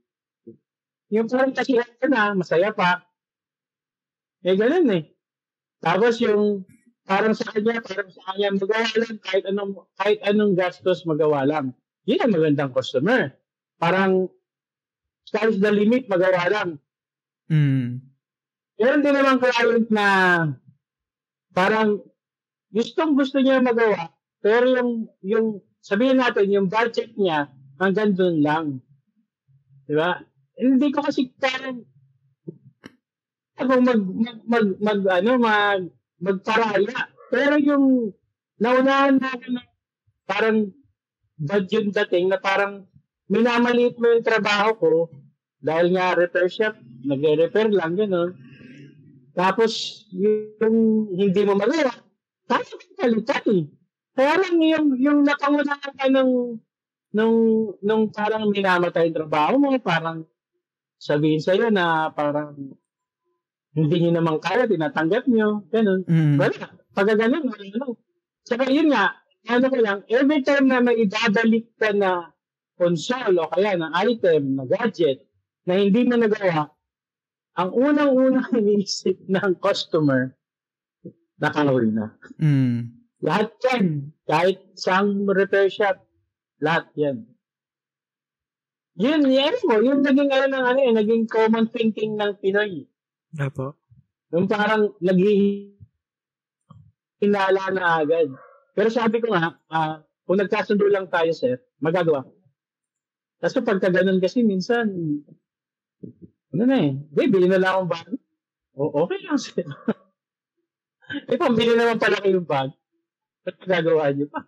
Yung 1.10 1.26
parang 1.26 1.50
kasi 1.50 1.74
ka 1.74 2.06
na, 2.06 2.38
masaya 2.38 2.70
pa. 2.70 3.02
Eh, 4.46 4.54
ganun 4.54 4.86
eh. 4.94 5.10
Tapos 5.82 6.22
yung, 6.22 6.62
parang 7.02 7.34
sa 7.34 7.50
kanya, 7.50 7.82
parang 7.82 8.10
sa 8.14 8.22
kanya, 8.30 8.54
magawa 8.54 8.86
lang, 8.94 9.18
kahit 9.26 9.44
anong, 9.50 9.72
kahit 9.98 10.18
anong 10.22 10.54
gastos, 10.54 11.02
magawa 11.02 11.42
lang. 11.42 11.74
Yun 12.06 12.22
ang 12.22 12.34
magandang 12.38 12.70
customer. 12.70 13.34
Parang, 13.82 14.30
sky's 15.26 15.58
the 15.58 15.70
limit, 15.74 16.06
magawa 16.06 16.46
lang. 16.46 16.70
Mm. 17.50 18.06
Meron 18.78 19.02
din 19.02 19.14
naman 19.14 19.42
client 19.42 19.86
na 19.90 20.06
parang 21.52 22.00
gustong 22.72 23.18
gusto 23.18 23.42
niya 23.42 23.60
magawa, 23.60 24.10
pero 24.42 24.66
yung, 24.66 24.90
yung 25.22 25.46
sabihin 25.78 26.18
natin, 26.18 26.50
yung 26.50 26.66
budget 26.66 27.14
niya, 27.14 27.46
hanggang 27.78 28.12
doon 28.18 28.36
lang. 28.42 28.66
Di 29.86 29.94
ba? 29.94 30.18
Hindi 30.58 30.90
ko 30.90 31.00
kasi 31.06 31.30
parang 31.38 31.86
ako 33.56 33.72
mag, 33.78 34.02
mag, 34.02 34.38
mag, 34.44 34.66
mag, 34.82 35.00
ano, 35.22 35.30
mag, 35.38 35.82
magparaya. 36.18 37.10
Pero 37.30 37.54
yung 37.62 38.10
naunahan 38.58 39.16
na 39.22 39.30
ako 39.30 39.46
na 39.54 39.62
parang 40.26 40.58
bad 41.38 41.66
yung 41.70 41.90
dating 41.90 42.30
na 42.30 42.38
parang 42.38 42.86
minamaliit 43.30 43.96
mo 43.98 44.10
yung 44.10 44.26
trabaho 44.26 44.70
ko 44.76 44.92
dahil 45.62 45.94
nga 45.94 46.18
repair 46.18 46.50
shop, 46.50 46.74
nagre-repair 47.06 47.70
lang, 47.70 47.94
gano'n. 47.94 48.34
Tapos, 49.32 50.04
yung 50.12 51.06
hindi 51.14 51.40
mo 51.46 51.54
magawa, 51.54 51.94
kaya 52.50 52.66
kang 52.66 52.96
palitan 52.98 53.44
eh. 53.48 53.64
Kaya 54.12 54.34
lang 54.36 54.56
yung, 54.60 54.88
yung 55.00 55.18
napangunahan 55.24 55.92
ka 55.96 56.06
ng, 56.08 56.30
nung, 57.16 57.38
nung 57.80 58.04
parang 58.12 58.48
minamatay 58.52 59.08
yung 59.08 59.18
trabaho 59.24 59.56
mo, 59.56 59.72
parang 59.80 60.28
sabihin 61.00 61.40
sa'yo 61.40 61.72
na 61.72 62.12
parang 62.12 62.76
hindi 63.72 63.96
nyo 64.04 64.12
naman 64.20 64.36
kaya, 64.36 64.68
tinatanggap 64.68 65.24
nyo, 65.32 65.64
ganun. 65.72 66.04
Mm. 66.04 66.36
Wala. 66.36 66.66
Pag 66.92 67.08
ganun, 67.16 67.48
wala 67.48 67.64
ano. 67.64 67.96
Saka 68.44 68.68
yun 68.68 68.92
nga, 68.92 69.16
ano 69.48 69.66
ko 69.72 69.78
lang, 69.80 69.98
every 70.12 70.44
time 70.44 70.68
na 70.68 70.84
may 70.84 71.08
idadalik 71.08 71.72
ka 71.80 71.90
na 71.96 72.30
console 72.76 73.40
o 73.40 73.48
kaya 73.48 73.80
na 73.80 73.88
item, 74.04 74.60
na 74.60 74.68
gadget, 74.68 75.24
na 75.64 75.80
hindi 75.80 76.04
mo 76.04 76.20
nagawa, 76.20 76.68
ang 77.56 77.70
unang-unang 77.72 78.52
iniisip 78.60 79.24
ng 79.24 79.56
customer, 79.56 80.36
nakahuli 81.40 81.90
na. 81.96 82.12
Mm. 82.36 83.01
Lahat 83.22 83.54
yan. 83.70 84.10
Kahit 84.26 84.58
sang 84.74 85.24
repair 85.30 85.70
shop, 85.70 86.02
lahat 86.58 86.90
yan. 86.98 87.22
Yun, 88.98 89.24
yan 89.24 89.56
mo, 89.64 89.80
yung 89.80 90.04
naging 90.04 90.28
ano 90.28 90.46
ng 90.52 90.64
ano 90.68 90.80
eh, 90.84 90.92
naging 90.92 91.24
common 91.24 91.70
thinking 91.72 92.18
ng 92.18 92.36
Pinoy. 92.42 92.84
Apo. 93.40 93.78
Yung 94.34 94.44
parang 94.50 94.92
naging 95.00 95.72
hinala 97.22 97.62
na 97.72 98.04
agad. 98.04 98.28
Pero 98.76 98.92
sabi 98.92 99.22
ko 99.22 99.32
nga, 99.32 99.56
ah, 99.72 100.04
kung 100.28 100.42
nagkasundo 100.42 100.84
lang 100.90 101.08
tayo, 101.08 101.30
sir, 101.32 101.56
magagawa. 101.80 102.26
Tapos 103.40 103.54
kapag 103.62 103.80
ka 103.80 103.88
ganun 103.88 104.20
kasi 104.20 104.44
minsan, 104.44 104.90
ano 106.52 106.62
na 106.68 106.76
eh, 106.84 106.92
di, 106.98 107.22
bili 107.32 107.48
na 107.48 107.62
lang 107.62 107.72
akong 107.72 107.90
bag. 107.96 108.08
O, 108.76 108.92
okay 109.06 109.18
lang, 109.24 109.38
sir. 109.40 109.64
eh, 111.30 111.38
pambili 111.40 111.72
naman 111.72 111.96
pala 111.96 112.20
kayo 112.20 112.42
yung 112.42 112.48
bag. 112.48 112.76
Ba't 113.42 113.56
gagawa 113.66 114.14
niyo 114.14 114.26
pa? 114.30 114.46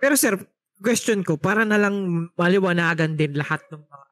Pero 0.00 0.14
sir, 0.16 0.36
question 0.80 1.24
ko, 1.24 1.36
para 1.36 1.64
na 1.64 1.76
lang 1.76 2.28
maliwanagan 2.36 3.16
din 3.16 3.36
lahat 3.36 3.60
ng 3.72 3.84
mga 3.84 4.06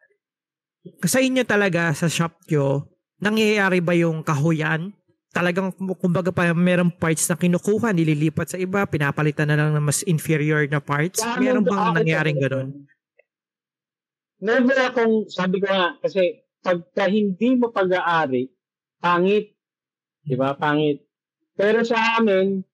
sa 1.05 1.19
inyo 1.21 1.43
talaga, 1.45 1.93
sa 1.93 2.09
shop 2.09 2.49
nyo, 2.49 2.89
nangyayari 3.21 3.85
ba 3.85 3.93
yung 3.93 4.25
kahuyan? 4.25 4.95
Talagang, 5.29 5.75
kumbaga 6.01 6.33
pa, 6.33 6.51
merong 6.57 6.97
parts 6.97 7.29
na 7.29 7.37
kinukuha, 7.37 7.93
nililipat 7.93 8.57
sa 8.57 8.59
iba, 8.59 8.89
pinapalitan 8.89 9.53
na 9.53 9.61
lang 9.61 9.77
ng 9.77 9.85
mas 9.85 10.01
inferior 10.09 10.65
na 10.65 10.81
parts? 10.81 11.21
Meron 11.37 11.69
bang 11.69 11.77
ito, 11.77 11.97
nangyaring 12.01 12.39
ganun? 12.41 12.69
Never 14.41 14.79
akong, 14.81 15.29
sabi 15.29 15.61
ko 15.61 15.69
nga, 15.69 15.99
kasi 16.01 16.41
pagka 16.65 17.11
hindi 17.11 17.59
mo 17.59 17.69
pag-aari, 17.69 18.49
pangit. 19.03 19.53
Di 20.25 20.35
ba? 20.39 20.57
Pangit. 20.57 21.05
Pero 21.59 21.85
sa 21.85 22.17
amin, 22.17 22.65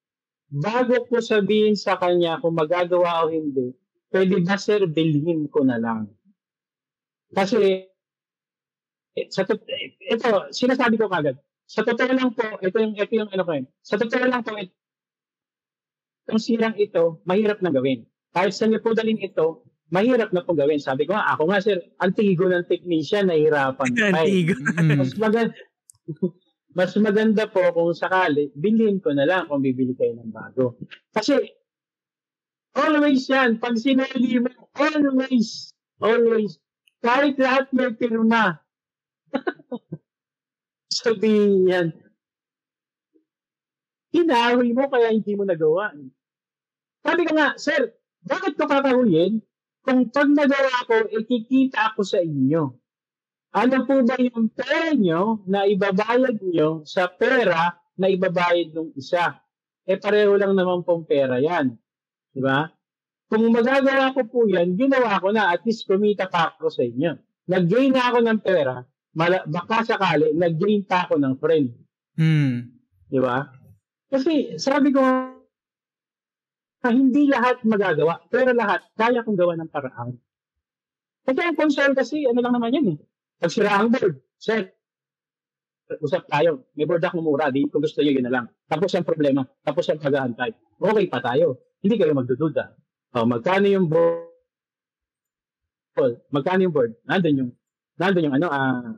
bago 0.55 0.95
ko 1.11 1.19
sabihin 1.19 1.75
sa 1.75 1.99
kanya 1.99 2.39
kung 2.39 2.55
magagawa 2.55 3.27
o 3.27 3.33
hindi, 3.35 3.75
pwede 4.15 4.39
ba 4.47 4.55
sir, 4.55 4.87
bilhin 4.87 5.51
ko 5.51 5.67
na 5.67 5.83
lang. 5.83 6.07
Kasi, 7.35 7.91
eh, 9.19 9.27
sa 9.35 9.43
tot- 9.43 9.67
eh, 9.67 9.99
ito, 9.99 10.31
sinasabi 10.55 10.95
ko 10.95 11.11
kagad, 11.11 11.35
sa 11.67 11.83
totoo 11.83 12.13
lang 12.15 12.31
po, 12.31 12.47
ito 12.63 12.77
yung, 12.79 12.95
ito 12.95 13.13
yung 13.19 13.31
ano 13.35 13.43
ko 13.43 13.51
yun, 13.59 13.67
sa 13.83 13.99
totoo 13.99 14.25
lang 14.31 14.47
po, 14.47 14.55
ito, 14.55 14.71
itong 16.25 16.41
sirang 16.41 16.77
ito, 16.79 17.21
mahirap 17.27 17.59
na 17.59 17.75
gawin. 17.75 18.07
Kahit 18.31 18.55
sa 18.55 18.71
niyo 18.71 18.79
po 18.79 18.95
dalhin 18.95 19.19
ito, 19.19 19.67
mahirap 19.93 20.33
na 20.33 20.43
po 20.43 20.57
gawin. 20.57 20.81
Sabi 20.81 21.05
ko 21.05 21.13
nga, 21.15 21.35
ako 21.37 21.53
nga 21.53 21.61
sir, 21.61 21.79
antigo 22.01 22.49
ng 22.49 22.65
technician, 22.67 23.29
nahihirapan. 23.29 23.91
pa 24.15 24.25
eh. 24.25 24.31
Antigo. 24.31 24.55
Mm. 24.79 24.99
Mas 25.03 25.13
maganda, 25.19 25.55
mas 26.75 26.91
maganda 26.99 27.47
po 27.47 27.63
kung 27.71 27.95
sakali, 27.95 28.51
bilhin 28.59 28.99
ko 28.99 29.15
na 29.15 29.23
lang 29.23 29.47
kung 29.47 29.63
bibili 29.63 29.95
kayo 29.95 30.19
ng 30.19 30.35
bago. 30.35 30.75
Kasi, 31.15 31.39
always 32.75 33.31
yan, 33.31 33.63
pag 33.63 33.79
sinali 33.79 34.43
mo, 34.43 34.51
always, 34.75 35.71
always, 36.03 36.59
kahit 36.99 37.39
lahat 37.39 37.71
may 37.71 37.95
pirma, 37.95 38.59
sabihin 41.03 41.71
yan, 41.71 41.89
inawi 44.11 44.75
mo 44.75 44.91
kaya 44.91 45.15
hindi 45.15 45.39
mo 45.39 45.47
nagawa. 45.47 45.95
Sabi 47.07 47.23
ko 47.23 47.33
nga, 47.39 47.55
sir, 47.55 47.95
bakit 48.27 48.59
ko 48.59 48.67
kakahuyin? 48.67 49.39
Kung 49.85 50.09
pag 50.11 50.31
nagawa 50.33 50.75
ko, 50.91 51.07
ikikita 51.07 51.93
ako 51.93 52.03
sa 52.03 52.19
inyo. 52.19 52.84
Ano 53.55 53.87
po 53.87 54.03
ba 54.03 54.19
yung 54.19 54.51
pera 54.51 54.91
nyo 54.99 55.47
na 55.47 55.63
ibabayad 55.63 56.43
nyo 56.43 56.83
sa 56.83 57.07
pera 57.07 57.79
na 57.95 58.11
ibabayad 58.11 58.75
ng 58.75 58.99
isa? 58.99 59.39
Eh 59.87 59.95
pareho 59.95 60.35
lang 60.35 60.59
naman 60.59 60.83
pong 60.83 61.07
pera 61.07 61.39
yan. 61.39 61.71
Di 62.35 62.43
ba? 62.43 62.67
Kung 63.31 63.47
magagawa 63.55 64.11
ko 64.11 64.27
po 64.27 64.51
yan, 64.51 64.75
ginawa 64.75 65.23
ko 65.23 65.31
na. 65.31 65.55
At 65.55 65.63
least 65.63 65.87
kumita 65.87 66.27
pa 66.27 66.51
ako 66.51 66.67
sa 66.67 66.83
inyo. 66.83 67.15
Nag-gain 67.47 67.95
na 67.95 68.11
ako 68.11 68.19
ng 68.27 68.41
pera. 68.43 68.83
Mala- 69.15 69.47
baka 69.47 69.87
sakali, 69.87 70.35
nag-gain 70.35 70.83
pa 70.83 71.07
ako 71.07 71.23
ng 71.23 71.35
friend. 71.39 71.71
Mm. 72.19 72.75
Di 73.07 73.19
ba? 73.23 73.47
Kasi 74.11 74.59
sabi 74.59 74.91
ko, 74.91 74.99
ah, 76.83 76.91
hindi 76.91 77.31
lahat 77.31 77.63
magagawa, 77.63 78.19
pero 78.27 78.51
lahat 78.51 78.83
kaya 78.99 79.23
kong 79.23 79.39
gawa 79.39 79.55
ng 79.55 79.71
paraan. 79.71 80.19
Kasi 81.23 81.39
ang 81.39 81.55
concern 81.55 81.95
kasi, 81.95 82.27
ano 82.27 82.43
lang 82.43 82.59
naman 82.59 82.75
yan 82.75 82.87
eh. 82.95 82.99
Pag 83.41 83.51
sira 83.51 83.77
ang 83.77 83.91
board, 83.91 84.21
sir, 84.39 84.71
usap 86.01 86.25
tayo. 86.31 86.65
May 86.75 86.87
board 86.89 87.05
ako 87.05 87.21
mura, 87.21 87.53
di 87.53 87.69
kung 87.69 87.83
gusto 87.85 88.01
nyo, 88.01 88.13
yun 88.13 88.25
na 88.25 88.33
lang. 88.33 88.47
Tapos 88.67 88.95
ang 88.95 89.05
problema, 89.05 89.45
tapos 89.63 89.89
ang 89.91 90.01
pag-aantay. 90.01 90.51
Okay 90.81 91.07
pa 91.11 91.21
tayo. 91.21 91.61
Hindi 91.85 92.01
kayo 92.01 92.17
magdududa. 92.17 92.73
O, 93.15 93.29
magkano 93.29 93.69
yung 93.69 93.87
board? 93.87 94.25
Magkano 96.33 96.61
yung 96.65 96.75
board? 96.75 96.97
Nandun 97.05 97.41
yung, 97.45 97.51
nandun 98.01 98.27
yung 98.27 98.37
ano, 98.41 98.47
ah, 98.49 98.97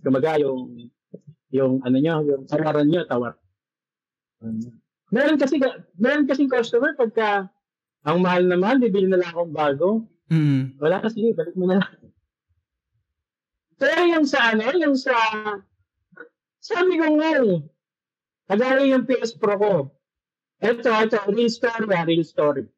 kumaga 0.00 0.38
yung, 0.38 0.90
yung 1.50 1.82
ano 1.82 1.96
nyo, 1.98 2.14
yung 2.24 2.42
tawaran 2.46 2.86
nyo, 2.86 3.02
tawar. 3.04 3.34
Meron 5.10 5.36
kasi, 5.36 5.58
meron 5.98 6.24
kasi 6.30 6.46
customer 6.46 6.94
pagka 6.94 7.50
ang 8.06 8.24
mahal 8.24 8.48
na 8.48 8.56
mahal, 8.56 8.80
bibili 8.80 9.10
na 9.10 9.20
lang 9.20 9.28
akong 9.34 9.52
bago. 9.52 9.88
Mm. 10.32 10.78
Wala 10.80 11.02
kasi, 11.04 11.34
balik 11.36 11.52
mo 11.58 11.68
na 11.68 11.82
lang. 11.82 11.92
Pero 13.80 14.04
yung 14.04 14.28
sa 14.28 14.52
ano, 14.52 14.68
yung 14.76 14.92
sa, 14.92 15.16
sabi 16.60 17.00
ko 17.00 17.16
nga 17.16 17.40
eh, 17.40 17.64
kagaya 18.44 18.84
yung 18.84 19.08
PS 19.08 19.40
Pro 19.40 19.56
ko. 19.56 19.74
Ito, 20.60 20.92
ito, 21.08 21.16
real 21.32 21.48
story 21.48 21.88
ah, 21.88 22.04
real 22.04 22.20
story. 22.20 22.68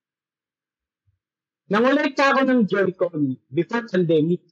Nangolekta 1.66 2.30
ako 2.30 2.40
ng 2.46 2.60
Joy-Con 2.70 3.34
before 3.50 3.90
pandemic. 3.90 4.46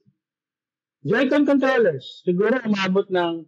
Joy-Con 1.07 1.47
controllers. 1.47 2.27
Siguro 2.27 2.59
umabot 2.67 3.07
ng 3.07 3.47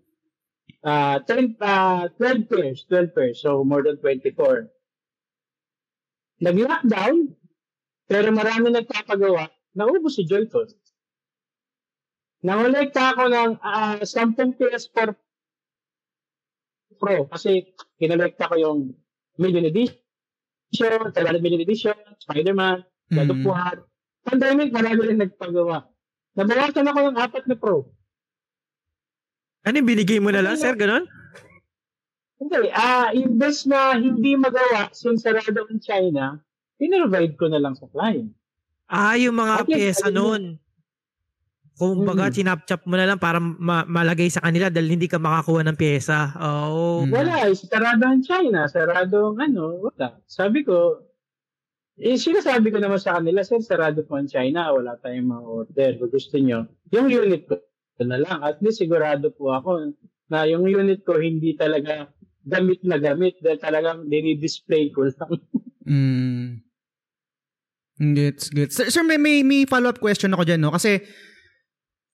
uh, 0.86 1.18
10, 1.26 1.59
uh, 1.59 2.07
12 2.14 2.46
pairs, 2.46 2.86
12 2.86 3.14
pairs, 3.16 3.36
so 3.42 3.66
more 3.66 3.82
than 3.82 3.98
24. 3.98 4.70
Nag-lockdown, 6.38 7.34
pero 8.07 8.28
marami 8.30 8.70
nagpapagawa, 8.70 9.50
naubos 9.74 10.14
si 10.14 10.22
Joy-Con. 10.22 10.70
Nangolekta 12.43 13.14
ako 13.14 13.30
ng 13.30 13.51
uh, 13.62 14.03
10 14.03 14.59
PS4 14.59 15.14
Pro 16.99 17.26
kasi 17.30 17.70
kinolekta 17.99 18.51
ko 18.51 18.55
yung 18.59 18.78
million 19.38 19.66
edition, 19.66 19.99
700 21.14 21.43
million 21.43 21.62
edition, 21.62 21.95
Spider-Man, 22.18 22.82
God 23.11 23.30
of. 23.30 23.40
War. 23.47 23.76
Pandemic, 24.22 24.70
marami 24.70 25.03
rin 25.03 25.18
nagpagawa. 25.18 25.82
Nabawasan 26.38 26.86
ako 26.86 26.99
ng 27.11 27.18
apat 27.18 27.45
na 27.51 27.59
Pro. 27.59 27.90
Ano, 29.62 29.78
binigay 29.82 30.18
mo 30.18 30.30
na 30.30 30.43
lang, 30.43 30.59
sir? 30.59 30.74
Ganon? 30.74 31.07
Hindi, 32.43 32.70
ah, 32.74 33.14
imbes 33.14 33.70
na 33.70 33.95
hindi 33.95 34.34
magawa 34.34 34.90
since 34.90 35.22
sarado 35.22 35.62
in 35.70 35.78
China, 35.78 36.43
pinrovide 36.74 37.38
ko 37.38 37.47
na 37.47 37.62
lang 37.62 37.78
sa 37.78 37.86
client. 37.86 38.34
Ah, 38.90 39.14
yung 39.14 39.38
mga 39.38 39.62
Okay, 39.62 39.74
pyesa 39.78 40.11
ayun 40.11 40.18
nun. 40.18 40.43
Kung 41.73 42.05
baga, 42.05 42.29
Mm. 42.29 42.35
chinap-chap 42.37 42.85
mo 42.85 42.95
na 43.01 43.09
lang 43.09 43.18
para 43.18 43.41
ma- 43.41 43.89
malagay 43.89 44.29
sa 44.29 44.45
kanila 44.45 44.68
dahil 44.68 44.93
hindi 44.93 45.09
ka 45.09 45.16
makakuha 45.16 45.64
ng 45.66 45.79
pyesa. 45.79 46.37
Oo. 46.37 47.09
Mm. 47.09 47.11
Wala, 47.11 47.35
eh, 47.49 47.57
sarado 47.57 48.03
ang 48.05 48.20
China, 48.20 48.68
sarado 48.68 49.33
ang 49.33 49.39
ano, 49.41 49.89
wala. 49.89 50.20
Sabi 50.29 50.62
ko, 50.68 51.01
eh, 51.97 52.20
sinasabi 52.20 52.68
ko 52.73 52.79
naman 52.81 53.01
sa 53.01 53.16
kanila, 53.16 53.41
sir, 53.41 53.61
sarado 53.64 54.05
po 54.05 54.20
ang 54.20 54.29
China, 54.29 54.73
wala 54.73 55.01
tayong 55.01 55.29
mga 55.33 55.45
order. 55.45 55.91
Kung 55.97 56.12
gusto 56.12 56.37
nyo, 56.37 56.68
yung 56.93 57.09
unit 57.09 57.49
ko 57.49 57.57
na 58.05 58.18
lang. 58.20 58.39
At 58.43 58.61
least 58.61 58.83
sigurado 58.83 59.33
po 59.33 59.55
ako 59.55 59.97
na 60.29 60.45
yung 60.49 60.66
unit 60.66 61.05
ko 61.05 61.20
hindi 61.20 61.55
talaga 61.55 62.11
gamit 62.43 62.83
na 62.83 62.99
gamit 62.99 63.39
dahil 63.39 63.61
talagang 63.62 64.11
dinidisplay 64.11 64.91
ko 64.91 65.07
lang. 65.09 65.33
Mm. 65.87 66.62
Gets, 68.03 68.51
gets. 68.51 68.75
Sir, 68.75 68.91
sir 68.91 69.03
may, 69.07 69.20
may, 69.20 69.47
may 69.47 69.62
follow-up 69.62 70.03
question 70.03 70.35
ako 70.35 70.43
dyan, 70.43 70.59
no? 70.59 70.75
Kasi, 70.75 70.99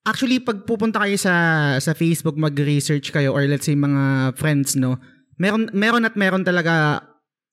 actually, 0.07 0.39
pag 0.39 0.63
pupunta 0.63 1.03
kayo 1.03 1.15
sa, 1.19 1.33
sa 1.79 1.91
Facebook, 1.95 2.35
mag-research 2.39 3.11
kayo, 3.11 3.35
or 3.35 3.43
let's 3.47 3.67
say, 3.67 3.75
mga 3.75 4.35
friends, 4.39 4.75
no? 4.79 4.99
Meron, 5.39 5.71
meron 5.71 6.03
at 6.03 6.19
meron 6.19 6.43
talaga 6.43 7.03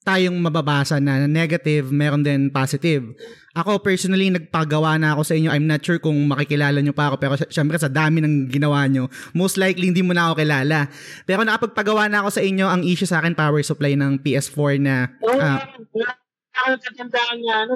tayong 0.07 0.39
mababasa 0.39 1.03
na 1.03 1.27
negative, 1.27 1.91
meron 1.91 2.23
din 2.23 2.47
positive. 2.47 3.03
Ako 3.51 3.83
personally, 3.83 4.31
nagpagawa 4.31 4.95
na 4.95 5.11
ako 5.11 5.27
sa 5.27 5.35
inyo. 5.35 5.51
I'm 5.51 5.67
not 5.67 5.83
sure 5.83 5.99
kung 5.99 6.15
makikilala 6.31 6.79
nyo 6.79 6.95
pa 6.95 7.11
ako, 7.11 7.15
pero 7.19 7.35
sy- 7.35 7.51
syempre 7.51 7.75
sa 7.75 7.91
dami 7.91 8.23
ng 8.23 8.47
ginawa 8.47 8.87
nyo, 8.87 9.11
most 9.35 9.59
likely 9.59 9.91
hindi 9.91 9.99
mo 9.99 10.15
na 10.15 10.31
ako 10.31 10.39
kilala. 10.39 10.87
Pero 11.27 11.43
nakapagpagawa 11.43 12.07
na 12.07 12.23
ako 12.23 12.39
sa 12.39 12.39
inyo, 12.39 12.65
ang 12.71 12.87
issue 12.87 13.09
sa 13.09 13.19
akin, 13.19 13.35
power 13.35 13.59
supply 13.59 13.99
ng 13.99 14.23
PS4 14.23 14.71
na 14.79 15.11
Wala, 15.19 15.43
ah, 15.43 15.75
wala 15.91 16.11
akong 16.15 16.71
natatandaan 16.79 17.37
na 17.43 17.53
ano, 17.67 17.73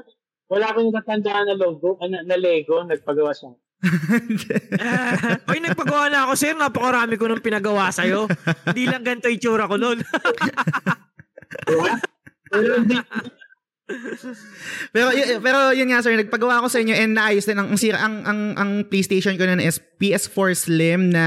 wala 0.48 0.66
akong 0.72 0.88
natatandaan 0.88 1.46
na 1.52 1.56
logo, 1.60 2.00
ah, 2.00 2.08
na, 2.08 2.24
na 2.24 2.40
Lego, 2.40 2.80
nagpagawa 2.88 3.36
siya. 3.36 3.52
Ay, 5.50 5.58
nagpagawa 5.58 6.14
na 6.14 6.30
ako, 6.30 6.34
sir. 6.38 6.54
Napakarami 6.54 7.18
ko 7.18 7.26
nung 7.26 7.42
pinagawa 7.42 7.90
sa'yo. 7.90 8.30
Hindi 8.70 8.86
lang 8.86 9.02
ganito 9.02 9.26
yung 9.28 9.42
tsura 9.42 9.66
ko. 9.66 9.76
Diba? 9.78 9.98
Pero 14.96 15.12
y- 15.12 15.40
pero 15.44 15.76
yun 15.76 15.92
nga 15.92 16.00
sir, 16.00 16.16
nagpagawa 16.16 16.64
ako 16.64 16.68
sa 16.72 16.80
inyo 16.80 16.96
and 16.96 17.12
naayos 17.12 17.44
din 17.44 17.60
ang 17.60 17.76
ang 17.76 17.80
sira 17.80 18.00
ang 18.00 18.24
ang, 18.24 18.42
ang 18.56 18.72
PlayStation 18.88 19.36
ko 19.36 19.44
na 19.44 19.60
is 19.60 19.84
PS4 20.00 20.56
Slim 20.56 21.12
na 21.12 21.26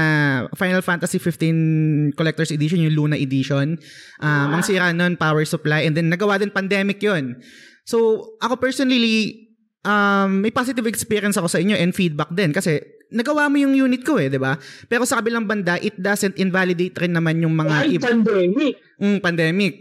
Final 0.57 0.81
Fantasy 0.81 1.21
15 1.21 2.17
Collector's 2.17 2.49
Edition, 2.49 2.81
yung 2.81 2.97
Luna 2.97 3.17
Edition. 3.17 3.77
Um, 4.17 4.47
ang 4.49 4.65
sira 4.65 4.89
nun, 4.91 5.13
power 5.13 5.45
supply 5.45 5.85
and 5.85 5.93
then 5.93 6.09
nagawa 6.09 6.41
din 6.41 6.49
pandemic 6.49 6.97
yun. 7.05 7.37
So, 7.85 8.33
ako 8.41 8.57
personally 8.57 9.44
um, 9.85 10.41
may 10.41 10.49
positive 10.49 10.89
experience 10.89 11.37
ako 11.37 11.47
sa 11.47 11.61
inyo 11.61 11.77
and 11.77 11.93
feedback 11.93 12.33
din 12.33 12.49
kasi 12.49 12.81
nagawa 13.13 13.47
mo 13.47 13.61
yung 13.61 13.77
unit 13.77 14.01
ko 14.01 14.17
eh, 14.17 14.27
'di 14.27 14.41
ba? 14.41 14.57
Pero 14.89 15.05
sa 15.05 15.21
kabilang 15.21 15.45
banda, 15.45 15.77
it 15.77 15.95
doesn't 15.95 16.35
invalidate 16.41 16.97
rin 16.97 17.13
naman 17.13 17.39
yung 17.39 17.53
mga 17.53 17.75
ay, 17.85 18.01
iba 18.01 18.09
pandemic. 18.09 18.73
mm, 18.97 19.17
pandemic. 19.21 19.73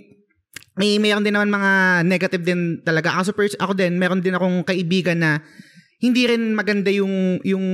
May 0.75 0.99
mayroon 0.99 1.23
din 1.23 1.35
naman 1.35 1.51
mga 1.55 1.73
negative 2.05 2.43
din 2.43 2.61
talaga. 2.83 3.15
Ako, 3.17 3.23
sa 3.25 3.35
pers- 3.35 3.61
ako 3.63 3.73
din, 3.79 3.95
meron 3.95 4.19
din 4.19 4.35
akong 4.35 4.67
kaibigan 4.67 5.19
na 5.23 5.39
hindi 6.05 6.29
rin 6.29 6.53
maganda 6.53 6.93
yung 6.93 7.41
yung 7.41 7.65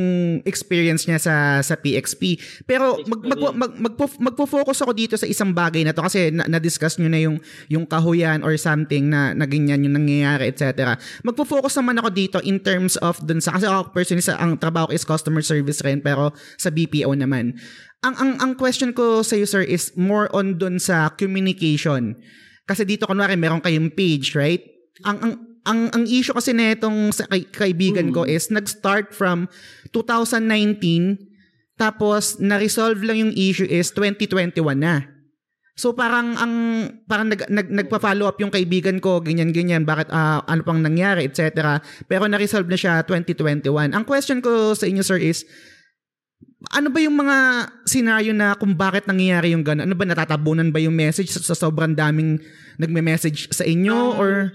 experience 0.47 1.11
niya 1.11 1.19
sa 1.19 1.35
sa 1.67 1.75
PXP. 1.75 2.39
Pero 2.63 3.03
mag, 3.11 3.27
mag, 3.27 3.41
mag, 3.59 3.73
magpo, 3.75 4.07
magpo-focus 4.23 4.87
ako 4.87 4.93
dito 4.95 5.15
sa 5.19 5.27
isang 5.27 5.51
bagay 5.51 5.83
na 5.83 5.91
to 5.91 6.07
kasi 6.07 6.31
na, 6.31 6.47
na-discuss 6.47 7.03
niyo 7.03 7.11
na 7.11 7.19
yung 7.19 7.43
yung 7.67 7.83
kahuyan 7.83 8.47
or 8.47 8.55
something 8.55 9.11
na 9.11 9.35
na 9.35 9.51
ganyan 9.51 9.83
yung 9.83 9.99
nangyayari 9.99 10.55
etc. 10.55 10.95
Magpo-focus 11.27 11.83
naman 11.83 11.99
ako 11.99 12.09
dito 12.15 12.39
in 12.47 12.63
terms 12.63 12.95
of 13.03 13.19
dun 13.27 13.43
sa 13.43 13.59
kasi 13.59 13.67
ako 13.67 13.91
personally 13.91 14.23
sa 14.23 14.39
ang 14.39 14.55
trabaho 14.55 14.91
ko 14.91 14.93
is 14.99 15.07
customer 15.07 15.43
service 15.43 15.83
rin 15.87 16.03
pero 16.03 16.35
sa 16.59 16.71
BPO 16.71 17.15
naman. 17.15 17.55
Ang 18.07 18.15
ang 18.19 18.33
ang 18.39 18.53
question 18.55 18.95
ko 18.95 19.23
sa 19.23 19.39
you 19.39 19.47
sir 19.47 19.67
is 19.67 19.95
more 19.99 20.31
on 20.31 20.59
dun 20.59 20.79
sa 20.79 21.11
communication. 21.15 22.15
Kasi 22.67 22.87
dito 22.87 23.07
kunwari 23.07 23.35
meron 23.35 23.63
kayong 23.63 23.91
page, 23.91 24.39
right? 24.39 24.63
Ang 25.03 25.19
ang 25.19 25.33
ang 25.69 25.93
ang 25.93 26.05
issue 26.09 26.33
kasi 26.33 26.57
nitong 26.57 27.13
sa 27.13 27.29
kay, 27.29 27.45
kaibigan 27.49 28.11
ko 28.15 28.25
is 28.25 28.49
nag-start 28.49 29.13
from 29.13 29.49
2019 29.93 31.21
tapos 31.81 32.37
na-resolve 32.41 33.01
lang 33.05 33.29
yung 33.29 33.33
issue 33.33 33.69
is 33.69 33.89
2021 33.97 34.57
na. 34.77 35.09
So 35.81 35.97
parang 35.97 36.37
ang 36.37 36.55
parang 37.09 37.33
nag, 37.33 37.49
nag 37.49 37.69
nagpa-follow 37.73 38.29
up 38.29 38.37
yung 38.37 38.53
kaibigan 38.53 39.01
ko 39.01 39.25
ganyan 39.25 39.49
ganyan 39.49 39.89
bakit 39.89 40.13
ah, 40.13 40.45
ano 40.45 40.61
pang 40.61 40.85
nangyari 40.85 41.25
etc. 41.25 41.81
Pero 42.05 42.29
na-resolve 42.29 42.69
na 42.69 42.77
siya 42.77 43.01
2021. 43.09 43.97
Ang 43.97 44.05
question 44.05 44.45
ko 44.45 44.77
sa 44.77 44.85
inyo 44.85 45.01
sir 45.01 45.17
is 45.17 45.49
ano 46.77 46.93
ba 46.93 47.01
yung 47.01 47.17
mga 47.17 47.37
scenario 47.89 48.37
na 48.37 48.53
kung 48.53 48.77
bakit 48.77 49.09
nangyayari 49.09 49.57
yung 49.57 49.65
gano'n? 49.65 49.89
Ano 49.89 49.97
ba 49.97 50.05
natatabunan 50.05 50.69
ba 50.69 50.77
yung 50.77 50.93
message 50.93 51.33
sa, 51.33 51.41
sa 51.41 51.57
sobrang 51.57 51.97
daming 51.97 52.37
nagme-message 52.77 53.49
sa 53.49 53.65
inyo 53.65 53.97
Um, 53.97 54.21
or 54.21 54.53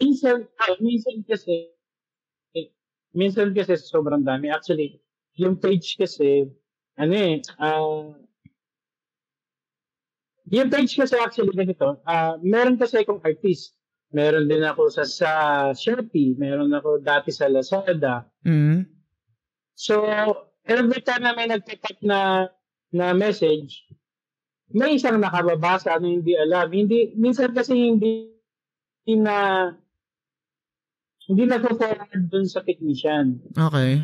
minsan, 0.00 0.48
minsan 0.80 1.20
kasi, 1.28 1.70
minsan 3.12 3.52
kasi 3.52 3.76
sobrang 3.76 4.24
dami. 4.24 4.48
Actually, 4.48 4.98
yung 5.36 5.60
page 5.60 6.00
kasi, 6.00 6.48
ano 6.96 7.14
eh, 7.14 7.44
ah, 7.60 8.10
yung 10.50 10.70
page 10.72 10.98
kasi 10.98 11.14
actually 11.20 11.54
ganito, 11.54 12.00
ah, 12.08 12.34
meron 12.42 12.80
kasi 12.80 13.04
akong 13.04 13.22
artist. 13.22 13.76
Meron 14.10 14.50
din 14.50 14.66
ako 14.66 14.90
sa, 14.90 15.06
sa 15.06 15.30
Shopee, 15.70 16.34
meron 16.34 16.74
ako 16.74 16.98
dati 16.98 17.30
sa 17.30 17.46
Lazada. 17.46 18.26
mm, 18.42 18.82
So, 19.78 20.02
every 20.66 21.00
time 21.06 21.22
na 21.22 21.32
may 21.32 21.46
nagtitype 21.46 22.02
na 22.02 22.50
na 22.90 23.14
message, 23.14 23.86
may 24.74 24.98
isang 24.98 25.22
nakababasa 25.22 25.94
na 25.98 26.10
hindi 26.10 26.34
alam. 26.34 26.70
Hindi, 26.70 27.14
minsan 27.14 27.54
kasi 27.54 27.74
hindi, 27.74 28.34
hindi 29.06 29.14
na 29.22 29.70
hindi 31.30 31.46
na 31.46 31.62
forward 31.62 32.26
dun 32.26 32.42
sa 32.50 32.66
technician. 32.66 33.38
okay. 33.54 34.02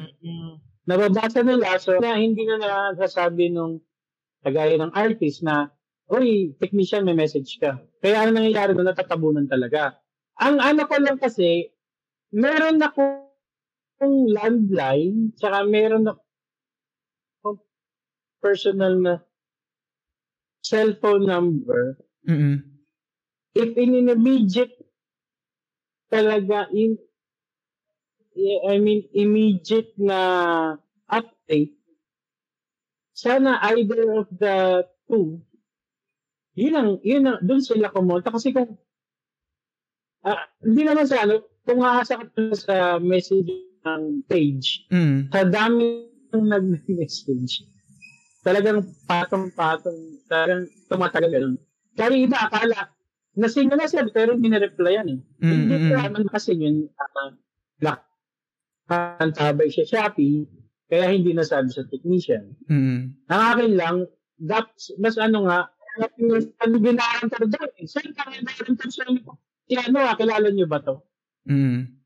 Nababasa 0.87 1.43
nila, 1.43 1.75
so 1.83 1.99
na 1.99 2.15
hindi 2.15 2.47
na 2.47 2.63
nasasabi 2.63 3.51
nung 3.51 3.83
kagaya 4.47 4.79
ng 4.79 4.95
artist 4.95 5.43
na, 5.43 5.75
Uy, 6.07 6.55
technician, 6.63 7.03
may 7.03 7.19
message 7.19 7.59
ka. 7.59 7.83
Kaya 7.99 8.23
ano 8.23 8.39
nangyayari 8.39 8.79
doon, 8.79 8.95
natatabunan 8.95 9.51
talaga. 9.51 9.99
Ang 10.39 10.63
ano 10.63 10.87
ko 10.87 11.03
lang 11.03 11.19
kasi, 11.19 11.75
meron 12.31 12.79
ako 12.79 13.27
landline, 14.07 15.35
tsaka 15.35 15.67
meron 15.67 16.07
ako 16.07 16.23
personal 18.39 18.95
na 19.03 19.15
cellphone 20.63 21.27
number. 21.27 21.99
Mm. 22.23 22.63
If 23.59 23.75
in 23.75 24.07
an 24.07 24.15
immediate 24.15 24.79
talaga, 26.07 26.71
in, 26.71 27.03
I 28.69 28.77
mean, 28.77 29.09
immediate 29.17 29.97
na 29.97 30.21
update, 31.09 31.73
sana 33.17 33.57
either 33.73 34.13
of 34.13 34.29
the 34.37 34.85
two, 35.09 35.41
yun 36.53 36.77
ang, 36.77 36.91
yun 37.01 37.25
ang, 37.25 37.41
dun 37.41 37.65
sila 37.65 37.89
kumonta. 37.89 38.29
Kasi 38.29 38.53
kung, 38.53 38.77
ah, 40.25 40.45
hindi 40.61 40.85
naman 40.85 41.09
sa 41.09 41.25
ano, 41.25 41.49
kung 41.65 41.81
haasa 41.81 42.21
ka 42.21 42.29
sa 42.53 43.01
message 43.01 43.49
ng 43.89 44.21
page, 44.29 44.85
Mm. 44.93 45.33
sa 45.33 45.49
dami 45.49 46.13
ng 46.37 46.45
nag-message, 46.45 47.65
talagang 48.45 48.85
patong-patong, 49.09 50.21
talagang 50.29 50.69
tumatagal 50.93 51.31
ganun. 51.33 51.57
Kaya 51.97 52.13
iba, 52.13 52.37
akala, 52.37 52.93
nasinga 53.37 53.77
na 53.77 53.89
siya, 53.89 54.05
pero 54.13 54.37
hindi 54.37 54.53
na-replyan 54.53 55.09
eh. 55.09 55.21
Mm, 55.41 55.49
Hindi 55.49 55.75
mm, 55.77 55.89
ko 55.89 55.95
mm. 55.97 56.05
naman 56.05 56.25
kasi 56.29 56.53
yun, 56.53 56.77
uh, 56.93 57.33
nakantabay 58.87 59.69
siya 59.71 59.85
Shopee, 59.87 60.47
kaya 60.87 61.11
hindi 61.11 61.35
nasabi 61.35 61.71
sa 61.71 61.87
technician. 61.91 62.55
Mm. 62.71 63.19
Ang 63.27 63.43
akin 63.53 63.73
lang, 63.75 63.97
dapat, 64.39 64.75
mas 65.03 65.19
ano 65.19 65.51
nga, 65.51 65.67
ano 66.63 66.75
binaran 66.79 67.27
ka 67.27 67.43
doon? 67.43 67.71
eh. 67.83 67.87
Saan 67.89 68.15
ka 68.15 68.23
nga 68.23 68.39
binaran 68.39 68.75
ka 68.79 68.87
sa 68.87 69.03
inyo? 69.11 69.33
Si 69.67 69.75
ano 69.75 69.97
ah, 69.99 70.15
kilala 70.15 70.49
niyo 70.55 70.71
ba 70.71 70.79
to? 70.79 71.03
Mm. 71.51 71.97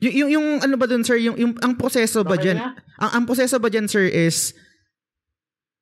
Y- 0.00 0.16
yung, 0.22 0.30
yung 0.32 0.46
ano 0.60 0.74
ba 0.76 0.86
dun 0.88 1.04
sir, 1.04 1.16
yung, 1.20 1.36
yung 1.36 1.52
ang 1.64 1.76
proseso 1.76 2.20
ba 2.24 2.36
Okay 2.36 2.52
diyan? 2.52 2.58
na? 2.60 2.76
Ang, 3.00 3.10
ang 3.12 3.24
proseso 3.24 3.56
ba 3.56 3.68
diyan 3.72 3.88
sir 3.88 4.08
is 4.08 4.52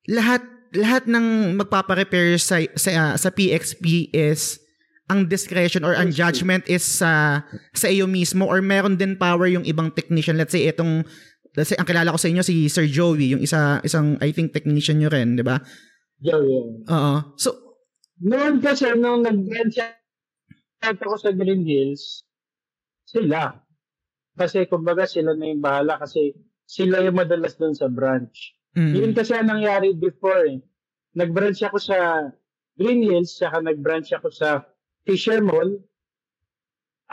lahat 0.07 0.43
lahat 0.75 1.07
ng 1.07 1.55
magpapa-repair 1.59 2.35
sa 2.39 2.63
sa 2.75 2.89
ah, 2.95 3.15
sa 3.15 3.31
PXP 3.31 4.11
is 4.11 4.59
ang 5.05 5.29
discretion 5.29 5.85
or 5.85 5.93
ang 5.93 6.09
judgment 6.09 6.65
is 6.65 6.81
sa 6.81 7.45
sa 7.77 7.87
iyo 7.89 8.09
mismo 8.09 8.49
or 8.49 8.61
meron 8.61 8.97
din 8.97 9.13
power 9.13 9.45
yung 9.45 9.61
ibang 9.65 9.93
technician 9.93 10.33
let's 10.33 10.49
say 10.49 10.65
itong 10.65 11.05
let's 11.53 11.69
say 11.69 11.77
ang 11.77 11.85
kilala 11.85 12.09
ko 12.09 12.17
sa 12.17 12.25
inyo 12.25 12.41
si 12.41 12.65
Sir 12.65 12.89
Joey 12.89 13.37
yung 13.37 13.43
isa 13.45 13.79
isang 13.85 14.17
I 14.17 14.33
think 14.33 14.49
technician 14.49 14.97
nyo 14.97 15.13
rin 15.13 15.37
di 15.37 15.45
ba 15.45 15.61
Joey. 16.25 16.89
Oo 16.89 17.37
so 17.37 17.65
Noon 18.23 18.63
kasi, 18.63 18.87
nung 18.95 19.27
nag-branch 19.27 19.75
out 19.75 20.99
ako 21.03 21.15
sa 21.19 21.35
Green 21.35 21.67
Hills, 21.67 22.23
sila. 23.03 23.59
Kasi 24.39 24.67
kumbaga 24.71 25.03
sila 25.03 25.35
na 25.35 25.51
yung 25.51 25.59
bahala 25.59 25.99
kasi 25.99 26.31
sila 26.63 27.03
yung 27.03 27.19
madalas 27.19 27.59
doon 27.59 27.75
sa 27.75 27.91
branch. 27.91 28.55
mm, 28.75 28.93
Yun 28.95 29.11
kasi 29.11 29.35
ang 29.35 29.51
nangyari 29.51 29.91
before 29.91 30.47
eh. 30.47 30.59
Nag-branch 31.15 31.59
ako 31.63 31.79
sa 31.79 32.31
Green 32.75 33.03
Hills, 33.03 33.35
saka 33.35 33.63
nag-branch 33.63 34.11
ako 34.15 34.31
sa 34.31 34.63
Fisher 35.05 35.39
Mall. 35.39 35.79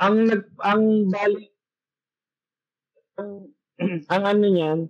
Ang 0.01 0.33
nag 0.33 0.43
ang 0.65 1.13
bali 1.13 1.53
ang, 3.21 3.53
ang 4.09 4.23
ano 4.25 4.47
niyan, 4.49 4.81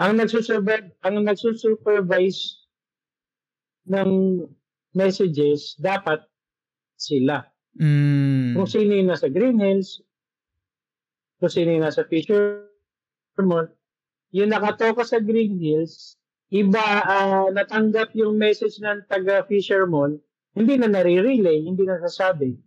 ang 0.00 0.12
nagsusupervise 0.16 0.96
ang 1.04 1.20
nagsusupervise 1.28 2.64
ng 3.92 4.10
messages 4.96 5.76
dapat 5.76 6.24
sila. 6.96 7.44
mm, 7.76 8.56
Kung 8.56 8.68
sino 8.68 8.90
yung 8.96 9.12
nasa 9.12 9.28
Green 9.28 9.60
Hills, 9.60 10.00
kung 11.40 11.52
sino 11.52 11.76
yung 11.76 11.84
nasa 11.84 12.04
Fisher 12.08 12.68
Mall, 13.40 13.68
yung 14.32 14.52
nakatoka 14.52 15.04
sa 15.04 15.20
Green 15.20 15.56
Hills, 15.56 16.16
iba 16.52 16.82
ah, 17.04 17.48
natanggap 17.52 18.12
yung 18.16 18.36
message 18.36 18.80
ng 18.82 19.06
taga 19.08 19.44
Fisher 19.48 19.88
Mall, 19.88 20.20
hindi 20.54 20.74
na 20.78 20.88
nare-relay, 20.90 21.62
hindi 21.62 21.86
na 21.86 22.02
sasabi. 22.02 22.58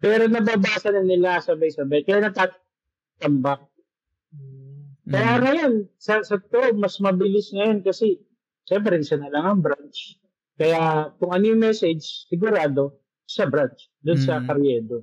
Pero 0.00 0.28
nababasa 0.28 0.92
na 0.92 1.04
nila 1.04 1.40
sabay-sabay, 1.44 2.04
kaya 2.04 2.24
natatambak. 2.28 3.68
Kaya 5.10 5.30
mm, 5.36 5.42
ngayon, 5.44 5.72
sa, 6.00 6.24
sa 6.24 6.40
to, 6.40 6.72
mas 6.76 6.96
mabilis 7.00 7.52
ngayon 7.52 7.84
kasi, 7.84 8.20
syempre, 8.64 8.96
isa 9.00 9.20
na 9.20 9.28
lang 9.28 9.44
ang 9.44 9.60
branch. 9.60 10.16
Kaya, 10.56 11.12
kung 11.16 11.32
ano 11.32 11.44
yung 11.44 11.60
message, 11.60 12.28
sigurado, 12.28 13.00
sa 13.24 13.48
branch, 13.48 13.88
doon 14.04 14.20
sa 14.20 14.40
Mm. 14.40 14.46
Carriedo. 14.48 14.96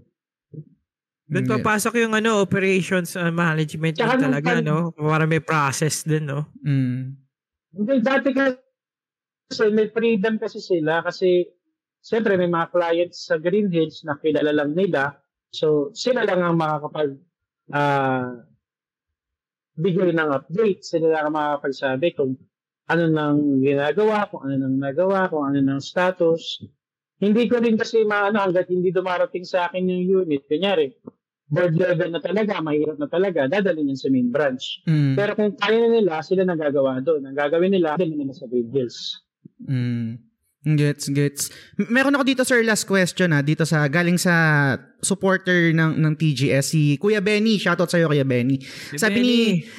Doon 1.28 1.44
Mm, 1.44 1.54
papasok 1.60 1.94
yung 2.08 2.14
ano, 2.16 2.40
operations 2.40 3.20
uh, 3.20 3.28
management 3.28 4.00
nung 4.00 4.16
talaga, 4.16 4.58
pan- 4.58 4.64
no? 4.64 4.96
Para 4.96 5.28
may 5.28 5.44
process 5.44 6.08
din, 6.08 6.24
no? 6.24 6.48
mm, 6.64 7.04
Hindi, 7.78 7.94
dati 8.00 8.30
kasi 8.32 9.64
may 9.76 9.92
freedom 9.92 10.40
kasi 10.40 10.64
sila 10.64 11.04
kasi 11.04 11.46
siyempre 12.08 12.39
may 12.39 12.47
mga 12.47 12.72
clients 12.72 13.28
sa 13.28 13.36
Green 13.36 13.68
Hills 13.68 14.08
na 14.08 14.16
kilala 14.16 14.55
lang 14.55 14.72
nila. 14.72 15.20
So, 15.51 15.91
sila 15.91 16.24
lang 16.24 16.39
ang 16.39 16.55
makakapag 16.55 17.20
ah 17.76 18.47
bigay 19.76 20.16
ng 20.16 20.30
update. 20.32 20.88
Sila 20.88 21.12
lang 21.12 21.24
ang 21.28 21.36
makakapagsabi 21.36 22.16
kung 22.16 22.39
ano 22.88 23.03
nang 23.12 23.60
ginagawa, 23.60 24.32
kung 24.32 24.47
ano 24.47 24.55
nang 24.55 24.80
nagawa, 24.80 25.28
kung 25.28 25.43
ano 25.51 25.60
nang 25.60 25.84
status. 25.84 26.64
Hindi 27.20 27.51
ko 27.51 27.60
rin 27.60 27.76
kasi 27.76 28.08
maano 28.08 28.39
hanggat 28.39 28.72
hindi 28.72 28.95
dumarating 28.95 29.43
sa 29.43 29.68
akin 29.68 29.84
yung 29.91 30.24
unit. 30.24 30.47
Kunyari, 30.47 30.95
board 31.49 31.76
level 31.76 32.14
na 32.14 32.22
talaga, 32.24 32.62
mahirap 32.64 32.95
na 33.01 33.10
talaga, 33.10 33.49
dadalhin 33.49 33.89
yan 33.91 33.99
sa 33.99 34.08
main 34.14 34.30
branch. 34.30 34.86
mm, 34.86 35.18
Pero 35.18 35.32
kung 35.34 35.58
kaya 35.58 35.82
na 35.82 35.89
nila, 35.97 36.22
sila 36.22 36.45
nagagawa 36.45 37.01
doon. 37.01 37.26
Ang 37.28 37.36
gagawin 37.36 37.74
nila, 37.74 37.97
dali 37.97 38.16
nila 38.16 38.32
sa 38.38 38.45
Green 38.47 38.70
Hills. 38.72 39.20
mm. 39.66 40.27
Gets, 40.68 41.15
gets. 41.15 41.47
Meron 41.80 42.11
ako 42.20 42.28
dito 42.28 42.43
sir 42.43 42.59
last 42.59 42.84
question 42.84 43.32
ha, 43.32 43.39
dito 43.39 43.63
sa 43.63 43.88
galing 43.88 44.20
sa 44.20 44.76
supporter 44.99 45.72
ng 45.72 45.95
ng 45.95 46.13
TGS 46.20 46.65
si 46.76 46.99
Kuya 46.99 47.24
Benny. 47.24 47.55
Shoutout 47.55 47.88
sa 47.88 47.95
iyo 47.95 48.11
Kuya 48.11 48.28
Benny. 48.28 48.59
sabi 48.99 49.24
ni 49.24 49.38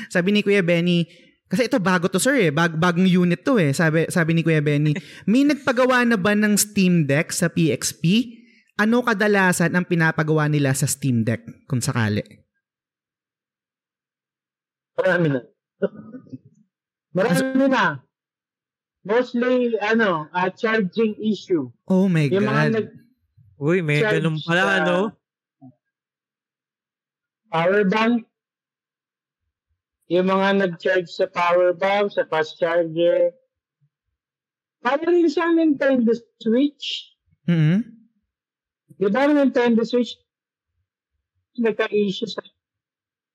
sabi 0.09 0.33
ni 0.33 0.41
Kuya 0.41 0.65
Benny, 0.65 1.05
kasi 1.49 1.69
ito 1.69 1.77
bago 1.77 2.09
to 2.09 2.17
sir 2.17 2.37
eh, 2.41 2.49
bag, 2.49 2.81
bagong 2.81 3.05
unit 3.05 3.45
to 3.45 3.61
eh. 3.61 3.77
Sabi 3.77 4.09
sabi 4.09 4.33
ni 4.33 4.41
Kuya 4.41 4.65
Benny, 4.65 4.97
may 5.29 5.45
nagpagawa 5.45 6.09
na 6.09 6.17
ba 6.17 6.33
ng 6.33 6.57
Steam 6.57 7.05
Deck 7.05 7.37
sa 7.37 7.53
PXP? 7.53 8.37
Ano 8.81 9.05
kadalasan 9.05 9.75
ang 9.77 9.85
pinapagawa 9.85 10.49
nila 10.49 10.73
sa 10.73 10.89
Steam 10.89 11.21
Deck 11.21 11.45
kung 11.69 11.85
sakali? 11.85 12.25
Marami 14.97 15.29
na. 15.37 15.41
Marami 17.13 17.67
na. 17.69 18.08
Mostly, 19.07 19.79
ano, 19.79 20.27
ah, 20.35 20.51
charging 20.51 21.15
issue. 21.23 21.71
Oh 21.87 22.09
my 22.11 22.27
Yung 22.27 22.47
mga 22.51 22.65
god. 22.67 22.75
nag 22.75 22.89
Uy, 23.59 23.83
may 23.83 23.99
charge 24.03 24.23
ganun 24.23 24.39
pala, 24.47 24.63
sa 24.63 24.75
ano? 24.83 24.97
Power 27.51 27.85
bank. 27.89 28.27
Yung 30.09 30.29
mga 30.31 30.49
nag-charge 30.57 31.11
sa 31.11 31.27
power 31.29 31.75
bank, 31.77 32.13
sa 32.15 32.25
fast 32.29 32.57
charger. 32.57 33.35
Para 34.81 35.05
rin 35.05 35.29
sa 35.29 35.51
Nintendo 35.53 36.15
Switch. 36.41 37.13
Mhm. 37.45 37.83
Di 38.99 39.07
ba 39.11 39.27
Nintendo 39.29 39.83
Switch 39.85 40.17
nagka-issue 41.59 42.31
sa 42.31 42.43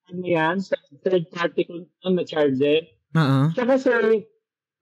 ano 0.08 0.24
yan, 0.24 0.64
sa 0.64 0.80
third 1.04 1.28
party 1.32 1.68
kung 1.68 1.84
ano 2.08 2.24
charger. 2.24 2.88
Oo. 3.16 3.52
Siya 3.52 3.66
kasi, 3.68 3.92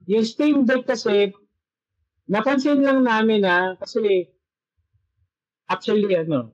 yung 0.08 0.26
Steam 0.26 0.64
Deck 0.66 0.86
kasi, 0.88 1.34
napansin 2.30 2.82
lang 2.82 3.06
namin 3.06 3.45
na, 3.45 3.76
kasi, 3.78 4.30
actually, 5.70 6.16
ano, 6.16 6.54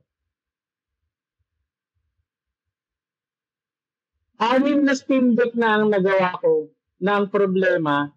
anim 4.38 4.86
na 4.86 4.93
Steam 4.93 5.34
Deck 5.34 5.58
na 5.58 5.82
ang 5.82 5.89
nagawa 5.89 6.38
ko 6.41 6.70
na 7.02 7.22
ang 7.22 7.28
problema, 7.30 8.14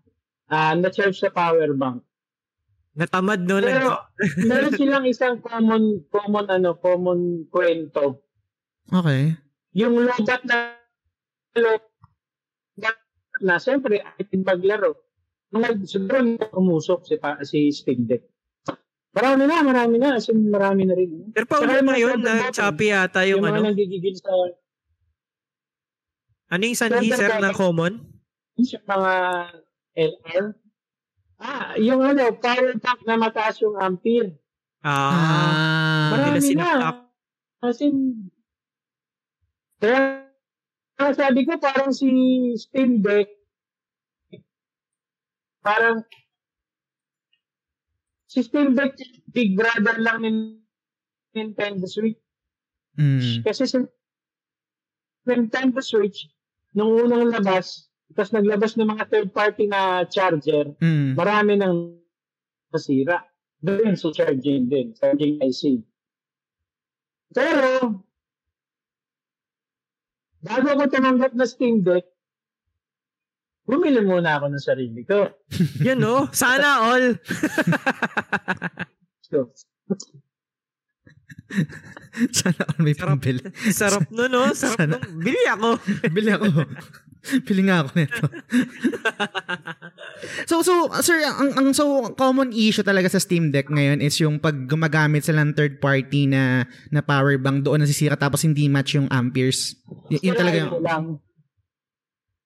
ah 0.50 0.74
na-charge 0.76 1.16
sa 1.16 1.32
power 1.32 1.72
bank. 1.76 2.04
Natamad, 2.96 3.46
no? 3.46 3.62
Nag- 3.62 3.70
Pero, 3.70 3.88
meron 4.50 4.74
silang 4.76 5.06
isang 5.06 5.38
common, 5.40 6.04
common, 6.12 6.46
ano, 6.50 6.76
common 6.76 7.46
kwento. 7.48 8.20
Okay. 8.90 9.38
Yung 9.78 9.94
lobat 9.94 10.42
na 10.44 10.74
lobat 11.54 12.98
na, 13.40 13.56
siyempre, 13.62 14.02
ating 14.18 14.42
maglaro. 14.42 14.98
Mga 15.50 15.68
siguro 15.84 16.16
umusok 16.54 17.00
si, 17.04 17.14
pa, 17.18 17.38
si 17.42 17.74
Steam 17.74 18.06
Deck. 18.06 18.22
Marami 19.10 19.42
na, 19.50 19.66
marami 19.66 19.96
na. 19.98 20.14
As 20.14 20.30
in, 20.30 20.46
marami 20.46 20.86
na 20.86 20.94
rin. 20.94 21.34
Pero 21.34 21.46
pa 21.50 21.58
yung 21.58 21.82
mga 21.82 21.98
sobrang 21.98 22.22
na 22.22 22.34
button, 22.38 22.54
choppy 22.54 22.86
yata 22.94 23.20
Yung, 23.26 23.30
yung, 23.30 23.42
mga 23.42 23.58
ano. 23.58 23.66
nagigigil 23.74 24.14
sa 24.14 24.30
Ano 26.50 26.62
yung 26.62 26.78
sanhi, 26.78 27.10
sobrang 27.10 27.18
sir, 27.18 27.42
na 27.42 27.50
common? 27.50 27.94
sa 28.60 28.78
mga 28.86 29.12
LR. 29.96 30.44
Ah, 31.40 31.72
yung 31.80 32.04
ano, 32.04 32.36
power 32.36 32.76
pack 32.78 33.00
na 33.02 33.16
mataas 33.16 33.58
yung 33.64 33.74
ampere. 33.74 34.36
Ah, 34.84 35.10
Ah. 35.10 36.08
Marami 36.14 36.52
na. 36.54 36.70
As 37.60 37.80
in, 37.80 38.28
kaya 39.80 40.28
sabi 41.16 41.48
ko 41.48 41.56
parang 41.56 41.90
si 41.90 42.08
Steam 42.56 43.00
Deck, 43.00 43.28
parang 45.60 46.04
si 48.30 48.46
Deck, 48.46 48.94
big 49.34 49.58
brother 49.58 49.98
lang 49.98 50.22
ng 50.22 50.38
Nintendo 51.34 51.86
Switch. 51.86 52.18
Mm. 52.98 53.42
Kasi 53.46 53.66
si 53.66 53.78
Nintendo 55.26 55.82
Switch, 55.82 56.26
nung 56.74 57.06
unang 57.06 57.30
labas, 57.30 57.90
tapos 58.14 58.34
naglabas 58.34 58.74
ng 58.74 58.90
mga 58.90 59.04
third 59.06 59.30
party 59.30 59.70
na 59.70 60.02
charger, 60.10 60.74
Mm. 60.82 61.14
marami 61.14 61.52
nang 61.58 61.98
nasira. 62.74 63.22
Doon 63.60 63.94
sa 63.94 64.10
charging 64.10 64.66
din, 64.72 64.96
charging 64.96 65.36
IC. 65.38 65.84
Pero, 67.30 68.02
bago 70.42 70.68
ko 70.74 70.84
tumanggap 70.90 71.36
na 71.36 71.46
Steam 71.46 71.84
Deck, 71.84 72.09
bumili 73.70 74.02
muna 74.02 74.36
ako 74.36 74.50
ng 74.50 74.62
sarili 74.62 75.06
ko. 75.06 75.30
Yun, 75.86 75.98
no? 76.02 76.26
Sana 76.34 76.82
all. 76.90 77.14
So, 79.22 79.54
Sana 82.34 82.62
all 82.66 82.80
may 82.82 82.94
Sarap. 82.94 83.08
pambili. 83.16 83.40
Sarap 83.70 84.06
no, 84.16 84.26
no? 84.26 84.50
Sarap 84.54 84.78
Sana. 84.78 84.98
nung. 84.98 85.22
Bili 85.22 85.42
ako. 85.46 85.68
Bili 86.10 86.30
ako. 86.30 86.46
Bili 87.44 87.62
nga 87.68 87.84
ako 87.84 87.90
nito. 88.00 88.22
so, 90.48 90.64
so, 90.64 90.88
sir, 91.04 91.20
ang, 91.20 91.52
ang 91.52 91.68
so 91.76 92.08
common 92.16 92.48
issue 92.54 92.80
talaga 92.86 93.12
sa 93.12 93.20
Steam 93.20 93.52
Deck 93.52 93.68
ngayon 93.68 94.00
is 94.00 94.16
yung 94.18 94.40
pag 94.40 94.56
gumagamit 94.64 95.26
sila 95.26 95.44
ng 95.44 95.52
third 95.52 95.78
party 95.84 96.24
na, 96.30 96.64
na 96.88 97.04
power 97.04 97.36
bank 97.36 97.66
doon 97.66 97.84
nasisira 97.84 98.16
tapos 98.16 98.40
hindi 98.42 98.66
match 98.72 98.96
yung 98.96 99.08
amperes. 99.12 99.76
Y- 100.08 100.32
yun 100.32 100.36
talaga 100.38 100.56
yung... 100.64 100.72
yun 100.80 100.84
lang. 100.86 101.04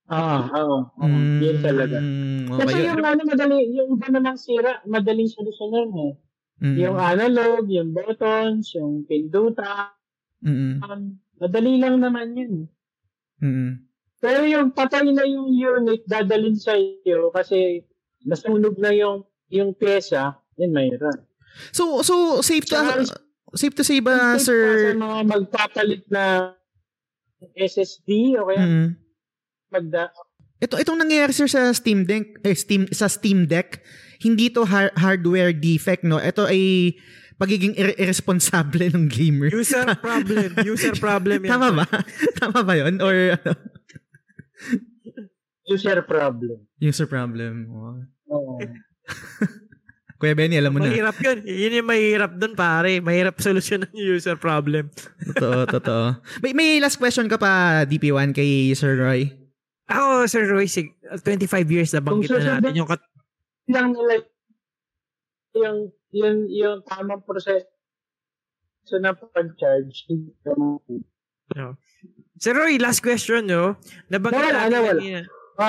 Ah, 0.04 0.44
oo. 0.52 0.84
oo. 1.00 1.06
Mm, 1.08 1.40
yun 1.40 1.58
talaga. 1.64 1.96
Okay. 1.96 2.60
Kasi 2.60 2.78
yung 2.84 3.00
ano, 3.00 3.20
madali, 3.24 3.56
yung 3.72 3.88
iba 3.96 4.08
namang 4.12 4.36
sira, 4.36 4.84
madaling 4.84 5.32
solusyonan 5.32 5.90
eh. 5.96 6.12
Mm, 6.60 6.76
Yung 6.78 6.96
analog, 7.00 7.64
yung 7.66 7.90
buttons, 7.90 8.68
yung 8.76 9.02
pindutan, 9.08 9.90
mm, 10.44 10.84
madali 11.40 11.72
lang 11.80 11.98
naman 11.98 12.36
yun. 12.36 12.54
mm, 13.40 13.72
Pero 14.20 14.44
yung 14.44 14.72
patay 14.72 15.08
na 15.08 15.24
yung 15.24 15.50
unit, 15.50 16.04
dadalhin 16.06 16.56
sa 16.56 16.72
iyo 16.76 17.28
kasi 17.28 17.84
nasunog 18.24 18.76
na 18.80 18.88
yung 18.92 19.24
yung 19.52 19.76
pyesa, 19.76 20.40
yun 20.56 20.72
mayroon. 20.72 21.20
So, 21.72 22.00
so 22.00 22.40
safe 22.40 22.64
to, 22.66 22.76
Tsaka, 22.76 23.04
safe 23.52 23.74
to 23.76 23.84
say 23.84 24.00
ba, 24.00 24.36
Sa 24.40 24.48
sir? 24.48 24.96
mga 24.96 25.18
magpapalit 25.28 26.02
na 26.08 26.56
SSD 27.52 28.40
o 28.40 28.48
kaya 28.48 28.64
Mm. 28.64 28.88
Magda 29.68 30.08
Ito 30.62 30.80
itong 30.80 30.96
nangyayari 30.96 31.34
sir 31.34 31.50
sa 31.50 31.68
Steam 31.76 32.08
Deck, 32.08 32.40
eh, 32.40 32.56
Steam 32.56 32.88
sa 32.88 33.10
Steam 33.10 33.44
Deck, 33.44 33.84
hindi 34.24 34.48
to 34.48 34.64
har- 34.64 34.94
hardware 34.96 35.52
defect 35.52 36.06
no. 36.06 36.16
Ito 36.16 36.48
ay 36.48 36.94
pagiging 37.36 37.76
ir- 37.76 37.98
irresponsible 37.98 38.88
ng 38.88 39.10
gamer. 39.10 39.52
User 39.52 39.84
problem. 39.98 40.54
User 40.72 40.94
problem 40.96 41.44
yan. 41.44 41.52
Tama 41.52 41.68
ba? 41.82 41.84
Tama 42.40 42.60
ba 42.64 42.72
'yon 42.78 43.02
or 43.02 43.36
ano? 43.36 43.52
user 45.74 46.00
problem. 46.06 46.64
user 46.80 47.08
problem? 47.10 47.68
Oh. 47.68 47.98
Oo. 48.32 48.56
Kuya 50.16 50.32
Benny, 50.32 50.56
alam 50.56 50.72
mo 50.72 50.80
na. 50.80 50.88
Mahirap 50.88 51.20
yun. 51.20 51.38
Yun 51.44 51.78
yung 51.84 51.88
mahirap 51.90 52.32
dun, 52.40 52.56
pare. 52.56 53.02
Mahirap 53.02 53.36
solusyon 53.42 53.84
ng 53.84 53.92
user 53.92 54.40
problem. 54.40 54.88
Totoo, 55.20 55.68
totoo. 55.68 56.04
May, 56.40 56.56
may 56.56 56.80
last 56.80 56.96
question 56.96 57.28
ka 57.28 57.36
pa, 57.36 57.84
DP1, 57.84 58.32
kay 58.32 58.72
Sir 58.72 58.96
Roy? 58.96 59.43
Ako, 59.84 60.24
Sir 60.24 60.48
Roy, 60.48 60.64
sig- 60.64 60.96
25 61.20 61.68
years 61.68 61.92
na 61.92 62.00
banggit 62.00 62.32
na 62.32 62.58
natin 62.58 62.72
yung 62.74 62.88
kat- 62.88 63.04
Lang 63.64 63.92
nila 63.92 64.24
yung 65.54 65.78
yung 66.10 66.38
yung 66.48 66.76
tamang 66.84 67.22
proseso 67.22 67.68
so 68.84 69.00
na 69.00 69.12
pag-charge. 69.12 70.04
Sir 72.36 72.52
Roy, 72.52 72.76
last 72.76 73.00
question, 73.00 73.48
no? 73.48 73.78
Nabanggit 74.12 74.44
Nawala, 74.44 74.58
natin 74.58 74.72
nawala. 74.74 74.92
kanina. 74.92 75.20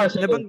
Sige. 0.10 0.20
Nabang, 0.20 0.46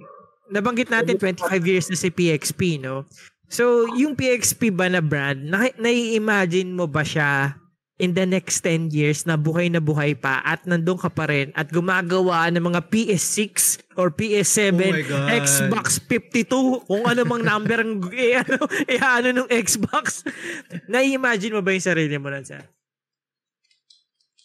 nabanggit 0.49 0.89
natin 0.91 1.14
25 1.14 1.62
years 1.62 1.87
na 1.87 1.97
si 1.97 2.09
PXP, 2.11 2.81
no? 2.81 3.07
So, 3.47 3.87
yung 3.95 4.19
PXP 4.19 4.75
ba 4.75 4.91
na 4.91 4.99
brand, 4.99 5.39
na, 5.39 5.71
nai-imagine 5.79 6.67
mo 6.75 6.91
ba 6.91 7.07
siya 7.07 7.55
in 7.97 8.13
the 8.13 8.29
next 8.29 8.61
10 8.61 8.93
years 8.93 9.25
na 9.25 9.41
buhay 9.41 9.73
na 9.73 9.81
buhay 9.81 10.13
pa 10.13 10.45
at 10.45 10.69
nandun 10.69 11.01
ka 11.01 11.09
pa 11.09 11.25
rin 11.33 11.49
at 11.57 11.73
gumagawa 11.73 12.53
ng 12.53 12.61
mga 12.61 12.93
PS6 12.93 13.81
or 13.97 14.13
PS7, 14.13 14.77
Oh. 14.77 15.33
Xbox 15.33 15.97
52, 16.05 16.85
kung 16.85 17.09
ano 17.09 17.25
mang 17.25 17.41
number 17.41 17.81
ang 17.81 18.05
eh, 18.13 18.37
ano, 18.37 18.69
eh, 18.85 19.01
ano 19.01 19.29
nung 19.33 19.49
Xbox. 19.49 20.29
nai-imagine 20.93 21.57
mo 21.57 21.65
ba 21.65 21.73
yung 21.73 21.89
sarili 21.89 22.21
mo 22.21 22.29
na 22.29 22.45
sir? 22.45 22.61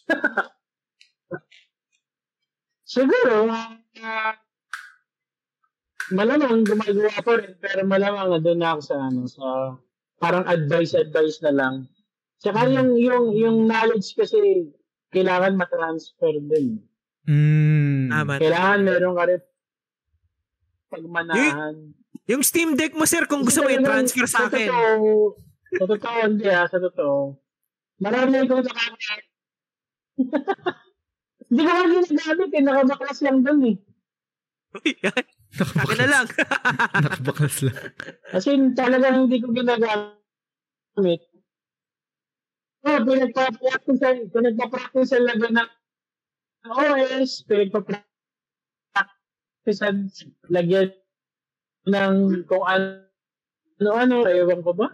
Siguro, 2.92 3.48
ah, 3.52 4.36
malamang 6.12 6.64
gumagawa 6.64 7.12
ko 7.24 7.40
rin, 7.40 7.56
pero 7.60 7.84
malamang 7.88 8.40
doon 8.40 8.60
na 8.60 8.76
ako 8.76 8.80
sa 8.84 8.96
ano, 9.00 9.24
sa 9.28 9.76
parang 10.20 10.44
advice-advice 10.48 11.40
na 11.44 11.52
lang. 11.52 11.74
Tsaka 12.42 12.66
yung, 12.66 12.98
yung, 12.98 13.24
yung 13.38 13.56
knowledge 13.70 14.18
kasi 14.18 14.66
kailangan 15.14 15.54
matransfer 15.54 16.34
din. 16.42 16.82
Mm. 17.30 18.10
Tama. 18.10 18.42
Kailangan 18.42 18.78
meron 18.82 19.14
ka 19.14 19.24
rin 19.30 19.42
pagmanahan. 20.90 21.74
Yung 22.26 22.42
Steam 22.42 22.74
Deck 22.74 22.98
mo, 22.98 23.06
sir, 23.06 23.30
kung 23.30 23.46
gusto 23.46 23.62
mo 23.62 23.70
i-transfer 23.70 24.26
sa 24.26 24.50
akin. 24.50 24.68
Totoo, 24.68 25.38
sa 25.72 25.84
totoo, 25.86 26.18
hindi 26.26 26.46
ah, 26.50 26.66
sa 26.66 26.78
totoo. 26.82 27.38
Marami 28.02 28.34
akong 28.42 28.66
nakamit. 28.66 29.24
Hindi 31.52 31.68
ko 31.68 31.72
nga 31.72 31.84
ginagamit 31.84 32.50
eh, 32.56 32.62
nakabaklas 32.64 33.18
lang 33.20 33.44
dun 33.44 33.60
eh. 33.68 33.76
Uy, 34.72 34.96
Akin 35.52 35.98
na 36.00 36.08
lang. 36.08 36.24
Nakabaklas 37.04 37.56
lang. 37.68 37.76
As 38.32 38.48
in, 38.48 38.72
talagang 38.72 39.28
hindi 39.28 39.36
ko 39.44 39.52
ginagamit. 39.52 41.20
Oh, 42.82 42.98
pinagpa-practice 43.06 44.02
pinagpa-practice 44.34 45.14
sa 45.14 45.22
laban 45.22 45.54
ng 45.54 45.70
OS, 46.66 47.46
pinagpa-practice 47.46 48.10
lagyan 50.50 50.90
ng 51.86 52.42
kung 52.50 52.66
ano, 52.66 53.06
ano, 53.86 54.26
ewan 54.26 54.66
ko 54.66 54.74
ba? 54.74 54.90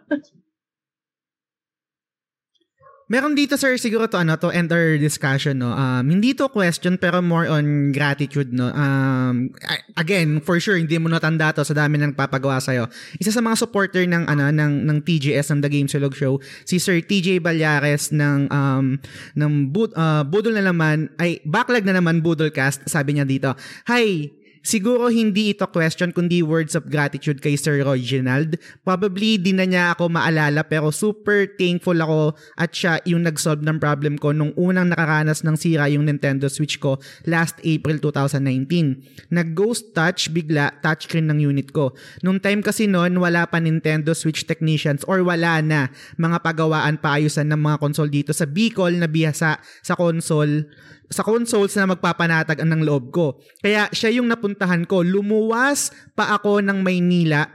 Meron 3.08 3.32
dito 3.32 3.56
sir 3.56 3.80
siguro 3.80 4.04
to 4.04 4.20
ano 4.20 4.36
to 4.36 4.52
end 4.52 4.68
our 4.68 5.00
discussion 5.00 5.64
no. 5.64 5.72
Um 5.72 6.12
hindi 6.12 6.36
to 6.36 6.44
question 6.52 7.00
pero 7.00 7.24
more 7.24 7.48
on 7.48 7.88
gratitude 7.96 8.52
no. 8.52 8.68
Um 8.76 9.48
again, 9.96 10.44
for 10.44 10.60
sure 10.60 10.76
hindi 10.76 11.00
mo 11.00 11.08
natanda 11.08 11.56
to 11.56 11.64
sa 11.64 11.72
dami 11.72 11.96
ng 11.96 12.12
nagpapagawa 12.12 12.60
sa 12.60 12.76
Isa 13.16 13.32
sa 13.32 13.40
mga 13.40 13.56
supporter 13.64 14.04
ng 14.04 14.28
ano 14.28 14.52
ng 14.52 14.84
ng 14.84 14.98
TGS 15.08 15.56
ng 15.56 15.60
The 15.64 15.70
Game 15.72 15.88
Silog 15.88 16.12
Show, 16.12 16.44
si 16.68 16.76
Sir 16.76 17.00
TJ 17.00 17.40
Balyares 17.40 18.12
ng 18.12 18.52
um 18.52 19.00
ng 19.34 19.52
Bud, 19.72 19.96
uh, 19.96 20.20
Budol 20.28 20.60
na 20.60 20.68
naman 20.68 21.08
ay 21.16 21.40
backlog 21.48 21.88
na 21.88 21.96
naman 21.96 22.20
Budolcast, 22.20 22.84
sabi 22.92 23.16
niya 23.16 23.24
dito. 23.24 23.56
Hi, 23.88 24.28
Siguro 24.62 25.08
hindi 25.08 25.54
ito 25.54 25.66
question 25.70 26.10
kundi 26.10 26.42
words 26.42 26.74
of 26.74 26.88
gratitude 26.90 27.38
kay 27.40 27.54
Sir 27.54 27.80
Reginald. 27.82 28.58
Probably 28.82 29.38
di 29.38 29.54
na 29.54 29.64
niya 29.64 29.94
ako 29.94 30.10
maalala 30.10 30.66
pero 30.66 30.90
super 30.90 31.46
thankful 31.58 31.98
ako 31.98 32.36
at 32.58 32.70
siya 32.74 32.98
yung 33.06 33.24
nag-solve 33.24 33.62
ng 33.62 33.78
problem 33.78 34.18
ko 34.18 34.34
nung 34.34 34.52
unang 34.58 34.90
nakaranas 34.90 35.46
ng 35.46 35.56
sira 35.56 35.86
yung 35.90 36.06
Nintendo 36.06 36.50
Switch 36.50 36.82
ko 36.82 36.98
last 37.28 37.58
April 37.62 38.02
2019. 38.02 39.30
Nag-ghost 39.32 39.94
touch 39.94 40.30
bigla 40.34 40.78
touchscreen 40.82 41.30
ng 41.30 41.38
unit 41.42 41.70
ko. 41.70 41.94
Nung 42.22 42.42
time 42.42 42.60
kasi 42.64 42.90
noon 42.90 43.18
wala 43.18 43.46
pa 43.46 43.62
Nintendo 43.62 44.12
Switch 44.12 44.44
technicians 44.44 45.06
or 45.06 45.22
wala 45.22 45.60
na 45.62 45.90
mga 46.18 46.38
pagawaan 46.42 46.98
paayusan 46.98 47.48
ng 47.50 47.60
mga 47.60 47.76
console 47.78 48.10
dito 48.10 48.34
sa 48.34 48.44
Bicol 48.48 48.98
na 48.98 49.06
bihasa 49.06 49.60
sa 49.82 49.94
console 49.94 50.68
sa 51.08 51.24
consoles 51.24 51.72
na 51.76 51.88
magpapanatag 51.88 52.60
ang 52.60 52.70
ng 52.72 52.82
loob 52.84 53.10
ko. 53.12 53.40
Kaya 53.64 53.88
siya 53.90 54.20
yung 54.20 54.28
napuntahan 54.28 54.84
ko. 54.84 55.00
Lumuwas 55.00 55.92
pa 56.12 56.36
ako 56.36 56.60
ng 56.60 56.84
Maynila 56.84 57.48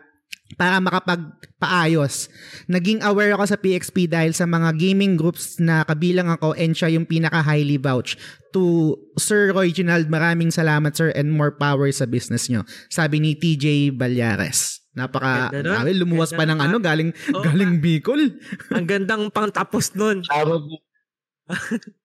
para 0.54 0.78
makapagpaayos. 0.78 2.30
Naging 2.70 3.01
aware 3.01 3.34
ako 3.34 3.45
sa 3.49 3.58
PXP 3.58 4.10
dahil 4.10 4.34
sa 4.38 4.45
mga 4.45 4.74
gaming 4.78 5.18
groups 5.18 5.58
na 5.58 5.82
kabilang 5.86 6.30
ako 6.30 6.54
and 6.58 6.78
siya 6.78 6.93
yung 6.93 7.10
pinaka-highly 7.10 7.78
vouch. 7.82 8.18
To 8.54 8.93
Sir 9.18 9.49
Reginald, 9.49 10.14
maraming 10.14 10.54
salamat 10.54 10.93
sir 10.93 11.10
and 11.18 11.34
more 11.34 11.58
power 11.58 11.89
sa 11.89 12.06
business 12.06 12.49
nyo. 12.54 12.62
Sabi 12.89 13.18
ni 13.18 13.34
TJ 13.34 13.97
Balyares. 13.97 14.86
Napaka, 14.93 15.49
grabe, 15.49 15.89
lumuwas 15.97 16.38
Ganda 16.38 16.38
pa 16.38 16.45
ng 16.54 16.60
ano, 16.70 16.78
galing, 16.78 17.10
Oo, 17.34 17.41
galing 17.41 17.82
Bicol. 17.82 18.38
Ang 18.70 18.86
gandang 18.86 19.34
pang 19.34 19.49
tapos 19.49 19.89
nun. 19.97 20.22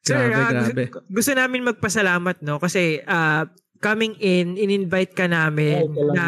Sir, 0.00 0.32
Grabe, 0.32 0.40
ah, 0.40 0.50
grabe. 0.50 0.84
Gusto, 0.88 1.00
gusto 1.06 1.30
namin 1.36 1.60
magpasalamat 1.62 2.36
no 2.42 2.56
kasi 2.58 3.04
ah, 3.04 3.46
coming 3.80 4.12
in, 4.20 4.60
in-invite 4.60 5.16
ka 5.16 5.24
namin 5.24 5.88
Ay, 5.88 5.92
salamat. 5.92 6.14
na 6.16 6.26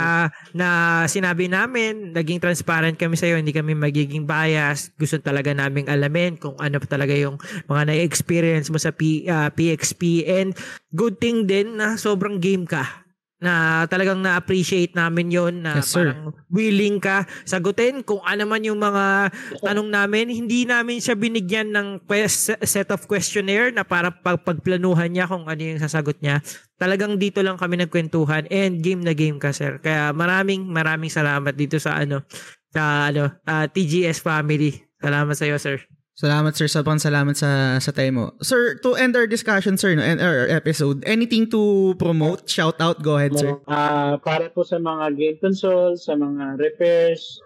na 0.56 0.68
sinabi 1.08 1.48
namin, 1.52 2.16
naging 2.16 2.40
transparent 2.40 2.96
kami 2.96 3.16
sa 3.16 3.28
iyo, 3.28 3.36
hindi 3.36 3.52
kami 3.52 3.76
magiging 3.76 4.24
bias. 4.24 4.92
Gusto 4.96 5.20
talaga 5.20 5.52
naming 5.52 5.88
alamin 5.88 6.36
kung 6.40 6.56
ano 6.60 6.80
pa 6.80 6.88
talaga 6.88 7.12
yung 7.12 7.36
mga 7.68 7.92
na-experience 7.92 8.72
mo 8.72 8.80
sa 8.80 8.92
P, 8.92 9.26
ah, 9.28 9.52
PXP 9.52 10.28
and 10.28 10.56
good 10.92 11.20
thing 11.20 11.48
din 11.48 11.76
na 11.80 11.96
sobrang 12.00 12.40
game 12.40 12.64
ka 12.68 13.01
na 13.42 13.84
talagang 13.90 14.22
na-appreciate 14.22 14.94
namin 14.94 15.34
yon 15.34 15.54
na 15.66 15.82
Yes, 15.82 15.90
sir. 15.90 16.14
parang 16.14 16.30
willing 16.46 17.02
ka 17.02 17.26
sagutin 17.42 18.06
kung 18.06 18.22
ano 18.22 18.46
man 18.46 18.62
yung 18.62 18.78
mga 18.78 19.34
tanong 19.58 19.90
namin. 19.90 20.30
Hindi 20.30 20.62
namin 20.62 21.02
siya 21.02 21.18
binigyan 21.18 21.74
ng 21.74 22.06
quest, 22.06 22.54
set 22.62 22.88
of 22.94 23.04
questionnaire 23.10 23.74
na 23.74 23.82
para 23.82 24.14
pag, 24.14 24.38
pagplanuhan 24.46 25.10
niya 25.10 25.26
kung 25.26 25.50
ano 25.50 25.58
yung 25.58 25.82
sasagot 25.82 26.22
niya. 26.22 26.38
Talagang 26.78 27.18
dito 27.18 27.42
lang 27.42 27.58
kami 27.58 27.82
nagkwentuhan 27.82 28.46
and 28.48 28.78
game 28.80 29.02
na 29.02 29.12
game 29.12 29.42
ka, 29.42 29.50
sir. 29.50 29.82
Kaya 29.82 30.14
maraming 30.14 30.62
maraming 30.62 31.10
salamat 31.10 31.52
dito 31.58 31.82
sa 31.82 31.98
ano 31.98 32.22
sa 32.70 33.10
ano 33.10 33.28
ah, 33.44 33.66
TGS 33.66 34.22
family. 34.22 34.80
Salamat 35.02 35.34
sa 35.34 35.44
iyo, 35.50 35.58
sir. 35.58 35.82
Salamat 36.12 36.52
sir, 36.52 36.68
sobrang 36.68 37.00
salamat 37.00 37.32
sa 37.32 37.80
sa 37.80 37.88
time 37.88 38.20
mo. 38.20 38.26
Sir, 38.44 38.76
to 38.84 38.92
end 39.00 39.16
our 39.16 39.24
discussion 39.24 39.80
sir, 39.80 39.96
no, 39.96 40.04
end 40.04 40.20
our 40.20 40.44
episode, 40.44 41.00
anything 41.08 41.48
to 41.48 41.96
promote, 41.96 42.44
shout 42.44 42.76
out, 42.84 43.00
go 43.00 43.16
ahead 43.16 43.32
sir. 43.32 43.56
Ah, 43.64 44.20
para 44.20 44.52
po 44.52 44.60
sa 44.60 44.76
mga 44.76 45.16
game 45.16 45.40
console, 45.40 45.96
sa 45.96 46.12
mga 46.12 46.60
repairs, 46.60 47.40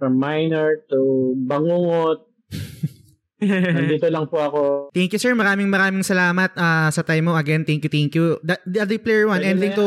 from 0.00 0.16
minor 0.16 0.88
to 0.88 1.36
bangungot, 1.44 2.24
nandito 3.44 4.08
lang 4.08 4.24
po 4.24 4.40
ako. 4.40 4.62
Thank 4.96 5.12
you 5.12 5.20
sir, 5.20 5.36
maraming 5.36 5.68
maraming 5.68 6.00
salamat 6.00 6.56
ah, 6.56 6.88
sa 6.88 7.04
time 7.04 7.28
mo. 7.28 7.36
Again, 7.36 7.68
thank 7.68 7.84
you, 7.84 7.92
thank 7.92 8.16
you. 8.16 8.40
Da- 8.40 8.64
Daddy 8.64 8.96
Player 8.96 9.28
One, 9.28 9.44
Ayun 9.44 9.60
anything 9.60 9.76
to 9.76 9.86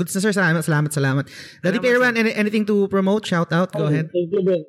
good 0.00 0.08
sir, 0.08 0.32
salamat, 0.32 0.64
salamat, 0.64 0.88
salamat. 0.96 1.28
Daddy 1.60 1.76
Salamat, 1.76 1.80
Player. 1.84 2.00
One, 2.00 2.16
any- 2.16 2.32
anything 2.40 2.64
to 2.64 2.88
promote, 2.88 3.28
shout 3.28 3.52
out, 3.52 3.68
go 3.76 3.84
ahead. 3.92 4.08
Thank 4.08 4.32
you 4.32 4.40
din. 4.40 4.64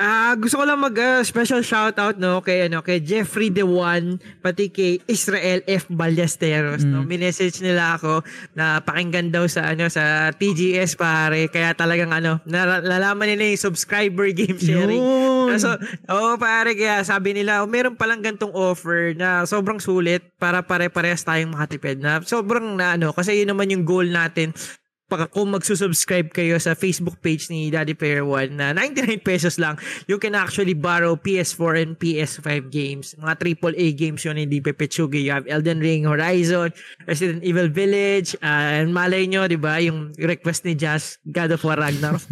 Ah, 0.00 0.32
gusto 0.32 0.56
ko 0.56 0.64
lang 0.64 0.80
mag 0.80 0.96
ah, 0.96 1.20
special 1.20 1.60
shout 1.60 2.00
out 2.00 2.16
no 2.16 2.40
kay 2.40 2.72
ano 2.72 2.80
kay 2.80 3.04
Jeffrey 3.04 3.52
the 3.52 3.68
One 3.68 4.16
pati 4.40 4.72
kay 4.72 4.96
Israel 5.04 5.60
F 5.68 5.92
Ballesteros 5.92 6.88
no. 6.88 7.04
Minessage 7.04 7.60
nila 7.60 8.00
ako 8.00 8.24
na 8.56 8.80
pakinggan 8.80 9.28
daw 9.28 9.44
sa 9.44 9.68
ano 9.68 9.92
sa 9.92 10.32
TGS 10.32 10.96
pare 10.96 11.52
kaya 11.52 11.76
talagang 11.76 12.16
ano 12.16 12.40
nala- 12.48 12.80
nalaman 12.80 13.36
nila 13.36 13.52
yung 13.52 13.60
subscriber 13.60 14.32
game 14.40 14.56
sharing. 14.56 15.04
Yun. 15.04 15.60
So, 15.60 15.76
oo 16.08 16.40
pare 16.40 16.72
kaya 16.72 17.04
sabi 17.04 17.36
nila, 17.36 17.60
oh, 17.60 17.68
meron 17.68 17.92
palang 18.00 18.24
gantong 18.24 18.56
offer 18.56 19.12
na 19.12 19.44
sobrang 19.44 19.84
sulit 19.84 20.24
para 20.40 20.64
pare-parehas 20.64 21.28
tayong 21.28 21.52
makatipid 21.52 22.00
na 22.00 22.24
sobrang 22.24 22.72
na 22.72 22.96
ano 22.96 23.12
kasi 23.12 23.36
yun 23.36 23.52
naman 23.52 23.68
yung 23.68 23.84
goal 23.84 24.08
natin 24.08 24.56
pag 25.10 25.26
kung 25.34 25.50
magsusubscribe 25.50 26.30
kayo 26.30 26.54
sa 26.62 26.78
Facebook 26.78 27.18
page 27.18 27.50
ni 27.50 27.66
Daddy 27.66 27.98
Player 27.98 28.22
One 28.22 28.54
na 28.54 28.70
99 28.70 29.18
pesos 29.26 29.58
lang, 29.58 29.74
you 30.06 30.22
can 30.22 30.38
actually 30.38 30.72
borrow 30.78 31.18
PS4 31.18 31.82
and 31.82 31.98
PS5 31.98 32.70
games. 32.70 33.18
Mga 33.18 33.34
AAA 33.58 33.86
games 33.98 34.22
yun, 34.22 34.38
hindi 34.38 34.62
pepetsugi. 34.62 35.26
You 35.26 35.34
have 35.34 35.50
Elden 35.50 35.82
Ring, 35.82 36.06
Horizon, 36.06 36.70
Resident 37.10 37.42
Evil 37.42 37.66
Village, 37.66 38.38
uh, 38.38 38.78
and 38.78 38.94
malay 38.94 39.26
nyo, 39.26 39.50
di 39.50 39.58
ba, 39.58 39.82
yung 39.82 40.14
request 40.14 40.62
ni 40.62 40.78
Jazz, 40.78 41.18
God 41.26 41.58
of 41.58 41.60
War 41.66 41.74
Ragnarok. 41.74 42.22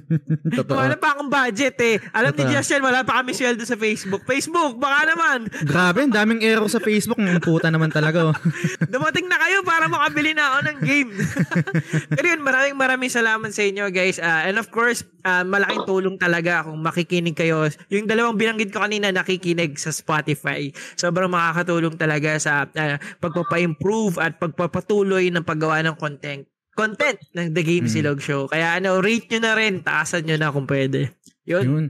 Totoo. 0.56 0.80
wala 0.80 0.96
pa 0.96 1.12
akong 1.12 1.28
budget 1.28 1.76
eh. 1.84 2.00
Alam 2.16 2.32
ni 2.32 2.48
Totoo. 2.48 2.54
Jazz 2.56 2.72
yan, 2.72 2.80
wala 2.80 3.04
pa 3.04 3.20
kami 3.20 3.36
sweldo 3.36 3.68
sa 3.68 3.76
Facebook. 3.76 4.24
Facebook, 4.24 4.80
baka 4.80 5.12
naman. 5.12 5.52
Grabe, 5.68 6.08
ang 6.08 6.14
daming 6.16 6.40
error 6.40 6.64
sa 6.72 6.80
Facebook. 6.80 7.20
Ang 7.20 7.44
puta 7.44 7.68
naman 7.68 7.92
talaga. 7.92 8.32
oh. 8.32 8.36
Dumating 8.94 9.28
na 9.28 9.36
kayo 9.36 9.60
para 9.66 9.84
makabili 9.84 10.32
na 10.32 10.56
ako 10.56 10.58
ng 10.64 10.78
game. 10.80 11.10
Pero 12.22 12.38
yun, 12.38 12.46
maraming 12.46 12.78
maraming 12.78 13.10
salamat 13.10 13.50
sa 13.50 13.66
inyo 13.66 13.90
guys. 13.90 14.22
Ah, 14.22 14.46
and 14.46 14.54
of 14.54 14.70
course, 14.70 15.02
ah, 15.26 15.42
malaking 15.42 15.82
tulong 15.82 16.14
talaga 16.22 16.62
kung 16.62 16.78
makikinig 16.78 17.34
kayo. 17.34 17.66
Yung 17.90 18.06
dalawang 18.06 18.38
binanggit 18.38 18.70
ko 18.70 18.78
kanina 18.78 19.10
nakikinig 19.10 19.74
sa 19.74 19.90
Spotify. 19.90 20.70
Sobrang 20.94 21.26
makakatulong 21.26 21.98
talaga 21.98 22.38
sa 22.38 22.70
ah, 22.78 23.02
pagpapa-improve 23.18 24.22
at 24.22 24.38
pagpapatuloy 24.38 25.34
ng 25.34 25.42
paggawa 25.42 25.82
ng 25.82 25.98
content 25.98 26.46
content 26.78 27.18
ng 27.34 27.50
The 27.50 27.62
Game 27.66 27.84
Mm. 27.84 27.92
Silog 27.92 28.22
Show. 28.22 28.46
Kaya 28.46 28.78
ano, 28.78 29.02
rate 29.02 29.26
nyo 29.34 29.40
na 29.42 29.52
rin, 29.58 29.82
taasan 29.82 30.22
nyo 30.22 30.38
na 30.38 30.54
kung 30.54 30.70
pwede. 30.70 31.10
Yun. 31.42 31.64
Yun. 31.66 31.86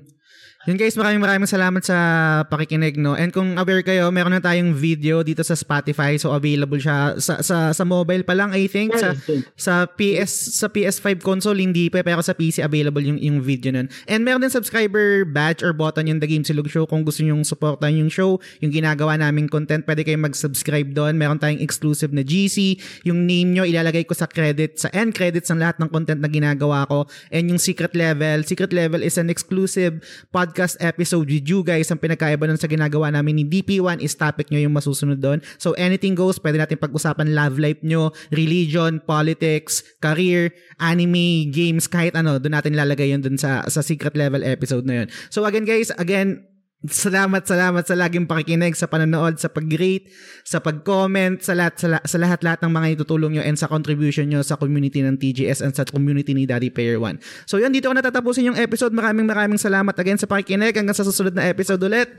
Yun 0.63 0.79
guys, 0.79 0.95
maraming 0.95 1.19
maraming 1.19 1.51
salamat 1.51 1.83
sa 1.83 1.99
pakikinig 2.47 2.95
no. 2.95 3.19
And 3.19 3.35
kung 3.35 3.59
aware 3.59 3.83
kayo, 3.83 4.15
meron 4.15 4.31
na 4.31 4.39
tayong 4.39 4.79
video 4.79 5.27
dito 5.27 5.43
sa 5.43 5.59
Spotify 5.59 6.15
so 6.15 6.31
available 6.31 6.79
siya 6.79 7.19
sa 7.19 7.43
sa, 7.43 7.75
sa 7.75 7.83
mobile 7.83 8.23
pa 8.23 8.31
lang 8.31 8.55
I 8.55 8.71
think 8.71 8.95
sa 8.95 9.11
sa 9.59 9.91
PS 9.91 10.63
sa 10.63 10.71
PS5 10.71 11.19
console 11.19 11.59
hindi 11.59 11.91
pa 11.91 12.07
pero 12.07 12.23
sa 12.23 12.31
PC 12.31 12.63
available 12.63 13.03
yung 13.03 13.19
yung 13.19 13.43
video 13.43 13.75
nun. 13.75 13.91
And 14.07 14.23
meron 14.23 14.47
din 14.47 14.55
subscriber 14.55 15.27
badge 15.27 15.67
or 15.67 15.75
button 15.75 16.07
yung 16.07 16.23
The 16.23 16.31
Game 16.31 16.47
Silog 16.47 16.71
Show 16.71 16.87
kung 16.87 17.03
gusto 17.03 17.27
niyo 17.27 17.43
supportan 17.43 17.99
yung 17.99 18.07
show, 18.07 18.39
yung 18.63 18.71
ginagawa 18.71 19.19
naming 19.19 19.51
content, 19.51 19.83
pwede 19.83 20.07
kayong 20.07 20.31
mag-subscribe 20.31 20.95
doon. 20.95 21.19
Meron 21.19 21.43
tayong 21.43 21.59
exclusive 21.59 22.15
na 22.15 22.23
GC, 22.23 22.79
yung 23.03 23.27
name 23.27 23.51
nyo 23.51 23.67
ilalagay 23.67 24.07
ko 24.07 24.15
sa 24.15 24.31
credit 24.31 24.79
sa 24.79 24.95
end 24.95 25.11
credits 25.11 25.51
ng 25.51 25.59
lahat 25.59 25.83
ng 25.83 25.91
content 25.91 26.23
na 26.23 26.31
ginagawa 26.31 26.87
ko 26.87 27.11
and 27.35 27.51
yung 27.51 27.59
secret 27.59 27.99
level. 27.99 28.47
Secret 28.47 28.71
level 28.71 29.03
is 29.03 29.19
an 29.19 29.27
exclusive 29.27 29.99
podcast 30.31 30.52
podcast 30.53 30.77
episode 30.85 31.33
with 31.33 31.49
you 31.49 31.65
guys. 31.65 31.89
Ang 31.89 31.97
pinagkaiba 31.97 32.45
nun 32.45 32.61
sa 32.61 32.69
ginagawa 32.69 33.09
namin 33.09 33.41
ni 33.41 33.45
DP1 33.49 34.05
is 34.05 34.13
topic 34.13 34.53
nyo 34.53 34.61
yung 34.61 34.77
masusunod 34.77 35.17
doon. 35.17 35.41
So 35.57 35.73
anything 35.81 36.13
goes, 36.13 36.37
pwede 36.45 36.61
natin 36.61 36.77
pag-usapan 36.77 37.33
love 37.33 37.57
life 37.57 37.81
nyo, 37.81 38.13
religion, 38.29 39.01
politics, 39.01 39.81
career, 40.05 40.53
anime, 40.77 41.49
games, 41.49 41.89
kahit 41.89 42.13
ano, 42.13 42.37
doon 42.37 42.53
natin 42.53 42.77
lalagay 42.77 43.17
yun 43.17 43.25
doon 43.25 43.41
sa, 43.41 43.65
sa 43.73 43.81
secret 43.81 44.13
level 44.13 44.45
episode 44.45 44.85
na 44.85 45.03
yun. 45.03 45.09
So 45.33 45.49
again 45.49 45.65
guys, 45.65 45.89
again, 45.97 46.45
Salamat, 46.83 47.47
salamat 47.47 47.87
sa 47.87 47.95
laging 47.95 48.27
pakikinig, 48.27 48.75
sa 48.75 48.91
panonood, 48.91 49.39
sa 49.39 49.47
pag-rate, 49.47 50.11
sa 50.43 50.59
pag-comment, 50.59 51.39
sa 51.39 51.55
lahat, 51.55 51.79
sa, 51.79 51.87
la- 51.87 52.03
sa 52.03 52.19
lahat-lahat 52.19 52.59
ng 52.67 52.75
mga 52.75 52.87
itutulong 52.99 53.39
nyo 53.39 53.43
and 53.47 53.55
sa 53.55 53.71
contribution 53.71 54.27
nyo 54.27 54.43
sa 54.43 54.59
community 54.59 54.99
ng 54.99 55.15
TGS 55.15 55.63
and 55.63 55.79
sa 55.79 55.87
community 55.87 56.35
ni 56.35 56.43
Daddy 56.43 56.75
Player 56.75 56.99
One. 56.99 57.23
So 57.47 57.63
yun, 57.63 57.71
dito 57.71 57.87
ko 57.87 57.95
natatapusin 57.95 58.51
yung 58.51 58.59
episode. 58.59 58.91
Maraming 58.91 59.31
maraming 59.31 59.63
salamat 59.63 59.95
again 59.95 60.19
sa 60.19 60.27
pakikinig. 60.27 60.75
Hanggang 60.75 60.99
sa 60.99 61.07
susunod 61.07 61.39
na 61.39 61.47
episode 61.47 61.79
ulit. 61.87 62.11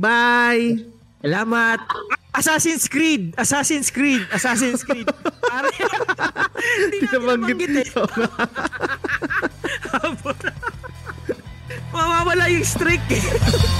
Bye! 0.00 0.80
Salamat. 1.20 1.84
Assassin's 2.34 2.88
Creed, 2.88 3.36
Assassin's 3.36 3.92
Creed, 3.92 4.24
Assassin's 4.32 4.82
Creed. 4.82 5.06
Pare, 5.44 5.70
hindi 6.88 7.04
natin 7.04 7.20
nabanggit 7.20 7.84
eh. 7.84 7.86
Mawawala 11.94 12.50
yung 12.50 12.66
streak 12.66 13.06
eh. 13.06 13.22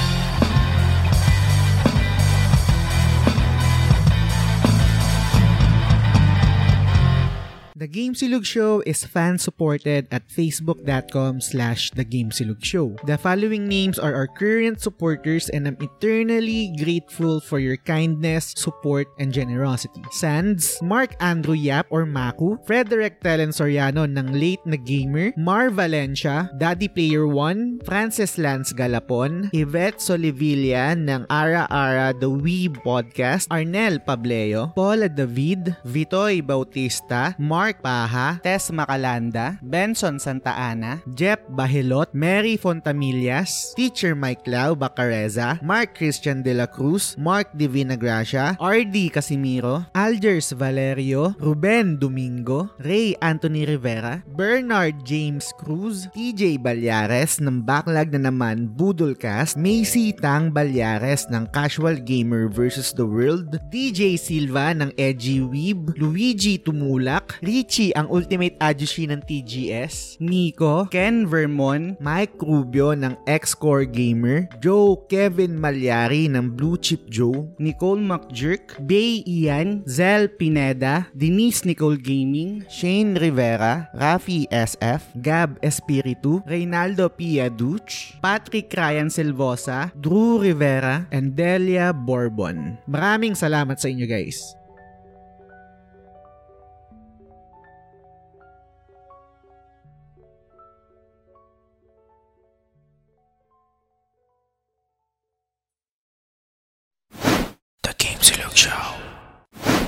Silog 8.15 8.47
Show 8.47 8.81
is 8.87 9.03
fan-supported 9.03 10.07
at 10.11 10.29
facebook.com 10.31 11.43
slash 11.43 11.91
The. 11.91 12.97
The 13.05 13.19
following 13.19 13.67
names 13.67 13.99
are 13.99 14.15
our 14.15 14.31
current 14.31 14.81
supporters 14.81 15.51
and 15.51 15.67
I'm 15.67 15.77
eternally 15.83 16.73
grateful 16.79 17.41
for 17.41 17.59
your 17.59 17.77
kindness, 17.77 18.55
support, 18.57 19.07
and 19.19 19.35
generosity. 19.35 20.03
Sands, 20.11 20.79
Mark 20.81 21.19
Andrew 21.19 21.59
Yap 21.59 21.87
or 21.91 22.07
Maku, 22.07 22.59
Frederick 22.67 23.21
Telen 23.21 23.51
Soriano 23.51 24.07
ng 24.07 24.33
Late 24.33 24.65
na 24.65 24.79
Gamer, 24.79 25.35
Mar 25.37 25.71
Valencia, 25.75 26.49
Daddy 26.57 26.87
Player 26.87 27.27
1, 27.27 27.83
Francis 27.85 28.39
Lance 28.39 28.73
Galapon, 28.73 29.51
Yvette 29.53 29.99
Solivilla 29.99 30.95
ng 30.95 31.27
Ara 31.29 31.67
Ara 31.69 32.15
The 32.15 32.31
Wee 32.31 32.71
Podcast, 32.71 33.51
Arnel 33.51 33.99
Pableo, 33.99 34.71
Paula 34.73 35.11
David, 35.11 35.77
Vitoy 35.85 36.41
Bautista, 36.41 37.35
Mark 37.39 37.83
Paha, 38.05 38.37
Tess 38.45 38.69
Macalanda, 38.69 39.57
Benson 39.65 40.21
Santa 40.21 40.53
Ana, 40.53 41.01
Jeff 41.17 41.41
Bahilot, 41.49 42.13
Mary 42.13 42.61
Fontamillas, 42.61 43.73
Teacher 43.73 44.13
Mike 44.13 44.45
Lau 44.45 44.77
Bacareza, 44.77 45.57
Mark 45.65 45.97
Christian 45.97 46.45
De 46.45 46.53
La 46.53 46.69
Cruz, 46.69 47.17
Mark 47.17 47.49
Divina 47.57 47.97
Gracia, 47.97 48.61
RD 48.61 49.09
Casimiro, 49.09 49.89
Algers 49.97 50.53
Valerio, 50.53 51.33
Ruben 51.41 51.97
Domingo, 51.97 52.69
Ray 52.77 53.17
Anthony 53.25 53.65
Rivera, 53.65 54.21
Bernard 54.37 55.01
James 55.01 55.49
Cruz, 55.57 56.05
TJ 56.13 56.61
Balyares 56.61 57.41
ng 57.41 57.65
Backlog 57.65 58.13
na 58.13 58.29
naman 58.29 58.69
Budolcast, 58.69 59.57
Macy 59.57 60.13
Tang 60.13 60.53
Balyares 60.53 61.25
ng 61.33 61.49
Casual 61.57 62.05
Gamer 62.05 62.53
vs. 62.53 62.93
The 62.93 63.09
World, 63.09 63.57
DJ 63.73 64.21
Silva 64.21 64.77
ng 64.77 64.93
Edgy 65.01 65.41
Weeb, 65.41 65.97
Luigi 65.97 66.61
Tumulak, 66.61 67.41
Richie 67.41 67.94
ang 67.95 68.11
Ultimate 68.11 68.59
Ajushi 68.59 69.09
ng 69.09 69.23
TGS, 69.23 70.19
Nico, 70.21 70.87
Ken 70.91 71.25
Vermon, 71.25 71.97
Mike 72.03 72.37
Rubio 72.43 72.93
ng 72.93 73.15
X-Core 73.25 73.89
Gamer, 73.89 74.51
Joe 74.59 74.99
Kevin 75.07 75.57
Malyari 75.57 76.27
ng 76.29 76.53
Blue 76.53 76.77
Chip 76.79 77.07
Joe, 77.09 77.49
Nicole 77.63 78.03
McJerk, 78.03 78.77
Bay 78.85 79.23
Ian, 79.25 79.87
Zel 79.87 80.29
Pineda, 80.29 81.07
Denise 81.15 81.65
Nicole 81.65 81.99
Gaming, 81.99 82.67
Shane 82.67 83.15
Rivera, 83.17 83.89
Rafi 83.95 84.51
SF, 84.51 85.15
Gab 85.23 85.57
Espiritu, 85.63 86.43
Reynaldo 86.45 87.09
Pia 87.09 87.49
Duch, 87.49 88.19
Patrick 88.19 88.75
Ryan 88.75 89.09
Silvosa, 89.09 89.95
Drew 89.95 90.43
Rivera, 90.43 91.07
and 91.15 91.39
Delia 91.39 91.95
Bourbon. 91.95 92.77
Maraming 92.91 93.39
salamat 93.39 93.79
sa 93.79 93.87
inyo 93.87 94.05
guys. 94.05 94.64